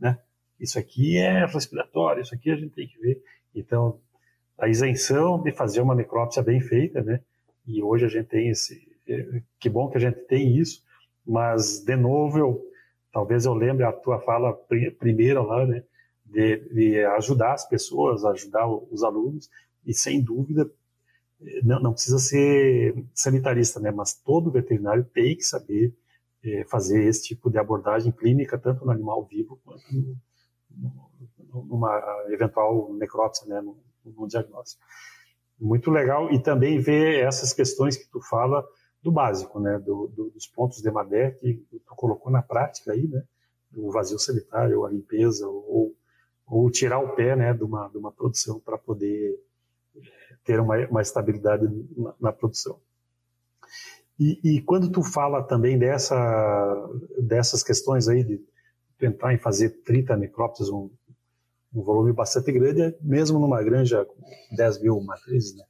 né? 0.00 0.18
Isso 0.58 0.78
aqui 0.78 1.18
é 1.18 1.44
respiratório, 1.44 2.22
isso 2.22 2.34
aqui 2.34 2.50
a 2.50 2.56
gente 2.56 2.74
tem 2.74 2.88
que 2.88 2.98
ver. 2.98 3.22
Então, 3.54 4.00
a 4.58 4.66
isenção 4.66 5.42
de 5.42 5.52
fazer 5.52 5.82
uma 5.82 5.94
necrópsia 5.94 6.42
bem 6.42 6.60
feita, 6.60 7.02
né? 7.02 7.20
E 7.66 7.82
hoje 7.82 8.06
a 8.06 8.08
gente 8.08 8.28
tem 8.28 8.48
esse, 8.48 8.88
é, 9.06 9.42
que 9.58 9.68
bom 9.68 9.90
que 9.90 9.98
a 9.98 10.00
gente 10.00 10.20
tem 10.20 10.56
isso, 10.56 10.82
mas 11.26 11.84
de 11.84 11.96
novo 11.96 12.38
eu, 12.38 12.62
talvez 13.12 13.44
eu 13.44 13.54
lembre 13.54 13.84
a 13.84 13.92
tua 13.92 14.20
fala 14.20 14.52
primeira 14.98 15.42
lá, 15.42 15.66
né? 15.66 15.82
de, 16.24 16.58
de 16.72 17.04
ajudar 17.16 17.54
as 17.54 17.68
pessoas, 17.68 18.24
ajudar 18.24 18.68
os 18.68 19.02
alunos, 19.02 19.50
e 19.84 19.92
sem 19.92 20.22
dúvida, 20.22 20.70
não, 21.62 21.80
não, 21.80 21.92
precisa 21.92 22.18
ser 22.18 22.94
sanitarista, 23.14 23.80
né? 23.80 23.90
mas 23.90 24.14
todo 24.14 24.50
veterinário 24.50 25.04
tem 25.04 25.36
que 25.36 25.42
saber 25.42 25.94
é, 26.44 26.64
fazer 26.64 27.04
esse 27.04 27.24
tipo 27.24 27.50
de 27.50 27.58
abordagem 27.58 28.12
clínica, 28.12 28.58
tanto 28.58 28.84
no 28.84 28.92
animal 28.92 29.24
vivo 29.24 29.60
quanto 29.64 29.82
no, 29.92 31.10
no, 31.52 31.64
numa 31.64 32.24
eventual 32.28 32.92
necrópsia, 32.94 33.46
né? 33.48 33.60
no, 33.60 33.76
no 34.04 34.28
diagnóstico. 34.28 34.82
Muito 35.58 35.90
legal, 35.90 36.32
e 36.32 36.42
também 36.42 36.78
ver 36.78 37.24
essas 37.24 37.52
questões 37.52 37.96
que 37.96 38.08
tu 38.10 38.20
fala 38.22 38.64
do 39.02 39.10
básico, 39.10 39.58
né? 39.58 39.78
Do, 39.78 40.08
do, 40.08 40.30
dos 40.30 40.46
pontos 40.46 40.82
de 40.82 40.90
Madé 40.90 41.32
que 41.32 41.54
tu 41.70 41.94
colocou 41.94 42.30
na 42.30 42.42
prática 42.42 42.92
aí, 42.92 43.06
né? 43.06 43.22
o 43.72 43.92
vazio 43.92 44.18
sanitário, 44.18 44.84
a 44.84 44.90
limpeza, 44.90 45.46
ou 45.46 45.94
ou 46.50 46.68
tirar 46.68 46.98
o 46.98 47.14
pé 47.14 47.36
né, 47.36 47.54
de, 47.54 47.62
uma, 47.62 47.88
de 47.88 47.96
uma 47.96 48.10
produção 48.10 48.58
para 48.58 48.76
poder 48.76 49.38
eh, 49.96 50.00
ter 50.44 50.58
uma, 50.58 50.76
uma 50.88 51.00
estabilidade 51.00 51.64
na, 51.96 52.14
na 52.20 52.32
produção. 52.32 52.80
E, 54.18 54.38
e, 54.42 54.60
quando 54.60 54.90
tu 54.90 55.02
fala 55.02 55.42
também 55.44 55.78
dessa, 55.78 56.90
dessas 57.22 57.62
questões 57.62 58.08
aí 58.08 58.24
de 58.24 58.44
tentar 58.98 59.32
em 59.32 59.38
fazer 59.38 59.70
30 59.82 60.14
necrópsias, 60.16 60.68
um, 60.68 60.90
um 61.72 61.82
volume 61.82 62.12
bastante 62.12 62.50
grande, 62.52 62.94
mesmo 63.00 63.38
numa 63.38 63.62
granja 63.62 64.04
com 64.04 64.56
10 64.56 64.82
mil 64.82 65.00
matrizes, 65.00 65.56
né? 65.56 65.64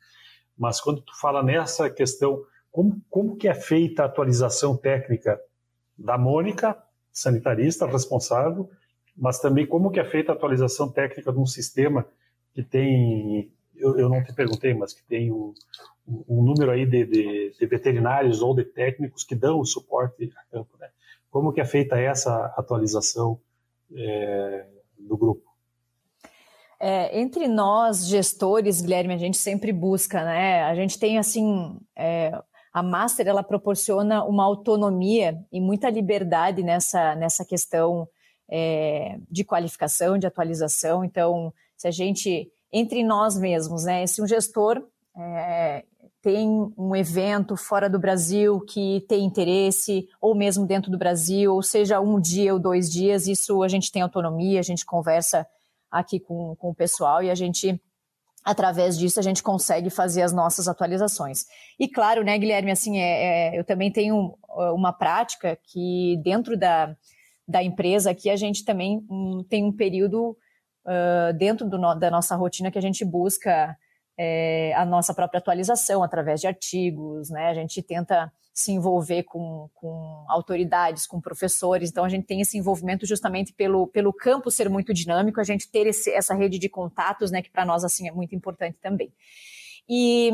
Mas 0.58 0.80
quando 0.80 1.00
tu 1.02 1.12
fala 1.20 1.42
nessa 1.42 1.88
questão, 1.88 2.42
como, 2.70 3.00
como 3.10 3.36
que 3.36 3.48
é 3.48 3.54
feita 3.54 4.02
a 4.02 4.06
atualização 4.06 4.76
técnica 4.76 5.40
da 5.98 6.16
Mônica, 6.16 6.76
sanitarista 7.12 7.86
responsável, 7.86 8.70
mas 9.16 9.38
também 9.38 9.66
como 9.66 9.90
que 9.90 10.00
é 10.00 10.04
feita 10.04 10.32
a 10.32 10.34
atualização 10.34 10.90
técnica 10.90 11.32
de 11.32 11.38
um 11.38 11.46
sistema 11.46 12.06
que 12.54 12.62
tem, 12.62 13.52
eu, 13.76 13.98
eu 13.98 14.08
não 14.08 14.22
te 14.22 14.32
perguntei, 14.32 14.72
mas 14.72 14.92
que 14.92 15.02
tem 15.02 15.30
um, 15.30 15.52
um 16.28 16.42
número 16.42 16.70
aí 16.70 16.86
de, 16.86 17.04
de, 17.04 17.54
de, 17.58 17.66
veterinários 17.66 18.40
ou 18.40 18.54
de 18.54 18.64
técnicos 18.64 19.24
que 19.24 19.34
dão 19.34 19.60
o 19.60 19.66
suporte 19.66 20.32
a 20.36 20.50
campo, 20.50 20.76
né? 20.78 20.88
Como 21.30 21.52
que 21.52 21.60
é 21.60 21.64
feita 21.64 21.98
essa 21.98 22.46
atualização 22.56 23.40
é, 23.94 24.66
do 24.98 25.16
grupo? 25.16 25.50
É, 26.80 27.20
entre 27.20 27.46
nós, 27.46 28.06
gestores, 28.06 28.80
Guilherme, 28.80 29.12
a 29.12 29.18
gente 29.18 29.36
sempre 29.36 29.70
busca, 29.70 30.24
né? 30.24 30.62
A 30.62 30.74
gente 30.74 30.98
tem, 30.98 31.18
assim, 31.18 31.78
é, 31.94 32.32
a 32.72 32.82
Master, 32.82 33.26
ela 33.26 33.42
proporciona 33.42 34.24
uma 34.24 34.44
autonomia 34.44 35.38
e 35.50 35.60
muita 35.60 35.90
liberdade 35.90 36.62
nessa, 36.62 37.14
nessa 37.16 37.44
questão 37.44 38.08
é, 38.48 39.18
de 39.30 39.44
qualificação, 39.44 40.18
de 40.18 40.26
atualização. 40.26 41.04
Então, 41.04 41.52
se 41.76 41.88
a 41.88 41.90
gente, 41.90 42.50
entre 42.72 43.02
nós 43.02 43.38
mesmos, 43.38 43.84
né, 43.84 44.06
se 44.06 44.22
um 44.22 44.26
gestor 44.26 44.82
é, 45.16 45.84
tem 46.22 46.48
um 46.76 46.94
evento 46.94 47.56
fora 47.56 47.88
do 47.88 47.98
Brasil 47.98 48.60
que 48.60 49.04
tem 49.08 49.24
interesse, 49.24 50.08
ou 50.20 50.34
mesmo 50.34 50.66
dentro 50.66 50.90
do 50.90 50.98
Brasil, 50.98 51.54
ou 51.54 51.62
seja, 51.62 52.00
um 52.00 52.20
dia 52.20 52.52
ou 52.52 52.58
dois 52.58 52.90
dias, 52.90 53.26
isso 53.26 53.62
a 53.62 53.68
gente 53.68 53.90
tem 53.90 54.02
autonomia, 54.02 54.60
a 54.60 54.62
gente 54.62 54.84
conversa 54.84 55.46
aqui 55.90 56.20
com, 56.20 56.54
com 56.56 56.70
o 56.70 56.74
pessoal 56.74 57.22
e 57.22 57.30
a 57.30 57.34
gente, 57.34 57.80
através 58.44 58.98
disso, 58.98 59.20
a 59.20 59.22
gente 59.22 59.42
consegue 59.42 59.90
fazer 59.90 60.22
as 60.22 60.32
nossas 60.32 60.66
atualizações. 60.68 61.44
E 61.78 61.88
claro, 61.88 62.24
né, 62.24 62.36
Guilherme, 62.38 62.70
assim, 62.70 62.98
é, 62.98 63.54
é 63.54 63.58
eu 63.58 63.64
também 63.64 63.90
tenho 63.90 64.34
uma 64.74 64.92
prática 64.92 65.58
que 65.62 66.18
dentro 66.22 66.56
da, 66.56 66.96
da 67.46 67.62
empresa 67.62 68.10
aqui, 68.10 68.30
a 68.30 68.36
gente 68.36 68.64
também 68.64 69.04
um, 69.10 69.44
tem 69.48 69.64
um 69.64 69.72
período 69.72 70.36
uh, 70.86 71.36
dentro 71.36 71.66
no, 71.66 71.94
da 71.94 72.10
nossa 72.10 72.36
rotina 72.36 72.70
que 72.70 72.78
a 72.78 72.82
gente 72.82 73.04
busca 73.04 73.76
é, 74.22 74.74
a 74.74 74.84
nossa 74.84 75.14
própria 75.14 75.38
atualização 75.38 76.02
através 76.02 76.42
de 76.42 76.46
artigos, 76.46 77.30
né? 77.30 77.46
A 77.46 77.54
gente 77.54 77.82
tenta 77.82 78.30
se 78.52 78.70
envolver 78.70 79.22
com, 79.22 79.70
com 79.72 80.26
autoridades, 80.28 81.06
com 81.06 81.18
professores, 81.18 81.88
então 81.88 82.04
a 82.04 82.08
gente 82.10 82.26
tem 82.26 82.42
esse 82.42 82.58
envolvimento 82.58 83.06
justamente 83.06 83.54
pelo, 83.54 83.86
pelo 83.86 84.12
campo 84.12 84.50
ser 84.50 84.68
muito 84.68 84.92
dinâmico, 84.92 85.40
a 85.40 85.44
gente 85.44 85.70
ter 85.70 85.86
esse, 85.86 86.10
essa 86.10 86.34
rede 86.34 86.58
de 86.58 86.68
contatos, 86.68 87.30
né, 87.30 87.40
que 87.40 87.50
para 87.50 87.64
nós 87.64 87.82
assim 87.82 88.08
é 88.08 88.12
muito 88.12 88.34
importante 88.34 88.76
também. 88.82 89.10
E 89.88 90.30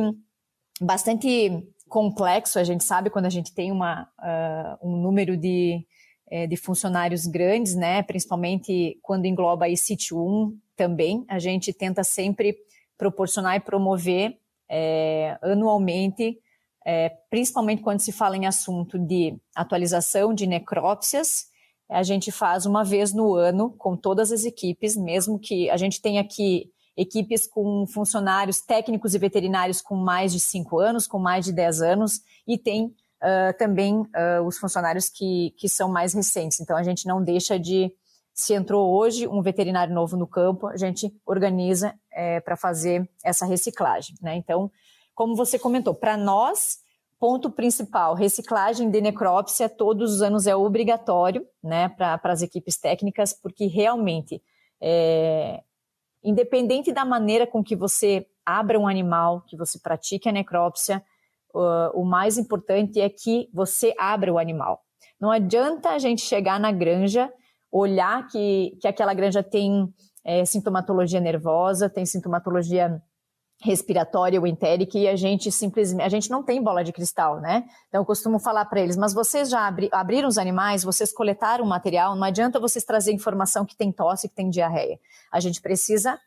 bastante 0.80 1.64
complexo, 1.88 2.58
a 2.58 2.64
gente 2.64 2.82
sabe 2.82 3.08
quando 3.08 3.26
a 3.26 3.30
gente 3.30 3.54
tem 3.54 3.70
uma, 3.70 4.08
uh, 4.18 4.88
um 4.88 4.96
número 5.00 5.36
de, 5.36 5.86
é, 6.28 6.48
de 6.48 6.56
funcionários 6.56 7.24
grandes, 7.24 7.76
né? 7.76 8.02
Principalmente 8.02 8.98
quando 9.00 9.26
engloba 9.26 9.66
aí 9.66 9.76
sítio 9.76 10.18
1 10.18 10.58
também. 10.74 11.24
A 11.28 11.38
gente 11.38 11.72
tenta 11.72 12.02
sempre 12.02 12.56
proporcionar 12.98 13.56
e 13.56 13.60
promover 13.60 14.38
é, 14.70 15.38
anualmente, 15.42 16.38
é, 16.84 17.10
principalmente 17.30 17.82
quando 17.82 18.00
se 18.00 18.12
fala 18.12 18.36
em 18.36 18.46
assunto 18.46 18.98
de 18.98 19.36
atualização 19.54 20.32
de 20.32 20.46
necrópsias, 20.46 21.46
a 21.88 22.02
gente 22.02 22.32
faz 22.32 22.66
uma 22.66 22.84
vez 22.84 23.12
no 23.12 23.34
ano 23.34 23.70
com 23.78 23.96
todas 23.96 24.32
as 24.32 24.44
equipes, 24.44 24.96
mesmo 24.96 25.38
que 25.38 25.70
a 25.70 25.76
gente 25.76 26.00
tenha 26.00 26.20
aqui 26.20 26.70
equipes 26.96 27.46
com 27.46 27.86
funcionários 27.86 28.60
técnicos 28.60 29.14
e 29.14 29.18
veterinários 29.18 29.82
com 29.82 29.94
mais 29.94 30.32
de 30.32 30.40
5 30.40 30.78
anos, 30.78 31.06
com 31.06 31.18
mais 31.18 31.44
de 31.44 31.52
10 31.52 31.82
anos, 31.82 32.22
e 32.46 32.56
tem 32.56 32.86
uh, 32.86 33.56
também 33.58 34.00
uh, 34.00 34.42
os 34.46 34.58
funcionários 34.58 35.08
que, 35.08 35.54
que 35.58 35.68
são 35.68 35.90
mais 35.90 36.14
recentes. 36.14 36.58
Então, 36.58 36.76
a 36.76 36.82
gente 36.82 37.06
não 37.06 37.22
deixa 37.22 37.58
de. 37.58 37.92
Se 38.32 38.52
entrou 38.52 38.94
hoje 38.94 39.26
um 39.26 39.40
veterinário 39.40 39.94
novo 39.94 40.14
no 40.14 40.26
campo, 40.26 40.66
a 40.66 40.76
gente 40.76 41.10
organiza 41.24 41.94
é, 42.16 42.40
para 42.40 42.56
fazer 42.56 43.06
essa 43.22 43.44
reciclagem. 43.44 44.16
Né? 44.22 44.34
Então, 44.36 44.70
como 45.14 45.36
você 45.36 45.58
comentou, 45.58 45.94
para 45.94 46.16
nós, 46.16 46.78
ponto 47.20 47.50
principal, 47.50 48.14
reciclagem 48.14 48.90
de 48.90 49.00
necrópsia 49.02 49.68
todos 49.68 50.14
os 50.14 50.22
anos 50.22 50.46
é 50.46 50.56
obrigatório, 50.56 51.46
né, 51.62 51.88
para 51.90 52.20
as 52.24 52.42
equipes 52.42 52.78
técnicas, 52.78 53.32
porque 53.32 53.66
realmente, 53.66 54.42
é, 54.80 55.62
independente 56.24 56.90
da 56.90 57.04
maneira 57.04 57.46
com 57.46 57.62
que 57.62 57.76
você 57.76 58.26
abra 58.44 58.78
um 58.78 58.88
animal, 58.88 59.42
que 59.46 59.56
você 59.56 59.78
pratique 59.78 60.28
a 60.28 60.32
necrópsia, 60.32 61.02
uh, 61.54 61.90
o 61.94 62.04
mais 62.04 62.38
importante 62.38 63.00
é 63.00 63.08
que 63.08 63.48
você 63.52 63.94
abra 63.98 64.32
o 64.32 64.38
animal. 64.38 64.82
Não 65.20 65.30
adianta 65.30 65.90
a 65.90 65.98
gente 65.98 66.22
chegar 66.22 66.60
na 66.60 66.70
granja, 66.70 67.32
olhar 67.72 68.26
que, 68.28 68.76
que 68.80 68.86
aquela 68.86 69.14
granja 69.14 69.42
tem 69.42 69.92
é, 70.26 70.44
sintomatologia 70.44 71.20
nervosa, 71.20 71.88
tem 71.88 72.04
sintomatologia 72.04 73.00
respiratória 73.62 74.38
ou 74.40 74.46
entérica 74.46 74.98
e 74.98 75.08
a 75.08 75.14
gente 75.14 75.50
simplesmente 75.50 76.04
a 76.04 76.08
gente 76.08 76.28
não 76.28 76.42
tem 76.42 76.62
bola 76.62 76.82
de 76.82 76.92
cristal, 76.92 77.40
né? 77.40 77.64
Então 77.88 78.02
eu 78.02 78.04
costumo 78.04 78.38
falar 78.38 78.64
para 78.66 78.80
eles, 78.80 78.96
mas 78.96 79.14
vocês 79.14 79.48
já 79.48 79.66
abri, 79.66 79.88
abriram 79.92 80.28
os 80.28 80.36
animais, 80.36 80.82
vocês 80.82 81.12
coletaram 81.12 81.64
o 81.64 81.68
material, 81.68 82.16
não 82.16 82.24
adianta 82.24 82.58
vocês 82.58 82.84
trazer 82.84 83.12
informação 83.12 83.64
que 83.64 83.76
tem 83.76 83.92
tosse, 83.92 84.28
que 84.28 84.34
tem 84.34 84.50
diarreia. 84.50 84.98
A 85.32 85.38
gente 85.38 85.62
precisa 85.62 86.18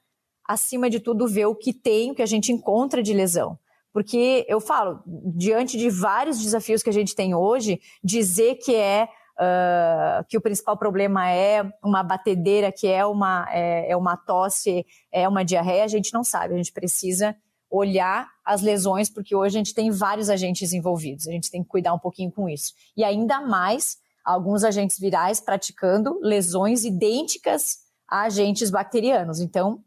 acima 0.47 0.89
de 0.89 0.99
tudo 0.99 1.27
ver 1.27 1.45
o 1.45 1.53
que 1.53 1.73
tem, 1.73 2.11
o 2.11 2.15
que 2.15 2.23
a 2.23 2.25
gente 2.25 2.51
encontra 2.53 3.03
de 3.03 3.13
lesão. 3.13 3.59
Porque 3.91 4.45
eu 4.47 4.61
falo, 4.61 5.01
diante 5.05 5.77
de 5.77 5.89
vários 5.89 6.39
desafios 6.41 6.81
que 6.81 6.89
a 6.89 6.93
gente 6.93 7.13
tem 7.13 7.35
hoje, 7.35 7.81
dizer 8.03 8.55
que 8.55 8.73
é 8.73 9.09
uh, 9.39 10.23
que 10.27 10.37
o 10.37 10.41
principal 10.41 10.77
problema 10.77 11.31
é 11.31 11.63
uma 11.83 12.03
batedeira, 12.03 12.71
que 12.71 12.87
é 12.87 13.05
uma, 13.05 13.47
é, 13.49 13.91
é 13.91 13.97
uma 13.97 14.17
tosse, 14.17 14.85
é 15.11 15.27
uma 15.27 15.43
diarreia, 15.43 15.83
a 15.83 15.87
gente 15.87 16.13
não 16.13 16.23
sabe. 16.23 16.53
A 16.53 16.57
gente 16.57 16.73
precisa 16.73 17.35
olhar 17.71 18.27
as 18.43 18.61
lesões, 18.61 19.09
porque 19.09 19.35
hoje 19.35 19.55
a 19.55 19.59
gente 19.59 19.73
tem 19.73 19.91
vários 19.91 20.29
agentes 20.29 20.73
envolvidos. 20.73 21.27
A 21.27 21.31
gente 21.31 21.49
tem 21.49 21.63
que 21.63 21.69
cuidar 21.69 21.93
um 21.93 21.99
pouquinho 21.99 22.31
com 22.31 22.49
isso. 22.49 22.73
E 22.97 23.03
ainda 23.03 23.39
mais 23.41 23.97
alguns 24.25 24.63
agentes 24.63 24.99
virais 24.99 25.39
praticando 25.39 26.19
lesões 26.21 26.83
idênticas 26.83 27.77
a 28.07 28.23
agentes 28.23 28.69
bacterianos. 28.69 29.39
Então, 29.39 29.83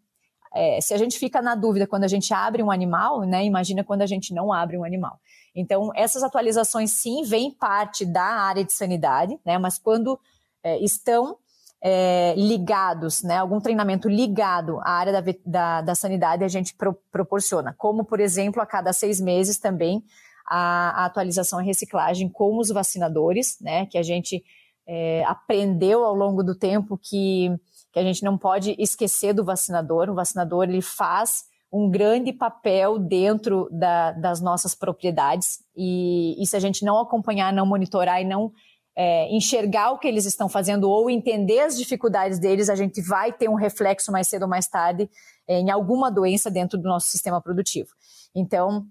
é, 0.55 0.81
se 0.81 0.93
a 0.93 0.99
gente 0.99 1.19
fica 1.19 1.41
na 1.41 1.55
dúvida 1.55 1.87
quando 1.87 2.05
a 2.05 2.09
gente 2.09 2.33
abre 2.33 2.63
um 2.63 2.71
animal, 2.71 3.21
né, 3.23 3.45
imagina 3.45 3.83
quando 3.83 4.03
a 4.03 4.07
gente 4.07 4.35
não 4.35 4.53
abre 4.53 4.77
um 4.77 4.85
animal. 4.85 5.19
Então, 5.55 5.91
essas 5.95 6.23
atualizações, 6.23 6.93
sim, 6.93 7.23
vêm 7.25 7.51
parte 7.51 8.05
da 8.07 8.25
área 8.25 8.65
de 8.65 8.73
sanidade, 8.73 9.39
né? 9.45 9.59
Mas 9.59 9.79
quando 9.79 10.19
é, 10.63 10.83
estão 10.83 11.37
é, 11.83 12.35
ligados, 12.37 13.23
né? 13.23 13.39
Algum 13.39 13.61
treinamento 13.61 14.09
ligado 14.09 14.79
à 14.81 14.91
área 14.93 15.13
da, 15.13 15.33
da, 15.45 15.81
da 15.83 15.95
sanidade, 15.95 16.45
a 16.45 16.49
gente 16.49 16.75
pro, 16.75 16.95
proporciona. 17.11 17.75
Como, 17.77 18.05
por 18.05 18.21
exemplo, 18.21 18.63
a 18.63 18.67
cada 18.67 18.93
seis 18.93 19.21
meses 19.21 19.59
também 19.59 20.03
a, 20.47 21.03
a 21.03 21.05
atualização 21.07 21.61
e 21.61 21.67
reciclagem 21.67 22.29
com 22.29 22.59
os 22.59 22.69
vacinadores, 22.69 23.59
né? 23.61 23.87
Que 23.87 23.99
a 23.99 24.03
gente 24.03 24.43
é, 24.87 25.25
aprendeu 25.25 26.05
ao 26.05 26.15
longo 26.15 26.43
do 26.43 26.55
tempo 26.55 26.97
que, 26.97 27.51
que 27.93 27.99
a 27.99 28.03
gente 28.03 28.23
não 28.25 28.39
pode 28.39 28.75
esquecer 28.79 29.33
do 29.33 29.45
vacinador. 29.45 30.09
O 30.09 30.15
vacinador, 30.15 30.65
ele 30.65 30.81
faz 30.81 31.45
um 31.73 31.91
grande 31.91 32.33
papel 32.33 32.99
dentro 32.99 33.69
da, 33.71 34.13
das 34.13 34.41
nossas 34.41 34.75
propriedades 34.75 35.61
e, 35.75 36.41
e, 36.43 36.47
se 36.47 36.55
a 36.55 36.61
gente 36.61 36.85
não 36.85 36.99
acompanhar, 36.99 37.53
não 37.53 37.65
monitorar 37.65 38.21
e 38.21 38.25
não 38.25 38.53
é, 38.95 39.35
enxergar 39.35 39.93
o 39.93 39.99
que 39.99 40.07
eles 40.07 40.27
estão 40.27 40.51
fazendo 40.51 40.91
ou 40.91 41.09
entender 41.09 41.61
as 41.61 41.79
dificuldades 41.79 42.39
deles, 42.39 42.69
a 42.69 42.75
gente 42.75 43.01
vai 43.01 43.33
ter 43.33 43.49
um 43.49 43.55
reflexo 43.55 44.13
mais 44.13 44.29
cedo 44.29 44.43
ou 44.43 44.49
mais 44.49 44.67
tarde 44.69 45.09
é, 45.49 45.61
em 45.61 45.71
alguma 45.71 46.11
doença 46.11 46.51
dentro 46.51 46.79
do 46.79 46.87
nosso 46.87 47.09
sistema 47.09 47.41
produtivo. 47.41 47.89
Então, 48.35 48.87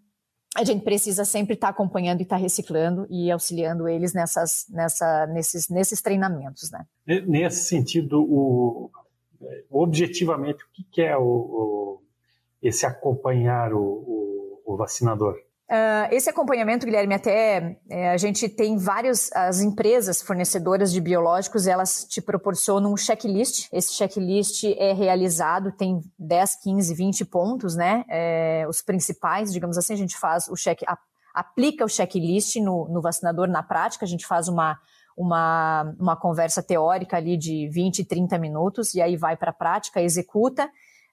a 0.56 0.64
gente 0.64 0.84
precisa 0.84 1.24
sempre 1.24 1.54
estar 1.54 1.70
acompanhando 1.70 2.20
e 2.20 2.24
estar 2.24 2.36
reciclando 2.36 3.08
e 3.10 3.32
auxiliando 3.32 3.88
eles 3.88 4.14
nessas, 4.14 4.68
nessa, 4.70 5.26
nesses, 5.28 5.70
nesses 5.70 6.02
treinamentos, 6.02 6.70
né? 6.72 6.86
Nesse 7.26 7.66
sentido, 7.66 8.22
o, 8.22 8.91
objetivamente, 9.70 10.64
o 10.64 10.68
que 10.91 11.02
é 11.02 11.18
o, 11.18 11.24
o 11.24 12.02
esse 12.62 12.86
acompanhar 12.86 13.74
o, 13.74 13.82
o, 13.82 14.62
o 14.66 14.78
vacinador? 14.78 15.36
Uh, 15.72 16.11
esse 16.11 16.30
acompanhamento, 16.30 16.86
Guilherme, 16.86 17.15
até 17.15 17.78
é, 17.89 18.11
a 18.11 18.17
gente 18.17 18.49
tem 18.49 18.78
várias 18.78 19.32
as 19.32 19.61
empresas 19.61 20.22
fornecedoras 20.22 20.91
de 20.91 20.99
biológicos, 20.99 21.65
elas 21.65 22.03
te 22.03 22.22
proporcionam 22.22 22.91
um 22.91 22.97
checklist. 22.97 23.69
Esse 23.72 23.93
checklist 23.93 24.65
é 24.65 24.91
realizado, 24.91 25.72
tem 25.72 26.01
10, 26.19 26.55
15, 26.61 26.93
20 26.93 27.24
pontos, 27.24 27.78
né? 27.78 28.03
É, 28.09 28.65
os 28.67 28.82
principais, 28.82 29.53
digamos 29.53 29.78
assim, 29.78 29.93
a 29.93 29.97
gente 29.97 30.17
faz 30.17 30.49
o 30.49 30.55
check, 30.55 30.84
a, 30.86 30.97
aplica 31.34 31.86
o 31.86 31.88
checklist 31.88 32.57
no, 32.57 32.89
no 32.89 33.01
vacinador 33.01 33.47
na 33.47 33.63
prática, 33.63 34.03
a 34.03 34.09
gente 34.09 34.28
faz 34.28 34.49
uma, 34.49 34.78
uma, 35.15 35.95
uma 35.97 36.17
conversa 36.17 36.61
teórica 36.61 37.15
ali 37.15 37.38
de 37.38 37.69
20, 37.69 38.03
30 38.03 38.38
minutos, 38.38 38.93
e 38.93 39.01
aí 39.01 39.15
vai 39.15 39.38
para 39.38 39.51
a 39.51 39.53
prática, 39.53 40.01
executa 40.01 40.69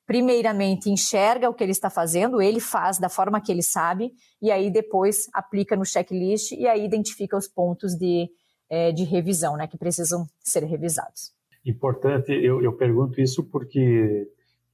primeiramente 0.08 0.88
enxerga 0.88 1.50
o 1.50 1.54
que 1.54 1.62
ele 1.62 1.70
está 1.70 1.90
fazendo, 1.90 2.40
ele 2.40 2.60
faz 2.60 2.98
da 2.98 3.10
forma 3.10 3.42
que 3.42 3.52
ele 3.52 3.62
sabe, 3.62 4.10
e 4.40 4.50
aí 4.50 4.70
depois 4.70 5.28
aplica 5.34 5.76
no 5.76 5.84
checklist 5.84 6.52
e 6.52 6.66
aí 6.66 6.82
identifica 6.82 7.36
os 7.36 7.46
pontos 7.46 7.94
de, 7.94 8.26
é, 8.70 8.90
de 8.90 9.04
revisão, 9.04 9.54
né, 9.54 9.66
que 9.66 9.76
precisam 9.76 10.26
ser 10.40 10.64
revisados. 10.64 11.34
Importante, 11.62 12.32
eu, 12.32 12.62
eu 12.62 12.72
pergunto 12.72 13.20
isso 13.20 13.44
porque 13.44 14.26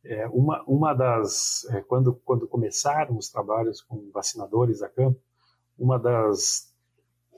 é, 0.05 0.28
uma, 0.28 0.62
uma 0.68 0.95
das, 0.95 1.66
é, 1.70 1.80
quando, 1.80 2.14
quando 2.24 2.47
começaram 2.47 3.16
os 3.16 3.28
trabalhos 3.28 3.82
com 3.82 4.09
vacinadores 4.12 4.82
a 4.82 4.89
campo, 4.89 5.18
uma 5.76 5.99
das 5.99 6.72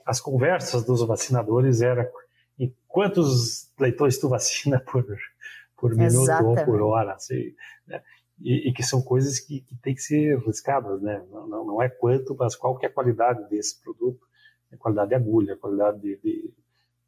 as 0.05 0.21
conversas 0.21 0.85
dos 0.85 1.01
vacinadores 1.01 1.81
era 1.81 2.09
em 2.59 2.73
quantos 2.87 3.69
leitores 3.77 4.19
tu 4.19 4.29
vacina 4.29 4.79
por, 4.79 5.03
por 5.77 5.91
minuto 5.91 6.23
Exatamente. 6.23 6.59
ou 6.59 6.65
por 6.65 6.81
hora, 6.81 7.13
assim, 7.13 7.53
né? 7.85 8.01
e, 8.39 8.69
e, 8.69 8.73
que 8.73 8.83
são 8.83 9.01
coisas 9.01 9.39
que, 9.39 9.61
que 9.61 9.75
têm 9.77 9.95
que 9.95 10.01
ser 10.01 10.37
riscadas, 10.39 11.01
né? 11.01 11.23
Não, 11.31 11.47
não, 11.47 11.65
não, 11.65 11.81
é 11.81 11.89
quanto, 11.89 12.35
mas 12.37 12.55
qual 12.55 12.77
que 12.77 12.85
é 12.85 12.89
a 12.89 12.93
qualidade 12.93 13.47
desse 13.49 13.81
produto, 13.81 14.25
a 14.71 14.77
qualidade 14.77 15.09
de 15.09 15.15
agulha, 15.15 15.53
a 15.53 15.57
qualidade 15.57 15.99
de, 15.99 16.17
de 16.17 16.53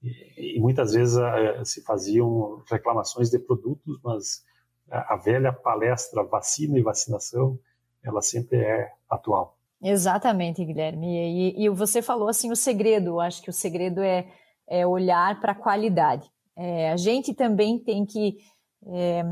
e, 0.01 0.57
e, 0.57 0.59
muitas 0.59 0.93
vezes 0.93 1.17
a, 1.17 1.63
se 1.65 1.83
faziam 1.83 2.63
reclamações 2.69 3.29
de 3.29 3.37
produtos, 3.37 3.99
mas 4.03 4.43
a, 4.89 5.15
a 5.15 5.17
velha 5.17 5.51
palestra 5.51 6.23
vacina 6.23 6.79
e 6.79 6.81
vacinação, 6.81 7.59
ela 8.01 8.21
sempre 8.21 8.57
é 8.57 8.91
atual. 9.09 9.57
Exatamente, 9.81 10.63
Guilherme. 10.63 11.07
E, 11.07 11.65
e, 11.65 11.69
você 11.69 12.01
falou 12.01 12.27
assim 12.27 12.51
o 12.51 12.55
segredo. 12.55 13.07
Eu 13.11 13.19
acho 13.19 13.41
que 13.41 13.49
o 13.49 13.53
segredo 13.53 14.01
é, 14.01 14.27
é 14.67 14.85
olhar 14.85 15.39
para 15.39 15.51
a 15.51 15.55
qualidade. 15.55 16.29
É, 16.55 16.91
a 16.91 16.97
gente 16.97 17.33
também 17.33 17.79
tem 17.79 18.05
que 18.05 18.37
é, 18.85 19.23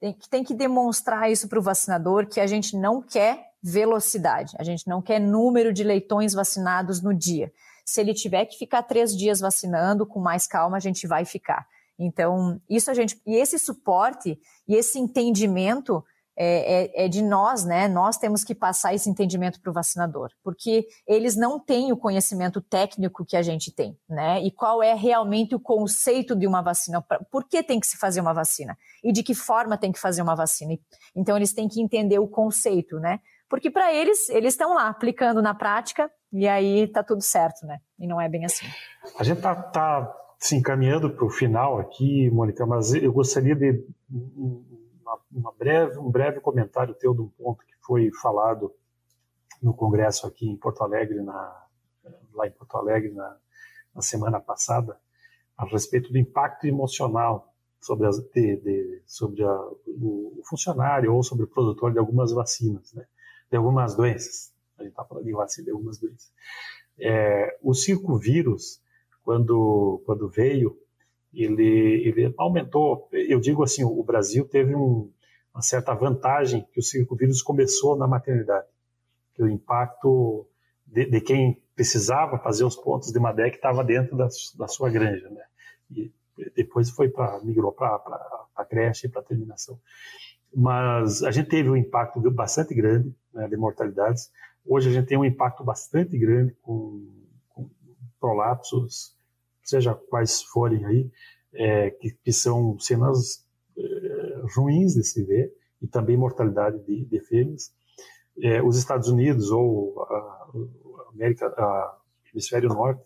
tem, 0.00 0.16
tem 0.30 0.44
que 0.44 0.54
demonstrar 0.54 1.30
isso 1.30 1.48
para 1.48 1.58
o 1.58 1.62
vacinador 1.62 2.26
que 2.26 2.40
a 2.40 2.46
gente 2.46 2.76
não 2.76 3.00
quer 3.02 3.52
velocidade, 3.62 4.54
a 4.58 4.62
gente 4.62 4.86
não 4.86 5.00
quer 5.00 5.18
número 5.18 5.72
de 5.72 5.82
leitões 5.82 6.34
vacinados 6.34 7.00
no 7.00 7.14
dia. 7.14 7.50
Se 7.84 8.00
ele 8.00 8.12
tiver 8.12 8.44
que 8.46 8.58
ficar 8.58 8.82
três 8.82 9.16
dias 9.16 9.40
vacinando, 9.40 10.06
com 10.06 10.20
mais 10.20 10.46
calma, 10.46 10.76
a 10.76 10.80
gente 10.80 11.06
vai 11.06 11.24
ficar. 11.24 11.66
Então, 11.98 12.60
isso 12.68 12.90
a 12.90 12.94
gente. 12.94 13.20
E 13.26 13.36
esse 13.36 13.58
suporte 13.58 14.38
e 14.66 14.74
esse 14.74 14.98
entendimento 14.98 16.04
é, 16.36 16.84
é, 16.84 17.04
é, 17.04 17.08
de 17.08 17.22
nós, 17.22 17.64
né? 17.64 17.86
Nós 17.86 18.16
temos 18.16 18.42
que 18.42 18.54
passar 18.54 18.94
esse 18.94 19.08
entendimento 19.08 19.60
para 19.60 19.70
o 19.70 19.74
vacinador, 19.74 20.30
porque 20.42 20.86
eles 21.06 21.36
não 21.36 21.60
têm 21.60 21.92
o 21.92 21.96
conhecimento 21.96 22.60
técnico 22.60 23.24
que 23.24 23.36
a 23.36 23.42
gente 23.42 23.72
tem, 23.72 23.96
né? 24.08 24.42
E 24.42 24.50
qual 24.50 24.82
é 24.82 24.94
realmente 24.94 25.54
o 25.54 25.60
conceito 25.60 26.34
de 26.34 26.46
uma 26.46 26.60
vacina? 26.60 27.04
Por 27.30 27.48
que 27.48 27.62
tem 27.62 27.78
que 27.78 27.86
se 27.86 27.96
fazer 27.96 28.20
uma 28.20 28.34
vacina? 28.34 28.76
E 29.02 29.12
de 29.12 29.22
que 29.22 29.34
forma 29.34 29.78
tem 29.78 29.92
que 29.92 30.00
fazer 30.00 30.22
uma 30.22 30.34
vacina? 30.34 30.76
Então 31.14 31.36
eles 31.36 31.52
têm 31.52 31.68
que 31.68 31.80
entender 31.80 32.18
o 32.18 32.28
conceito, 32.28 32.98
né? 32.98 33.20
Porque 33.48 33.70
para 33.70 33.92
eles, 33.92 34.28
eles 34.30 34.54
estão 34.54 34.74
lá 34.74 34.88
aplicando 34.88 35.40
na 35.40 35.54
prática 35.54 36.10
e 36.32 36.48
aí 36.48 36.88
tá 36.88 37.04
tudo 37.04 37.22
certo, 37.22 37.64
né? 37.64 37.78
E 37.98 38.06
não 38.06 38.20
é 38.20 38.28
bem 38.28 38.44
assim. 38.44 38.66
A 39.18 39.22
gente 39.22 39.40
tá, 39.40 39.54
tá 39.54 40.12
se 40.38 40.56
encaminhando 40.56 41.10
para 41.10 41.24
o 41.24 41.30
final 41.30 41.78
aqui, 41.78 42.28
Mônica, 42.30 42.66
mas 42.66 42.92
eu 42.92 43.12
gostaria 43.12 43.54
de 43.54 43.84
uma 45.30 45.52
breve, 45.52 45.98
um 45.98 46.10
breve 46.10 46.40
comentário 46.40 46.94
teu 46.94 47.14
de 47.14 47.20
um 47.20 47.28
ponto 47.28 47.64
que 47.64 47.74
foi 47.82 48.10
falado 48.22 48.74
no 49.62 49.74
congresso 49.74 50.26
aqui 50.26 50.48
em 50.48 50.56
Porto 50.56 50.82
Alegre, 50.82 51.22
na, 51.22 51.66
lá 52.32 52.46
em 52.46 52.50
Porto 52.50 52.76
Alegre 52.76 53.12
na, 53.12 53.36
na 53.94 54.02
semana 54.02 54.40
passada, 54.40 54.98
a 55.56 55.64
respeito 55.64 56.10
do 56.10 56.18
impacto 56.18 56.66
emocional 56.66 57.54
sobre, 57.80 58.06
as, 58.06 58.18
de, 58.18 58.56
de, 58.56 59.02
sobre 59.06 59.42
a, 59.42 59.60
o, 59.86 60.40
funcionário 60.44 61.14
ou 61.14 61.22
sobre 61.22 61.44
o 61.44 61.48
produtor 61.48 61.92
de 61.92 61.98
algumas 61.98 62.32
vacinas, 62.32 62.92
né? 62.92 63.06
de 63.50 63.56
algumas 63.56 63.94
doenças. 63.94 64.52
A 64.78 64.82
gente 64.82 64.92
está 64.92 65.04
falando 65.04 65.24
de 65.24 65.32
vacina 65.32 65.66
de 65.66 65.70
algumas 65.70 65.98
doenças. 65.98 66.32
É, 66.98 67.58
o 67.62 67.74
circovírus, 67.74 68.82
quando, 69.22 70.02
quando 70.04 70.28
veio, 70.28 70.78
ele, 71.34 72.08
ele 72.08 72.34
aumentou. 72.38 73.08
Eu 73.12 73.40
digo 73.40 73.62
assim, 73.62 73.84
o 73.84 74.02
Brasil 74.02 74.46
teve 74.46 74.74
um, 74.74 75.10
uma 75.54 75.62
certa 75.62 75.94
vantagem 75.94 76.66
que 76.72 76.80
o 76.80 76.82
circovírus 76.82 77.42
começou 77.42 77.96
na 77.96 78.06
maternidade, 78.06 78.66
que 79.34 79.42
o 79.42 79.48
impacto 79.48 80.46
de, 80.86 81.06
de 81.06 81.20
quem 81.20 81.62
precisava 81.74 82.38
fazer 82.38 82.64
os 82.64 82.76
pontos 82.76 83.12
de 83.12 83.20
que 83.50 83.56
estava 83.56 83.82
dentro 83.82 84.16
da, 84.16 84.28
da, 84.56 84.68
sua 84.68 84.90
granja, 84.90 85.28
né? 85.30 85.42
E 85.90 86.12
depois 86.56 86.90
foi 86.90 87.08
para 87.08 87.42
migrou 87.42 87.72
para 87.72 88.00
a 88.56 88.64
creche 88.64 89.06
e 89.06 89.10
para 89.10 89.22
terminação. 89.22 89.78
Mas 90.54 91.22
a 91.22 91.30
gente 91.30 91.48
teve 91.48 91.68
um 91.68 91.76
impacto 91.76 92.20
bastante 92.30 92.74
grande 92.74 93.14
né, 93.32 93.48
de 93.48 93.56
mortalidades. 93.56 94.30
Hoje 94.64 94.88
a 94.88 94.92
gente 94.92 95.06
tem 95.06 95.18
um 95.18 95.24
impacto 95.24 95.64
bastante 95.64 96.16
grande 96.16 96.56
com, 96.62 97.04
com 97.48 97.68
prolapsos, 98.20 99.13
seja 99.64 99.94
quais 99.94 100.42
forem 100.42 100.84
aí, 100.84 101.10
é, 101.54 101.90
que, 101.90 102.10
que, 102.22 102.32
são 102.32 102.78
cenas 102.78 103.46
é, 103.76 104.42
ruins 104.56 104.94
de 104.94 105.04
se 105.04 105.24
ver 105.24 105.52
e 105.80 105.86
também 105.86 106.16
mortalidade 106.16 106.78
de, 106.84 107.04
de 107.04 107.20
fêmeas. 107.20 107.72
É, 108.42 108.62
os 108.62 108.76
Estados 108.76 109.08
Unidos 109.08 109.50
ou 109.50 110.02
a, 110.02 110.50
América, 111.12 111.46
a 111.46 111.98
hemisfério 112.32 112.68
norte, 112.68 113.02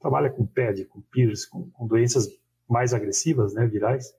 trabalha 0.00 0.30
com 0.30 0.46
PED, 0.46 0.86
com 0.86 1.00
PIRS, 1.00 1.46
com, 1.46 1.70
com 1.70 1.86
doenças 1.86 2.28
mais 2.68 2.92
agressivas, 2.92 3.54
né, 3.54 3.66
virais, 3.66 4.12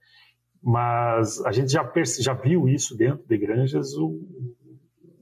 mas 0.62 1.46
a 1.46 1.52
gente 1.52 1.72
já, 1.72 1.92
já 2.20 2.34
viu 2.34 2.68
isso 2.68 2.96
dentro 2.98 3.24
de 3.28 3.38
granjas, 3.38 3.94
o, 3.94 4.20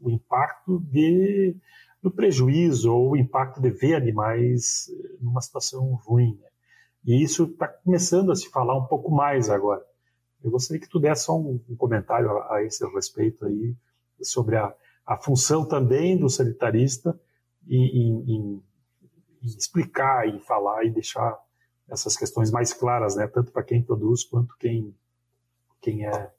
o 0.01 0.09
impacto 0.09 0.79
de, 0.79 1.55
do 2.01 2.11
prejuízo 2.11 2.93
ou 2.93 3.11
o 3.11 3.17
impacto 3.17 3.61
de 3.61 3.69
ver 3.69 3.95
animais 3.95 4.85
numa 5.19 5.41
situação 5.41 5.95
ruim. 6.05 6.37
Né? 6.39 6.47
E 7.05 7.21
isso 7.21 7.45
está 7.45 7.67
começando 7.67 8.31
a 8.31 8.35
se 8.35 8.49
falar 8.49 8.77
um 8.77 8.85
pouco 8.85 9.11
mais 9.11 9.49
agora. 9.49 9.83
Eu 10.43 10.51
gostaria 10.51 10.81
que 10.81 10.89
tu 10.89 10.99
desse 10.99 11.23
só 11.23 11.37
um, 11.37 11.59
um 11.69 11.75
comentário 11.75 12.29
a, 12.29 12.55
a, 12.55 12.63
esse 12.63 12.85
respeito 12.93 13.45
aí, 13.45 13.75
sobre 14.21 14.55
a, 14.55 14.73
a 15.05 15.17
função 15.17 15.65
também 15.65 16.17
do 16.17 16.29
sanitarista 16.29 17.19
em, 17.67 17.85
em, 17.85 18.35
em 18.35 18.63
explicar 19.43 20.27
e 20.27 20.39
falar 20.39 20.85
e 20.85 20.89
deixar 20.89 21.37
essas 21.89 22.15
questões 22.15 22.49
mais 22.51 22.73
claras, 22.73 23.15
né, 23.15 23.27
tanto 23.27 23.51
para 23.51 23.63
quem 23.63 23.83
produz 23.83 24.23
quanto 24.23 24.55
quem, 24.57 24.95
quem 25.81 26.05
é 26.05 26.31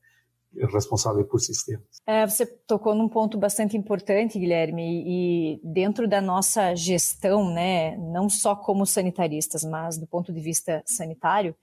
responsável 0.72 1.24
por 1.24 1.40
sistemas. 1.40 1.86
É, 2.07 2.26
você 2.26 2.46
tocou 2.46 2.94
num 2.94 3.09
ponto 3.09 3.38
bastante 3.38 3.76
importante, 3.76 4.38
Guilherme, 4.38 5.02
e 5.07 5.61
dentro 5.62 6.09
da 6.09 6.20
nossa 6.20 6.74
gestão, 6.74 7.52
né, 7.52 7.96
não 7.96 8.28
só 8.28 8.55
como 8.55 8.86
sanitaristas, 8.86 9.64
mas 9.64 9.98
do 9.98 10.07
ponto 10.07 10.32
de 10.32 10.40
vista 10.40 10.82
sanitário, 10.86 11.55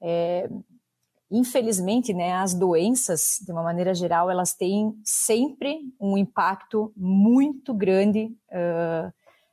é, 0.00 0.48
infelizmente, 1.30 2.12
né, 2.14 2.32
as 2.34 2.54
doenças, 2.54 3.38
de 3.44 3.50
uma 3.50 3.62
maneira 3.62 3.94
geral, 3.94 4.30
elas 4.30 4.54
têm 4.54 4.94
sempre 5.04 5.80
um 6.00 6.16
impacto 6.16 6.92
muito 6.96 7.74
grande, 7.74 8.26
uh, 8.50 9.12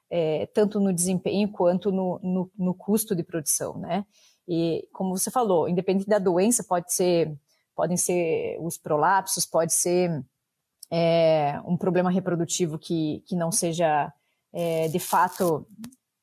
é, 0.09 0.45
tanto 0.47 0.79
no 0.79 0.93
desempenho 0.93 1.51
quanto 1.51 1.91
no, 1.91 2.19
no, 2.21 2.51
no, 2.55 2.73
custo 2.75 3.15
de 3.15 3.23
produção, 3.23 3.77
né? 3.79 4.05
E 4.47 4.87
como 4.93 5.17
você 5.17 5.31
falou, 5.31 5.67
independente 5.67 6.07
da 6.07 6.19
doença, 6.19 6.63
pode 6.63 6.93
ser, 6.93 7.35
podem 7.75 7.97
ser 7.97 8.57
os 8.59 8.77
prolapsos, 8.77 9.45
pode 9.45 9.73
ser 9.73 10.23
é, 10.91 11.59
um 11.65 11.77
problema 11.77 12.11
reprodutivo 12.11 12.77
que, 12.77 13.23
que 13.27 13.35
não 13.35 13.51
seja 13.51 14.11
é, 14.51 14.87
de 14.87 14.99
fato 14.99 15.67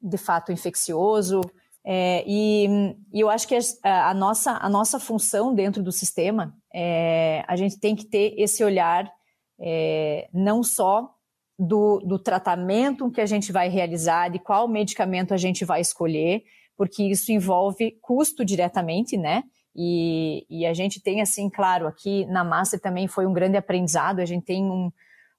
de 0.03 0.17
fato 0.17 0.51
infeccioso, 0.51 1.43
é, 1.85 2.23
e, 2.27 2.67
e, 3.13 3.21
eu 3.21 3.31
acho 3.31 3.49
que 3.49 3.57
a, 3.83 4.11
a, 4.11 4.15
nossa, 4.15 4.53
a 4.53 4.69
nossa 4.69 5.01
função 5.01 5.55
dentro 5.55 5.83
do 5.83 5.91
sistema, 5.91 6.55
é, 6.75 7.43
a 7.49 7.57
gente 7.57 7.79
tem 7.79 7.97
que 7.97 8.05
ter 8.05 8.35
esse 8.39 8.63
olhar 8.63 9.11
é, 9.59 10.29
não 10.33 10.63
só 10.63 11.11
do, 11.59 12.01
do 12.01 12.19
tratamento 12.19 13.11
que 13.11 13.21
a 13.21 13.27
gente 13.27 13.51
vai 13.51 13.69
realizar, 13.69 14.31
de 14.31 14.39
qual 14.39 14.69
medicamento 14.69 15.33
a 15.33 15.37
gente 15.37 15.65
vai 15.65 15.81
escolher, 15.81 16.43
porque 16.77 17.03
isso 17.03 17.33
envolve 17.33 17.99
custo 18.01 18.45
diretamente, 18.45 19.17
né? 19.17 19.43
E, 19.75 20.47
e 20.51 20.67
a 20.67 20.75
gente 20.75 21.01
tem, 21.01 21.21
assim, 21.21 21.49
claro, 21.49 21.87
aqui 21.87 22.27
na 22.27 22.43
Master 22.43 22.81
também 22.81 23.07
foi 23.07 23.27
um 23.27 23.33
grande 23.33 23.57
aprendizado, 23.57 24.21
a 24.21 24.25
gente 24.25 24.45
tem 24.45 24.65
um, 24.65 24.91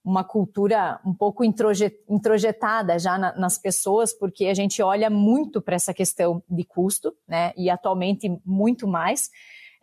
uma 0.03 0.23
cultura 0.23 0.99
um 1.05 1.13
pouco 1.13 1.43
introjetada 1.43 2.97
já 2.97 3.17
na, 3.17 3.35
nas 3.35 3.57
pessoas, 3.57 4.13
porque 4.13 4.47
a 4.47 4.53
gente 4.53 4.81
olha 4.81 5.09
muito 5.09 5.61
para 5.61 5.75
essa 5.75 5.93
questão 5.93 6.41
de 6.49 6.63
custo, 6.63 7.13
né? 7.27 7.53
E 7.55 7.69
atualmente 7.69 8.29
muito 8.45 8.87
mais. 8.87 9.29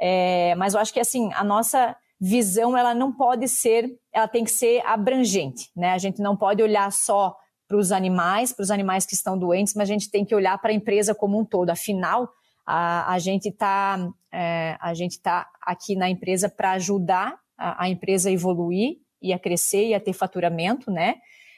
É, 0.01 0.55
mas 0.57 0.74
eu 0.74 0.80
acho 0.80 0.92
que 0.92 1.01
assim 1.01 1.30
a 1.34 1.44
nossa 1.44 1.96
visão 2.20 2.76
ela 2.76 2.94
não 2.94 3.12
pode 3.12 3.46
ser, 3.49 3.96
ela 4.12 4.26
tem 4.26 4.44
que 4.44 4.51
ser 4.51 4.84
abrangente, 4.84 5.70
né? 5.76 5.92
A 5.92 5.99
gente 5.99 6.20
não 6.20 6.36
pode 6.36 6.62
olhar 6.62 6.90
só 6.90 7.36
para 7.68 7.76
os 7.76 7.92
animais, 7.92 8.53
para 8.53 8.62
os 8.62 8.70
animais 8.70 9.05
que 9.05 9.14
estão 9.14 9.38
doentes, 9.38 9.74
mas 9.74 9.88
a 9.88 9.92
gente 9.92 10.11
tem 10.11 10.24
que 10.24 10.34
olhar 10.34 10.59
para 10.59 10.70
a 10.70 10.74
empresa 10.74 11.14
como 11.14 11.38
um 11.38 11.44
todo. 11.44 11.70
Afinal, 11.70 12.28
a, 12.71 13.14
a 13.14 13.19
gente 13.19 13.49
está 13.49 14.12
é, 14.31 14.77
a 14.79 14.93
gente 14.93 15.19
tá 15.21 15.49
aqui 15.62 15.97
na 15.97 16.11
empresa 16.11 16.51
para 16.51 16.73
ajudar 16.73 17.39
a, 17.57 17.85
a 17.85 17.89
empresa 17.89 18.29
a 18.29 18.33
evoluir 18.33 18.99
ia 19.23 19.39
crescer, 19.39 19.89
ia 19.89 20.01
ter 20.01 20.12
faturamento, 20.12 20.91
né? 20.91 21.16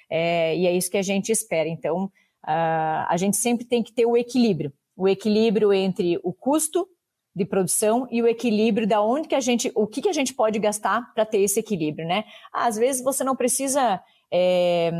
É, 0.08 0.56
e 0.56 0.66
é 0.66 0.72
isso 0.72 0.90
que 0.90 0.96
a 0.96 1.02
gente 1.02 1.30
espera. 1.30 1.68
Então, 1.68 2.04
uh, 2.04 3.06
a 3.08 3.16
gente 3.16 3.36
sempre 3.36 3.64
tem 3.64 3.82
que 3.82 3.92
ter 3.92 4.06
o 4.06 4.16
equilíbrio, 4.16 4.72
o 4.96 5.08
equilíbrio 5.08 5.72
entre 5.72 6.18
o 6.22 6.32
custo 6.32 6.88
de 7.34 7.44
produção 7.44 8.08
e 8.10 8.20
o 8.22 8.26
equilíbrio 8.26 8.86
da 8.86 9.00
onde 9.00 9.28
que 9.28 9.34
a 9.34 9.40
gente, 9.40 9.70
o 9.74 9.86
que, 9.86 10.02
que 10.02 10.08
a 10.08 10.12
gente 10.12 10.34
pode 10.34 10.58
gastar 10.58 11.12
para 11.14 11.24
ter 11.24 11.38
esse 11.38 11.60
equilíbrio, 11.60 12.06
né? 12.06 12.24
Às 12.52 12.76
vezes 12.76 13.02
você 13.02 13.22
não 13.22 13.36
precisa 13.36 14.02
é, 14.32 14.90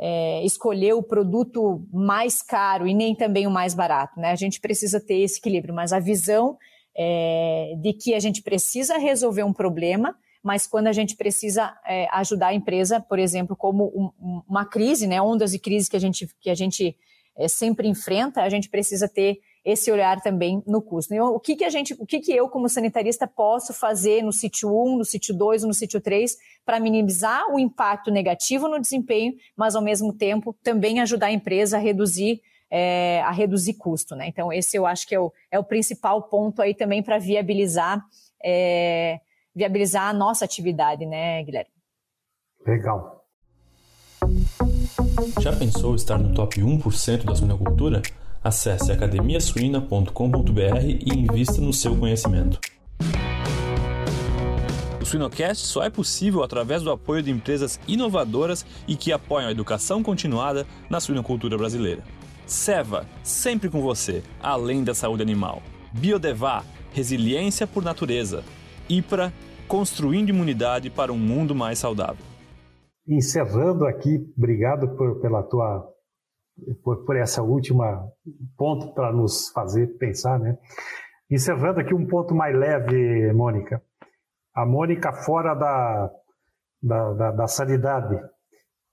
é, 0.00 0.44
escolher 0.44 0.94
o 0.94 1.02
produto 1.02 1.86
mais 1.92 2.42
caro 2.42 2.86
e 2.86 2.94
nem 2.94 3.14
também 3.14 3.46
o 3.46 3.50
mais 3.50 3.74
barato, 3.74 4.18
né? 4.20 4.30
A 4.30 4.36
gente 4.36 4.60
precisa 4.60 5.00
ter 5.00 5.20
esse 5.20 5.38
equilíbrio, 5.38 5.74
mas 5.74 5.92
a 5.92 5.98
visão 5.98 6.56
é, 6.96 7.74
de 7.80 7.92
que 7.92 8.14
a 8.14 8.20
gente 8.20 8.42
precisa 8.42 8.98
resolver 8.98 9.42
um 9.42 9.52
problema 9.52 10.16
mas 10.42 10.66
quando 10.66 10.86
a 10.86 10.92
gente 10.92 11.16
precisa 11.16 11.76
é, 11.86 12.06
ajudar 12.12 12.48
a 12.48 12.54
empresa, 12.54 13.00
por 13.00 13.18
exemplo, 13.18 13.56
como 13.56 13.86
um, 14.18 14.42
uma 14.48 14.64
crise, 14.64 15.06
né, 15.06 15.20
ondas 15.20 15.50
de 15.50 15.58
crise 15.58 15.90
que 15.90 15.96
a 15.96 16.00
gente, 16.00 16.28
que 16.40 16.48
a 16.48 16.54
gente 16.54 16.96
é, 17.36 17.48
sempre 17.48 17.88
enfrenta, 17.88 18.42
a 18.42 18.48
gente 18.48 18.68
precisa 18.68 19.08
ter 19.08 19.40
esse 19.64 19.90
olhar 19.90 20.20
também 20.20 20.62
no 20.66 20.80
custo. 20.80 21.14
Então, 21.14 21.34
o 21.34 21.40
que, 21.40 21.56
que 21.56 21.64
a 21.64 21.70
gente, 21.70 21.94
o 21.98 22.06
que, 22.06 22.20
que 22.20 22.32
eu, 22.32 22.48
como 22.48 22.68
sanitarista, 22.68 23.26
posso 23.26 23.72
fazer 23.72 24.22
no 24.22 24.32
sítio 24.32 24.70
1, 24.70 24.98
no 24.98 25.04
sítio 25.04 25.34
2, 25.34 25.64
no 25.64 25.74
sítio 25.74 26.00
3, 26.00 26.36
para 26.64 26.80
minimizar 26.80 27.52
o 27.52 27.58
impacto 27.58 28.10
negativo 28.10 28.68
no 28.68 28.80
desempenho, 28.80 29.34
mas 29.56 29.74
ao 29.74 29.82
mesmo 29.82 30.12
tempo 30.12 30.54
também 30.62 31.00
ajudar 31.00 31.26
a 31.26 31.32
empresa 31.32 31.76
a 31.76 31.80
reduzir 31.80 32.40
é, 32.70 33.22
a 33.22 33.30
reduzir 33.30 33.74
custo, 33.74 34.14
né? 34.14 34.28
Então, 34.28 34.52
esse 34.52 34.76
eu 34.76 34.86
acho 34.86 35.06
que 35.06 35.14
é 35.14 35.20
o, 35.20 35.32
é 35.50 35.58
o 35.58 35.64
principal 35.64 36.24
ponto 36.24 36.60
aí 36.60 36.74
também 36.74 37.02
para 37.02 37.18
viabilizar 37.18 38.04
é, 38.44 39.20
viabilizar 39.54 40.08
a 40.08 40.12
nossa 40.12 40.44
atividade, 40.44 41.04
né, 41.04 41.42
Guilherme? 41.42 41.70
Legal. 42.66 43.24
Já 45.40 45.56
pensou 45.56 45.94
estar 45.94 46.18
no 46.18 46.34
top 46.34 46.60
1% 46.60 47.24
da 47.24 47.34
suinocultura? 47.34 48.02
Acesse 48.42 48.92
academiasuina.com.br 48.92 50.84
e 50.84 51.12
invista 51.12 51.60
no 51.60 51.72
seu 51.72 51.96
conhecimento. 51.96 52.60
O 55.00 55.04
Suinocast 55.04 55.66
só 55.66 55.82
é 55.82 55.90
possível 55.90 56.42
através 56.42 56.82
do 56.82 56.90
apoio 56.90 57.22
de 57.22 57.30
empresas 57.30 57.80
inovadoras 57.88 58.64
e 58.86 58.94
que 58.94 59.10
apoiam 59.10 59.48
a 59.48 59.52
educação 59.52 60.02
continuada 60.02 60.66
na 60.88 61.00
suinocultura 61.00 61.56
brasileira. 61.56 62.02
Seva, 62.46 63.06
sempre 63.22 63.68
com 63.68 63.82
você, 63.82 64.22
além 64.40 64.84
da 64.84 64.94
saúde 64.94 65.22
animal. 65.22 65.62
Biodevá, 65.92 66.64
resiliência 66.92 67.66
por 67.66 67.82
natureza. 67.82 68.44
IPRA, 68.88 69.32
construindo 69.66 70.30
imunidade 70.30 70.90
para 70.90 71.12
um 71.12 71.18
mundo 71.18 71.54
mais 71.54 71.78
saudável. 71.78 72.24
Encerrando 73.06 73.84
aqui, 73.86 74.32
obrigado 74.36 74.96
por, 74.96 75.20
pela 75.20 75.42
tua 75.42 75.97
por, 76.82 77.04
por 77.04 77.16
essa 77.16 77.42
última 77.42 78.08
ponto 78.56 78.92
para 78.94 79.12
nos 79.12 79.50
fazer 79.50 79.98
pensar, 79.98 80.38
né? 80.38 80.58
Encerrando 81.30 81.80
aqui 81.80 81.94
um 81.94 82.06
ponto 82.06 82.34
mais 82.34 82.56
leve, 82.56 83.32
Mônica. 83.32 83.82
A 84.54 84.64
Mônica 84.64 85.12
fora 85.12 85.54
da, 85.54 86.10
da, 86.82 87.12
da, 87.12 87.30
da 87.32 87.46
sanidade 87.46 88.18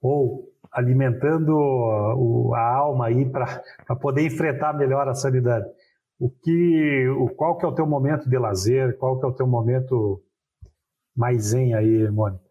ou 0.02 0.52
alimentando 0.72 2.54
a 2.54 2.76
alma 2.76 3.08
aí 3.08 3.26
para 3.30 3.64
poder 4.02 4.26
enfrentar 4.26 4.74
melhor 4.74 5.08
a 5.08 5.14
sanidade. 5.14 5.66
O 6.20 6.30
que, 6.30 7.08
o, 7.18 7.30
qual 7.30 7.58
que 7.58 7.66
é 7.66 7.68
o 7.68 7.74
teu 7.74 7.88
momento 7.88 8.30
de 8.30 8.38
lazer? 8.38 8.98
Qual 8.98 9.20
que 9.20 9.26
é 9.26 9.30
o 9.30 9.34
teu 9.34 9.48
momento 9.48 10.22
mais 11.16 11.46
zen 11.46 11.74
aí, 11.74 12.10
Mônica? 12.12 12.45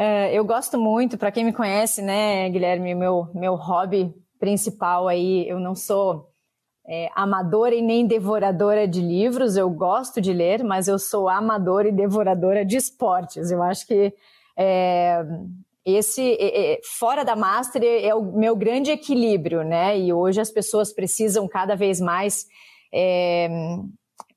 É, 0.00 0.32
eu 0.32 0.44
gosto 0.44 0.78
muito, 0.78 1.18
para 1.18 1.32
quem 1.32 1.44
me 1.44 1.52
conhece, 1.52 2.00
né, 2.00 2.48
Guilherme, 2.50 2.94
meu, 2.94 3.28
meu 3.34 3.56
hobby 3.56 4.14
principal 4.38 5.08
aí, 5.08 5.48
eu 5.48 5.58
não 5.58 5.74
sou 5.74 6.28
é, 6.86 7.10
amadora 7.16 7.74
e 7.74 7.82
nem 7.82 8.06
devoradora 8.06 8.86
de 8.86 9.00
livros, 9.00 9.56
eu 9.56 9.68
gosto 9.68 10.20
de 10.20 10.32
ler, 10.32 10.62
mas 10.62 10.86
eu 10.86 11.00
sou 11.00 11.28
amadora 11.28 11.88
e 11.88 11.92
devoradora 11.92 12.64
de 12.64 12.76
esportes. 12.76 13.50
Eu 13.50 13.60
acho 13.60 13.88
que 13.88 14.14
é, 14.56 15.18
esse 15.84 16.38
fora 16.96 17.24
da 17.24 17.34
master 17.34 17.82
é 17.82 18.14
o 18.14 18.22
meu 18.22 18.54
grande 18.54 18.92
equilíbrio, 18.92 19.64
né? 19.64 19.98
E 19.98 20.12
hoje 20.12 20.40
as 20.40 20.52
pessoas 20.52 20.92
precisam 20.92 21.48
cada 21.48 21.74
vez 21.74 22.00
mais 22.00 22.46
é, 22.94 23.48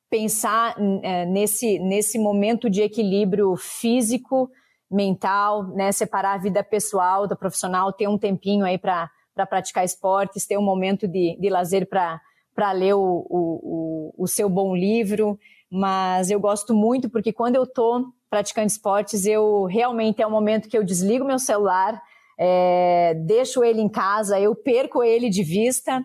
pensar 0.09 0.75
é, 1.03 1.23
nesse, 1.27 1.77
nesse 1.77 2.17
momento 2.17 2.67
de 2.67 2.81
equilíbrio 2.81 3.55
físico, 3.55 4.49
mental, 4.91 5.63
né? 5.69 5.91
Separar 5.91 6.33
a 6.33 6.37
vida 6.37 6.63
pessoal 6.63 7.27
da 7.27 7.35
profissional, 7.35 7.93
ter 7.93 8.07
um 8.07 8.17
tempinho 8.17 8.65
aí 8.65 8.77
para 8.77 9.09
praticar 9.49 9.85
esportes, 9.85 10.45
ter 10.45 10.57
um 10.57 10.61
momento 10.61 11.07
de, 11.07 11.37
de 11.39 11.49
lazer 11.49 11.87
para 11.87 12.71
ler 12.73 12.93
o, 12.93 13.25
o, 13.29 14.13
o, 14.17 14.23
o 14.23 14.27
seu 14.27 14.49
bom 14.49 14.75
livro. 14.75 15.39
Mas 15.71 16.29
eu 16.29 16.39
gosto 16.39 16.73
muito 16.73 17.09
porque 17.09 17.31
quando 17.31 17.55
eu 17.55 17.65
tô 17.65 18.11
praticando 18.29 18.67
esportes, 18.67 19.25
eu 19.25 19.65
realmente 19.65 20.21
é 20.21 20.27
um 20.27 20.31
momento 20.31 20.67
que 20.67 20.77
eu 20.77 20.83
desligo 20.83 21.25
meu 21.25 21.39
celular, 21.39 22.01
é, 22.37 23.13
deixo 23.25 23.63
ele 23.63 23.81
em 23.81 23.89
casa, 23.89 24.39
eu 24.39 24.55
perco 24.55 25.03
ele 25.03 25.29
de 25.29 25.43
vista 25.43 26.03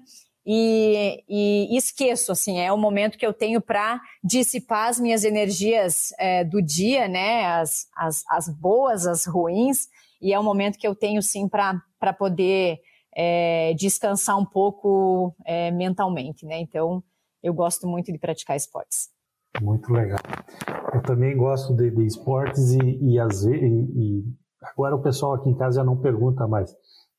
e, 0.48 1.24
e, 1.28 1.76
esqueço, 1.76 2.30
assim, 2.30 2.60
é 2.60 2.72
o 2.72 2.78
momento 2.78 3.18
que 3.18 3.26
eu 3.26 3.32
tenho 3.32 3.60
para 3.60 4.00
dissipar 4.22 4.88
as 4.88 5.00
minhas 5.00 5.24
energias 5.24 6.12
é, 6.20 6.44
do 6.44 6.62
dia, 6.62 7.08
né, 7.08 7.46
as, 7.46 7.88
as, 7.96 8.22
as, 8.30 8.48
boas, 8.48 9.08
as 9.08 9.26
ruins, 9.26 9.88
e 10.22 10.32
é 10.32 10.38
o 10.38 10.44
momento 10.44 10.78
que 10.78 10.86
eu 10.86 10.94
tenho, 10.94 11.20
sim, 11.20 11.48
para 11.48 12.12
poder 12.16 12.78
é, 13.16 13.74
descansar 13.74 14.38
um 14.38 14.46
pouco 14.46 15.34
é, 15.44 15.72
mentalmente, 15.72 16.46
né, 16.46 16.60
então 16.60 17.02
eu 17.42 17.52
gosto 17.52 17.88
muito 17.88 18.12
de 18.12 18.18
praticar 18.18 18.56
esportes. 18.56 19.08
Muito 19.60 19.92
legal. 19.92 20.20
Eu 20.94 21.02
também 21.02 21.36
gosto 21.36 21.74
de, 21.74 21.90
de 21.90 22.06
esportes 22.06 22.70
e, 22.70 22.78
e, 22.78 23.18
e, 23.18 24.20
e, 24.20 24.24
agora 24.62 24.94
o 24.94 25.02
pessoal 25.02 25.34
aqui 25.34 25.50
em 25.50 25.56
casa 25.56 25.80
já 25.80 25.84
não 25.84 25.96
pergunta 25.96 26.46
mais, 26.46 26.72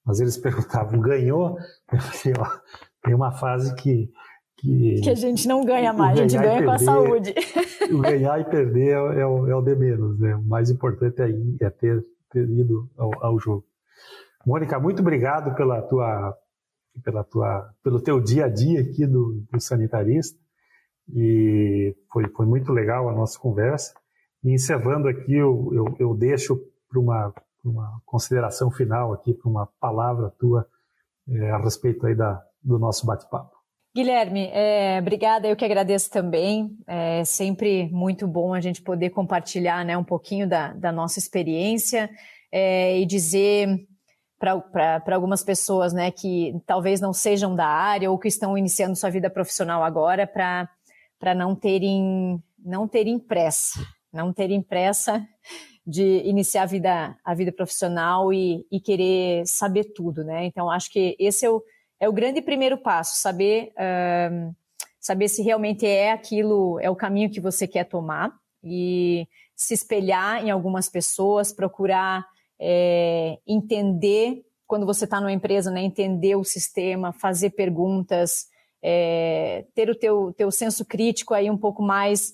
mas 0.05 0.21
eles 0.21 0.37
perguntavam, 0.39 1.01
ganhou? 1.01 1.57
Eu 1.91 1.99
falei, 1.99 2.37
ó, 2.39 2.59
tem 3.07 3.15
uma 3.15 3.31
fase 3.31 3.73
que, 3.75 4.11
que... 4.57 5.01
Que 5.01 5.09
a 5.09 5.15
gente 5.15 5.47
não 5.47 5.63
ganha 5.63 5.93
mais, 5.93 6.19
a 6.19 6.21
gente 6.21 6.37
ganha 6.37 6.49
perder, 6.49 6.65
com 6.65 6.71
a 6.71 6.77
saúde. 6.77 7.33
O 7.89 8.01
ganhar 8.01 8.37
e 8.41 8.43
perder 8.43 8.89
é, 8.89 9.19
é, 9.21 9.25
o, 9.25 9.47
é 9.47 9.55
o 9.55 9.61
de 9.61 9.73
menos, 9.73 10.19
né? 10.19 10.35
O 10.35 10.43
mais 10.43 10.69
importante 10.69 11.21
é, 11.21 11.29
ir, 11.29 11.57
é 11.61 11.69
ter, 11.69 12.03
ter 12.29 12.43
ido 12.49 12.89
ao, 12.97 13.11
ao 13.23 13.39
jogo. 13.39 13.65
Mônica, 14.45 14.77
muito 14.77 14.99
obrigado 14.99 15.55
pela 15.55 15.81
tua, 15.81 16.37
pela 17.01 17.23
tua, 17.23 17.73
pelo 17.81 18.01
teu 18.01 18.19
dia 18.19 18.45
a 18.45 18.49
dia 18.49 18.81
aqui 18.81 19.05
do, 19.05 19.41
do 19.49 19.61
sanitarista 19.61 20.37
e 21.13 21.95
foi, 22.11 22.27
foi 22.29 22.45
muito 22.45 22.71
legal 22.73 23.07
a 23.09 23.13
nossa 23.13 23.39
conversa. 23.39 23.93
E 24.43 24.53
encerrando 24.53 25.07
aqui, 25.07 25.33
eu, 25.33 25.69
eu, 25.73 25.95
eu 25.99 26.13
deixo 26.13 26.59
para 26.89 26.99
uma, 26.99 27.33
uma 27.63 28.01
consideração 28.05 28.69
final 28.69 29.13
aqui, 29.13 29.33
para 29.33 29.49
uma 29.49 29.67
palavra 29.79 30.29
tua 30.37 30.67
é, 31.29 31.51
a 31.51 31.57
respeito 31.57 32.05
aí 32.05 32.15
da, 32.15 32.41
do 32.67 32.77
nosso 32.77 33.05
bate-papo. 33.05 33.55
Guilherme, 33.95 34.49
é, 34.53 34.99
obrigada, 34.99 35.47
eu 35.47 35.55
que 35.55 35.65
agradeço 35.65 36.11
também. 36.11 36.77
É 36.85 37.23
sempre 37.23 37.89
muito 37.91 38.27
bom 38.27 38.53
a 38.53 38.61
gente 38.61 38.81
poder 38.81 39.09
compartilhar 39.09 39.83
né, 39.83 39.97
um 39.97 40.03
pouquinho 40.03 40.47
da, 40.47 40.73
da 40.73 40.91
nossa 40.91 41.17
experiência 41.17 42.09
é, 42.51 42.99
e 42.99 43.05
dizer 43.05 43.87
para 44.37 45.15
algumas 45.15 45.43
pessoas 45.43 45.93
né, 45.93 46.11
que 46.11 46.53
talvez 46.67 47.01
não 47.01 47.11
sejam 47.11 47.55
da 47.55 47.65
área 47.65 48.11
ou 48.11 48.19
que 48.19 48.27
estão 48.27 48.55
iniciando 48.55 48.95
sua 48.95 49.09
vida 49.09 49.31
profissional 49.31 49.83
agora, 49.83 50.27
para 50.27 51.33
não 51.35 51.55
terem 51.55 52.41
não 52.63 52.87
terem 52.87 53.17
pressa, 53.17 53.79
não 54.13 54.31
terem 54.31 54.61
pressa 54.61 55.25
de 55.85 56.21
iniciar 56.25 56.63
a 56.63 56.65
vida 56.67 57.17
a 57.25 57.33
vida 57.33 57.51
profissional 57.51 58.31
e, 58.31 58.63
e 58.71 58.79
querer 58.79 59.41
saber 59.47 59.85
tudo, 59.95 60.23
né? 60.23 60.45
Então 60.45 60.69
acho 60.69 60.91
que 60.91 61.15
esse 61.17 61.45
é 61.45 61.49
o, 61.49 61.63
é 61.99 62.07
o 62.07 62.13
grande 62.13 62.41
primeiro 62.41 62.77
passo, 62.77 63.17
saber 63.17 63.73
saber 64.99 65.29
se 65.29 65.41
realmente 65.41 65.85
é 65.85 66.11
aquilo, 66.11 66.79
é 66.81 66.89
o 66.89 66.95
caminho 66.95 67.29
que 67.29 67.39
você 67.39 67.65
quer 67.65 67.85
tomar 67.85 68.33
e 68.61 69.25
se 69.55 69.73
espelhar 69.73 70.45
em 70.45 70.51
algumas 70.51 70.89
pessoas, 70.89 71.53
procurar 71.53 72.25
é, 72.59 73.37
entender 73.47 74.43
quando 74.65 74.85
você 74.85 75.05
está 75.05 75.21
numa 75.21 75.31
empresa, 75.31 75.71
né? 75.71 75.81
Entender 75.81 76.35
o 76.35 76.43
sistema, 76.43 77.13
fazer 77.13 77.51
perguntas 77.51 78.47
é, 78.81 79.65
ter 79.73 79.89
o 79.89 79.95
teu, 79.95 80.33
teu 80.33 80.51
senso 80.51 80.85
crítico 80.85 81.33
aí 81.33 81.49
um 81.49 81.57
pouco 81.57 81.81
mais 81.81 82.33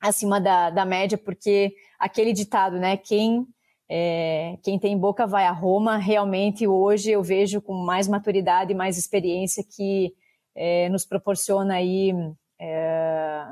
acima 0.00 0.40
da, 0.40 0.70
da 0.70 0.84
média, 0.84 1.18
porque 1.18 1.74
aquele 1.98 2.32
ditado, 2.32 2.78
né, 2.78 2.96
quem, 2.96 3.46
é, 3.92 4.56
quem 4.62 4.78
tem 4.78 4.96
boca 4.96 5.26
vai 5.26 5.46
a 5.46 5.50
Roma, 5.50 5.96
realmente 5.96 6.64
hoje 6.64 7.10
eu 7.10 7.24
vejo 7.24 7.60
com 7.60 7.74
mais 7.74 8.06
maturidade 8.06 8.70
e 8.70 8.74
mais 8.74 8.96
experiência 8.96 9.64
que 9.68 10.14
é, 10.54 10.88
nos 10.88 11.04
proporciona 11.04 11.74
aí 11.74 12.12
é, 12.60 13.46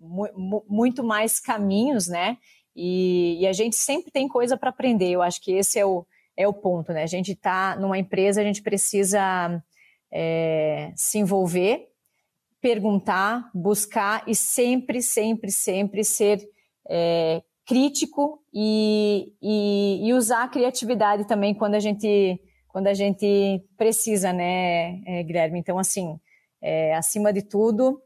mu 0.00 0.64
muito 0.68 1.04
mais 1.04 1.38
caminhos, 1.38 2.08
né, 2.08 2.38
e, 2.74 3.38
e, 3.40 3.46
a 3.46 3.52
gente 3.52 3.76
sempre 3.76 4.10
tem 4.10 4.26
coisa 4.26 4.56
para 4.56 4.70
aprender, 4.70 5.10
eu 5.10 5.22
acho 5.22 5.40
que 5.40 5.52
esse 5.52 5.78
é 5.78 5.86
o, 5.86 6.04
é 6.36 6.48
o 6.48 6.52
ponto, 6.52 6.92
né, 6.92 7.04
a 7.04 7.06
gente 7.06 7.30
está 7.30 7.76
numa 7.76 7.96
empresa, 7.96 8.40
a 8.40 8.44
gente 8.44 8.62
precisa 8.62 9.62
é, 10.12 10.92
se 10.96 11.18
envolver, 11.18 11.86
perguntar, 12.60 13.48
buscar 13.54 14.24
e 14.26 14.34
sempre, 14.34 15.00
sempre, 15.00 15.52
sempre 15.52 16.02
ser 16.02 16.40
é, 16.90 17.42
crítico 17.66 18.42
e, 18.52 19.32
e, 19.40 20.08
e, 20.08 20.12
usar 20.12 20.44
a 20.44 20.48
criatividade 20.48 21.26
também 21.26 21.54
quando 21.54 21.74
a 21.74 21.80
gente 21.80 22.40
quando 22.68 22.88
a 22.88 22.94
gente 22.94 23.64
precisa, 23.76 24.32
né, 24.32 25.00
é, 25.06 25.22
Guilherme? 25.22 25.60
Então, 25.60 25.78
assim, 25.78 26.18
é, 26.60 26.92
acima 26.96 27.32
de 27.32 27.40
tudo, 27.40 28.02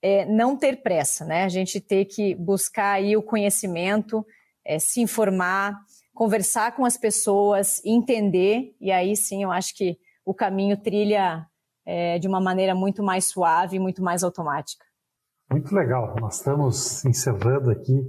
é, 0.00 0.24
não 0.24 0.56
ter 0.56 0.82
pressa, 0.82 1.24
né? 1.24 1.42
A 1.42 1.48
gente 1.48 1.80
ter 1.80 2.04
que 2.04 2.32
buscar 2.36 2.92
aí 2.92 3.16
o 3.16 3.22
conhecimento, 3.22 4.24
é, 4.64 4.78
se 4.78 5.00
informar, 5.00 5.76
conversar 6.14 6.76
com 6.76 6.84
as 6.84 6.96
pessoas, 6.96 7.84
entender, 7.84 8.76
e 8.80 8.92
aí 8.92 9.16
sim 9.16 9.42
eu 9.42 9.50
acho 9.50 9.74
que 9.74 9.98
o 10.24 10.32
caminho 10.32 10.76
trilha 10.76 11.44
é, 11.84 12.18
de 12.18 12.28
uma 12.28 12.40
maneira 12.40 12.74
muito 12.74 13.02
mais 13.02 13.24
suave, 13.24 13.80
muito 13.80 14.00
mais 14.00 14.22
automática. 14.22 14.84
Muito 15.50 15.74
legal. 15.74 16.14
Nós 16.20 16.36
estamos 16.36 17.04
encerrando 17.04 17.70
aqui 17.70 18.00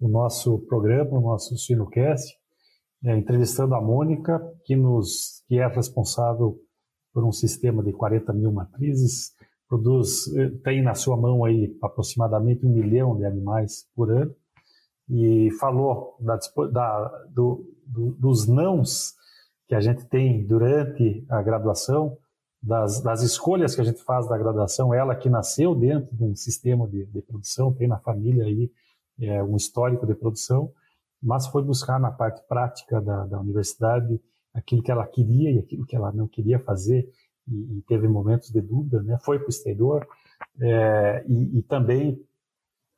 o 0.00 0.08
nosso 0.08 0.58
programa, 0.60 1.18
o 1.18 1.20
nosso 1.20 1.56
Suinocast, 1.56 2.36
é, 3.04 3.16
entrevistando 3.16 3.74
a 3.74 3.80
Mônica, 3.80 4.40
que, 4.64 4.74
nos, 4.74 5.42
que 5.46 5.58
é 5.58 5.66
responsável 5.66 6.58
por 7.12 7.24
um 7.24 7.32
sistema 7.32 7.82
de 7.82 7.92
40 7.92 8.32
mil 8.32 8.52
matrizes, 8.52 9.32
produz, 9.68 10.26
eh, 10.34 10.50
tem 10.64 10.82
na 10.82 10.94
sua 10.94 11.16
mão 11.16 11.44
aí 11.44 11.76
aproximadamente 11.82 12.64
um 12.64 12.70
milhão 12.70 13.16
de 13.16 13.24
animais 13.24 13.86
por 13.94 14.10
ano, 14.10 14.34
e 15.10 15.50
falou 15.58 16.16
da, 16.20 16.38
da, 16.70 17.26
do, 17.30 17.64
do, 17.86 18.12
dos 18.12 18.46
nãos 18.46 19.14
que 19.66 19.74
a 19.74 19.80
gente 19.80 20.04
tem 20.06 20.46
durante 20.46 21.24
a 21.28 21.42
graduação, 21.42 22.16
das, 22.60 23.00
das, 23.00 23.22
escolhas 23.22 23.74
que 23.74 23.80
a 23.80 23.84
gente 23.84 24.02
faz 24.02 24.28
da 24.28 24.36
graduação, 24.36 24.92
ela 24.92 25.14
que 25.14 25.30
nasceu 25.30 25.74
dentro 25.74 26.14
de 26.16 26.24
um 26.24 26.34
sistema 26.34 26.88
de, 26.88 27.06
de 27.06 27.22
produção, 27.22 27.72
tem 27.72 27.86
na 27.86 27.98
família 27.98 28.44
aí 28.44 28.70
é, 29.20 29.42
um 29.42 29.56
histórico 29.56 30.06
de 30.06 30.14
produção, 30.14 30.72
mas 31.22 31.46
foi 31.48 31.62
buscar 31.62 31.98
na 31.98 32.10
parte 32.10 32.40
prática 32.46 33.00
da, 33.00 33.26
da 33.26 33.40
universidade 33.40 34.20
aquilo 34.54 34.82
que 34.82 34.90
ela 34.90 35.06
queria 35.06 35.50
e 35.50 35.58
aquilo 35.58 35.84
que 35.84 35.96
ela 35.96 36.12
não 36.12 36.28
queria 36.28 36.58
fazer 36.58 37.08
e, 37.46 37.78
e 37.78 37.82
teve 37.82 38.08
momentos 38.08 38.50
de 38.50 38.60
dúvida, 38.60 39.02
né? 39.02 39.18
Foi 39.24 39.38
para 39.38 39.46
o 39.46 39.50
exterior 39.50 40.06
é, 40.60 41.24
e, 41.26 41.58
e, 41.58 41.62
também 41.62 42.20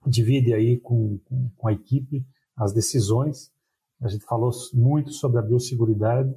divide 0.06 0.52
aí 0.52 0.78
com, 0.78 1.18
com, 1.24 1.50
com 1.56 1.68
a 1.68 1.72
equipe 1.72 2.24
as 2.56 2.72
decisões. 2.72 3.50
A 4.00 4.08
gente 4.08 4.24
falou 4.24 4.50
muito 4.74 5.12
sobre 5.12 5.38
a 5.38 5.42
biosseguridade 5.42 6.34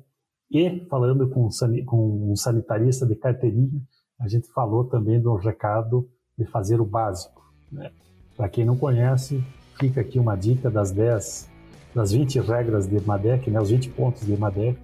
e 0.52 0.86
falando 0.90 1.30
com, 1.30 1.50
com 1.86 2.32
um 2.32 2.36
sanitarista 2.36 3.06
de 3.06 3.16
carteirinha, 3.16 3.82
a 4.20 4.28
gente 4.28 4.48
falou 4.50 4.86
também 4.86 5.20
do 5.20 5.36
recado 5.36 6.10
de 6.38 6.46
fazer 6.46 6.80
o 6.80 6.86
básico. 6.86 7.42
Né? 7.72 7.92
Para 8.38 8.50
quem 8.50 8.64
não 8.64 8.78
conhece, 8.78 9.44
fica 9.80 10.02
aqui 10.02 10.20
uma 10.20 10.36
dica 10.36 10.70
das 10.70 10.92
10, 10.92 11.50
das 11.94 12.12
20 12.12 12.40
regras 12.40 12.88
de 12.88 13.00
MADEC, 13.06 13.50
né? 13.50 13.60
os 13.60 13.70
20 13.70 13.90
pontos 13.90 14.26
de 14.26 14.36
MADEC, 14.38 14.78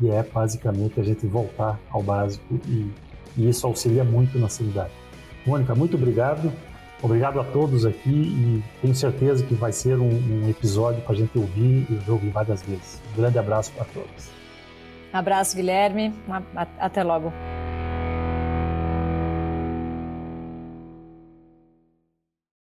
e 0.00 0.10
é 0.10 0.22
basicamente 0.22 1.00
a 1.00 1.02
gente 1.02 1.26
voltar 1.26 1.78
ao 1.90 2.02
básico 2.02 2.58
e, 2.66 2.90
e 3.36 3.48
isso 3.48 3.66
auxilia 3.66 4.04
muito 4.04 4.38
na 4.38 4.48
sanidade. 4.48 4.92
Mônica, 5.46 5.74
muito 5.74 5.96
obrigado. 5.96 6.52
Obrigado 7.00 7.38
a 7.40 7.44
todos 7.44 7.86
aqui 7.86 8.10
e 8.10 8.62
tenho 8.82 8.94
certeza 8.94 9.44
que 9.44 9.54
vai 9.54 9.70
ser 9.70 9.98
um, 9.98 10.10
um 10.10 10.48
episódio 10.48 11.00
para 11.02 11.12
a 11.12 11.16
gente 11.16 11.38
ouvir 11.38 11.86
e 11.88 12.10
ouvir 12.10 12.30
várias 12.30 12.60
vezes. 12.62 13.00
Um 13.12 13.20
grande 13.20 13.38
abraço 13.38 13.72
para 13.72 13.84
todos. 13.84 14.30
Abraço, 15.12 15.56
Guilherme. 15.56 16.12
Até 16.78 17.02
logo. 17.04 17.32